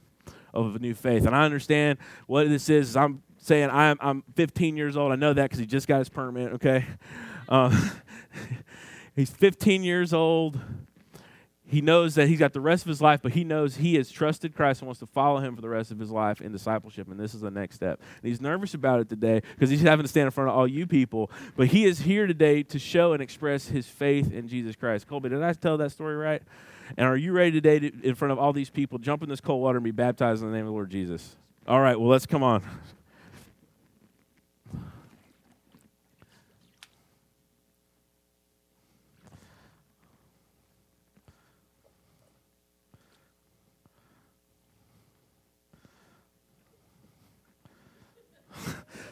of 0.54 0.76
a 0.76 0.78
new 0.78 0.94
faith. 0.94 1.26
And 1.26 1.34
I 1.34 1.44
understand 1.44 1.98
what 2.26 2.48
this 2.48 2.70
is. 2.70 2.96
I'm 2.96 3.22
saying 3.40 3.70
I'm, 3.70 3.98
I'm 4.00 4.22
15 4.36 4.76
years 4.76 4.96
old. 4.96 5.12
I 5.12 5.16
know 5.16 5.32
that 5.32 5.44
because 5.44 5.58
he 5.58 5.66
just 5.66 5.88
got 5.88 5.98
his 5.98 6.08
permit, 6.08 6.52
okay? 6.54 6.86
Uh, 7.48 7.90
he's 9.16 9.30
15 9.30 9.82
years 9.82 10.12
old. 10.12 10.60
He 11.66 11.80
knows 11.80 12.16
that 12.16 12.26
he's 12.26 12.40
got 12.40 12.52
the 12.52 12.60
rest 12.60 12.82
of 12.82 12.88
his 12.88 13.00
life, 13.00 13.20
but 13.22 13.32
he 13.32 13.44
knows 13.44 13.76
he 13.76 13.94
has 13.94 14.10
trusted 14.10 14.56
Christ 14.56 14.80
and 14.80 14.88
wants 14.88 14.98
to 15.00 15.06
follow 15.06 15.38
him 15.38 15.54
for 15.54 15.62
the 15.62 15.68
rest 15.68 15.92
of 15.92 16.00
his 16.00 16.10
life 16.10 16.40
in 16.40 16.50
discipleship, 16.50 17.08
and 17.08 17.18
this 17.18 17.32
is 17.32 17.42
the 17.42 17.50
next 17.50 17.76
step. 17.76 18.00
And 18.20 18.28
he's 18.28 18.40
nervous 18.40 18.74
about 18.74 18.98
it 18.98 19.08
today 19.08 19.42
because 19.54 19.70
he's 19.70 19.82
having 19.82 20.02
to 20.02 20.08
stand 20.08 20.24
in 20.24 20.32
front 20.32 20.50
of 20.50 20.56
all 20.56 20.66
you 20.66 20.88
people, 20.88 21.30
but 21.56 21.68
he 21.68 21.84
is 21.84 22.00
here 22.00 22.26
today 22.26 22.64
to 22.64 22.80
show 22.80 23.12
and 23.12 23.22
express 23.22 23.68
his 23.68 23.86
faith 23.86 24.32
in 24.32 24.48
Jesus 24.48 24.74
Christ. 24.74 25.06
Colby, 25.06 25.28
did 25.28 25.44
I 25.44 25.52
tell 25.52 25.76
that 25.76 25.92
story 25.92 26.16
right? 26.16 26.42
And 26.96 27.06
are 27.06 27.16
you 27.16 27.30
ready 27.30 27.52
today 27.52 27.78
to, 27.78 27.92
in 28.02 28.16
front 28.16 28.32
of 28.32 28.38
all 28.40 28.52
these 28.52 28.70
people, 28.70 28.98
jump 28.98 29.22
in 29.22 29.28
this 29.28 29.40
cold 29.40 29.62
water 29.62 29.78
and 29.78 29.84
be 29.84 29.92
baptized 29.92 30.42
in 30.42 30.50
the 30.50 30.56
name 30.56 30.66
of 30.66 30.70
the 30.70 30.72
Lord 30.72 30.90
Jesus? 30.90 31.36
All 31.68 31.80
right, 31.80 31.98
well, 31.98 32.08
let's 32.08 32.26
come 32.26 32.42
on. 32.42 32.64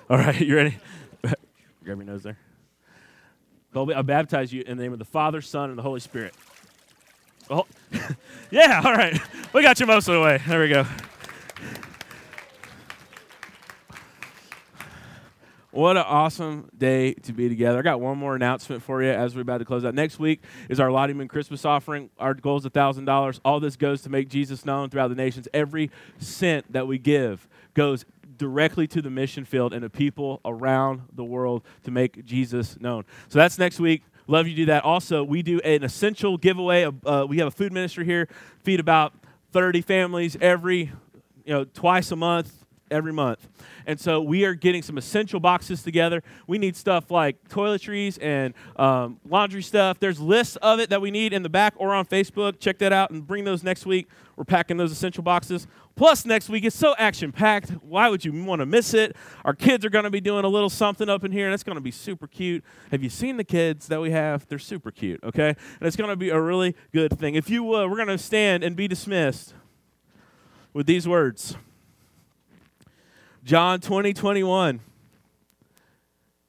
All 0.11 0.17
right, 0.17 0.41
you 0.41 0.57
ready? 0.57 0.79
Grab 1.23 1.37
your 1.85 1.97
nose 2.05 2.23
there. 2.23 2.39
I 3.75 4.01
baptize 4.01 4.51
you 4.51 4.63
in 4.67 4.79
the 4.79 4.83
name 4.83 4.95
of 4.95 4.99
the 4.99 5.05
Father, 5.05 5.43
Son, 5.43 5.69
and 5.69 5.79
the 5.79 5.83
Holy 5.83 6.01
Spirit. 6.01 6.35
Oh, 7.51 7.67
yeah, 8.51 8.81
all 8.85 8.95
right. 8.95 9.21
We 9.53 9.63
got 9.63 9.79
you 9.79 9.87
most 9.87 10.09
of 10.09 10.15
the 10.15 10.21
way. 10.23 10.41
There 10.47 10.61
we 10.61 10.69
go. 10.69 10.87
What 15.71 15.99
an 15.99 16.05
awesome 16.07 16.71
day 16.77 17.13
to 17.13 17.33
be 17.35 17.51
together. 17.51 17.79
I 17.79 17.83
got 17.83 18.01
one 18.01 18.17
more 18.17 18.35
announcement 18.35 18.83
for 18.83 19.03
you 19.03 19.11
as 19.11 19.35
we're 19.35 19.43
about 19.43 19.59
to 19.59 19.67
close 19.67 19.85
out. 19.85 19.95
Next 19.95 20.19
week 20.19 20.43
is 20.71 20.81
our 20.81 20.91
Lottie 20.91 21.27
Christmas 21.29 21.67
offering. 21.67 22.09
Our 22.19 22.33
goal 22.33 22.57
is 22.57 22.65
$1,000. 22.65 23.41
All 23.45 23.61
this 23.61 23.77
goes 23.77 24.01
to 24.03 24.09
make 24.09 24.31
Jesus 24.31 24.65
known 24.65 24.89
throughout 24.89 25.09
the 25.09 25.15
nations. 25.15 25.47
Every 25.53 25.91
cent 26.19 26.73
that 26.73 26.87
we 26.87 26.99
give 26.99 27.47
goes 27.75 28.07
directly 28.39 28.87
to 28.89 29.03
the 29.03 29.11
mission 29.11 29.45
field 29.45 29.73
and 29.73 29.83
the 29.83 29.91
people 29.91 30.41
around 30.45 31.03
the 31.13 31.25
world 31.25 31.65
to 31.85 31.91
make 31.91 32.25
Jesus 32.25 32.81
known. 32.81 33.05
So 33.29 33.39
that's 33.39 33.59
next 33.59 33.81
week. 33.81 34.03
Love 34.27 34.47
you 34.47 34.55
do 34.55 34.67
that. 34.67 34.85
Also, 34.85 35.25
we 35.25 35.43
do 35.43 35.59
an 35.61 35.83
essential 35.83 36.37
giveaway. 36.37 36.85
Uh, 36.85 37.27
we 37.29 37.39
have 37.39 37.49
a 37.49 37.51
food 37.51 37.73
ministry 37.73 38.05
here, 38.05 38.29
feed 38.63 38.79
about 38.79 39.15
30 39.53 39.81
families 39.81 40.37
every, 40.41 40.93
you 41.45 41.53
know, 41.55 41.65
twice 41.65 42.13
a 42.13 42.17
month, 42.17 42.65
every 42.91 43.13
month. 43.13 43.49
And 43.87 43.99
so 43.99 44.21
we 44.21 44.45
are 44.45 44.55
getting 44.55 44.83
some 44.83 44.99
essential 44.99 45.41
boxes 45.41 45.83
together. 45.83 46.23
We 46.47 46.59
need 46.59 46.77
stuff 46.77 47.11
like 47.11 47.49
toiletries 47.49 48.19
and 48.23 48.55
um, 48.77 49.21
laundry 49.29 49.63
stuff. 49.63 49.99
There's 49.99 50.21
lists 50.21 50.57
of 50.57 50.81
it 50.81 50.91
that 50.91 51.01
we 51.01 51.11
need 51.11 51.33
in 51.33 51.43
the 51.43 51.49
back 51.49 51.75
or 51.77 51.95
on 51.95 52.05
Facebook. 52.05 52.61
Check 52.61 52.79
that 52.79 52.93
out 52.93 53.11
and 53.11 53.27
bring 53.27 53.45
those 53.45 53.63
next 53.63 53.87
week. 53.87 54.09
We're 54.37 54.45
packing 54.45 54.77
those 54.77 54.93
essential 54.93 55.23
boxes. 55.23 55.67
Plus, 55.97 56.25
next 56.25 56.49
week, 56.49 56.65
it's 56.65 56.77
so 56.77 56.95
action 56.97 57.33
packed. 57.33 57.71
Why 57.83 58.09
would 58.09 58.25
you 58.25 58.45
want 58.45 58.61
to 58.61 58.67
miss 58.67 58.95
it? 58.95 59.17
Our 59.45 59.53
kids 59.53 59.85
are 59.85 59.91
going 59.91 60.05
to 60.05 60.11
be 60.11 60.21
doing 60.21 60.45
a 60.45 60.49
little 60.49 60.71
something 60.71 61.09
up 61.09 61.25
in 61.25 61.33
here, 61.33 61.47
and 61.47 61.55
it's 61.55 61.65
going 61.65 61.75
to 61.75 61.83
be 61.83 61.91
super 61.91 62.29
cute. 62.29 62.63
Have 62.93 63.03
you 63.03 63.11
seen 63.11 63.37
the 63.37 63.43
kids 63.43 63.89
that 63.89 64.01
we 64.01 64.13
have? 64.13 64.47
They're 64.47 64.61
super 64.61 64.93
cute, 64.93 65.19
okay? 65.25 65.49
And 65.49 65.87
it's 65.87 65.97
going 65.97 66.09
to 66.09 66.15
be 66.15 66.31
a 66.31 66.41
really 66.41 66.77
good 66.93 67.19
thing. 67.19 67.35
If 67.35 67.51
you 67.51 67.75
uh, 67.75 67.89
we're 67.89 67.97
going 67.97 68.07
to 68.07 68.17
stand 68.17 68.63
and 68.63 68.77
be 68.77 68.87
dismissed 68.87 69.55
with 70.73 70.87
these 70.87 71.09
words 71.09 71.57
John 73.49 73.81
20, 73.81 74.13
21. 74.13 74.81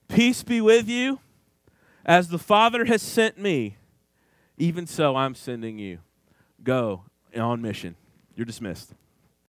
Peace 0.09 0.43
be 0.43 0.59
with 0.59 0.89
you. 0.89 1.21
As 2.05 2.27
the 2.27 2.37
Father 2.37 2.83
has 2.83 3.01
sent 3.01 3.37
me, 3.37 3.77
even 4.57 4.85
so 4.85 5.15
I'm 5.15 5.33
sending 5.33 5.79
you. 5.79 5.99
Go 6.61 7.03
on 7.33 7.61
mission. 7.61 7.95
You're 8.35 8.43
dismissed. 8.43 8.91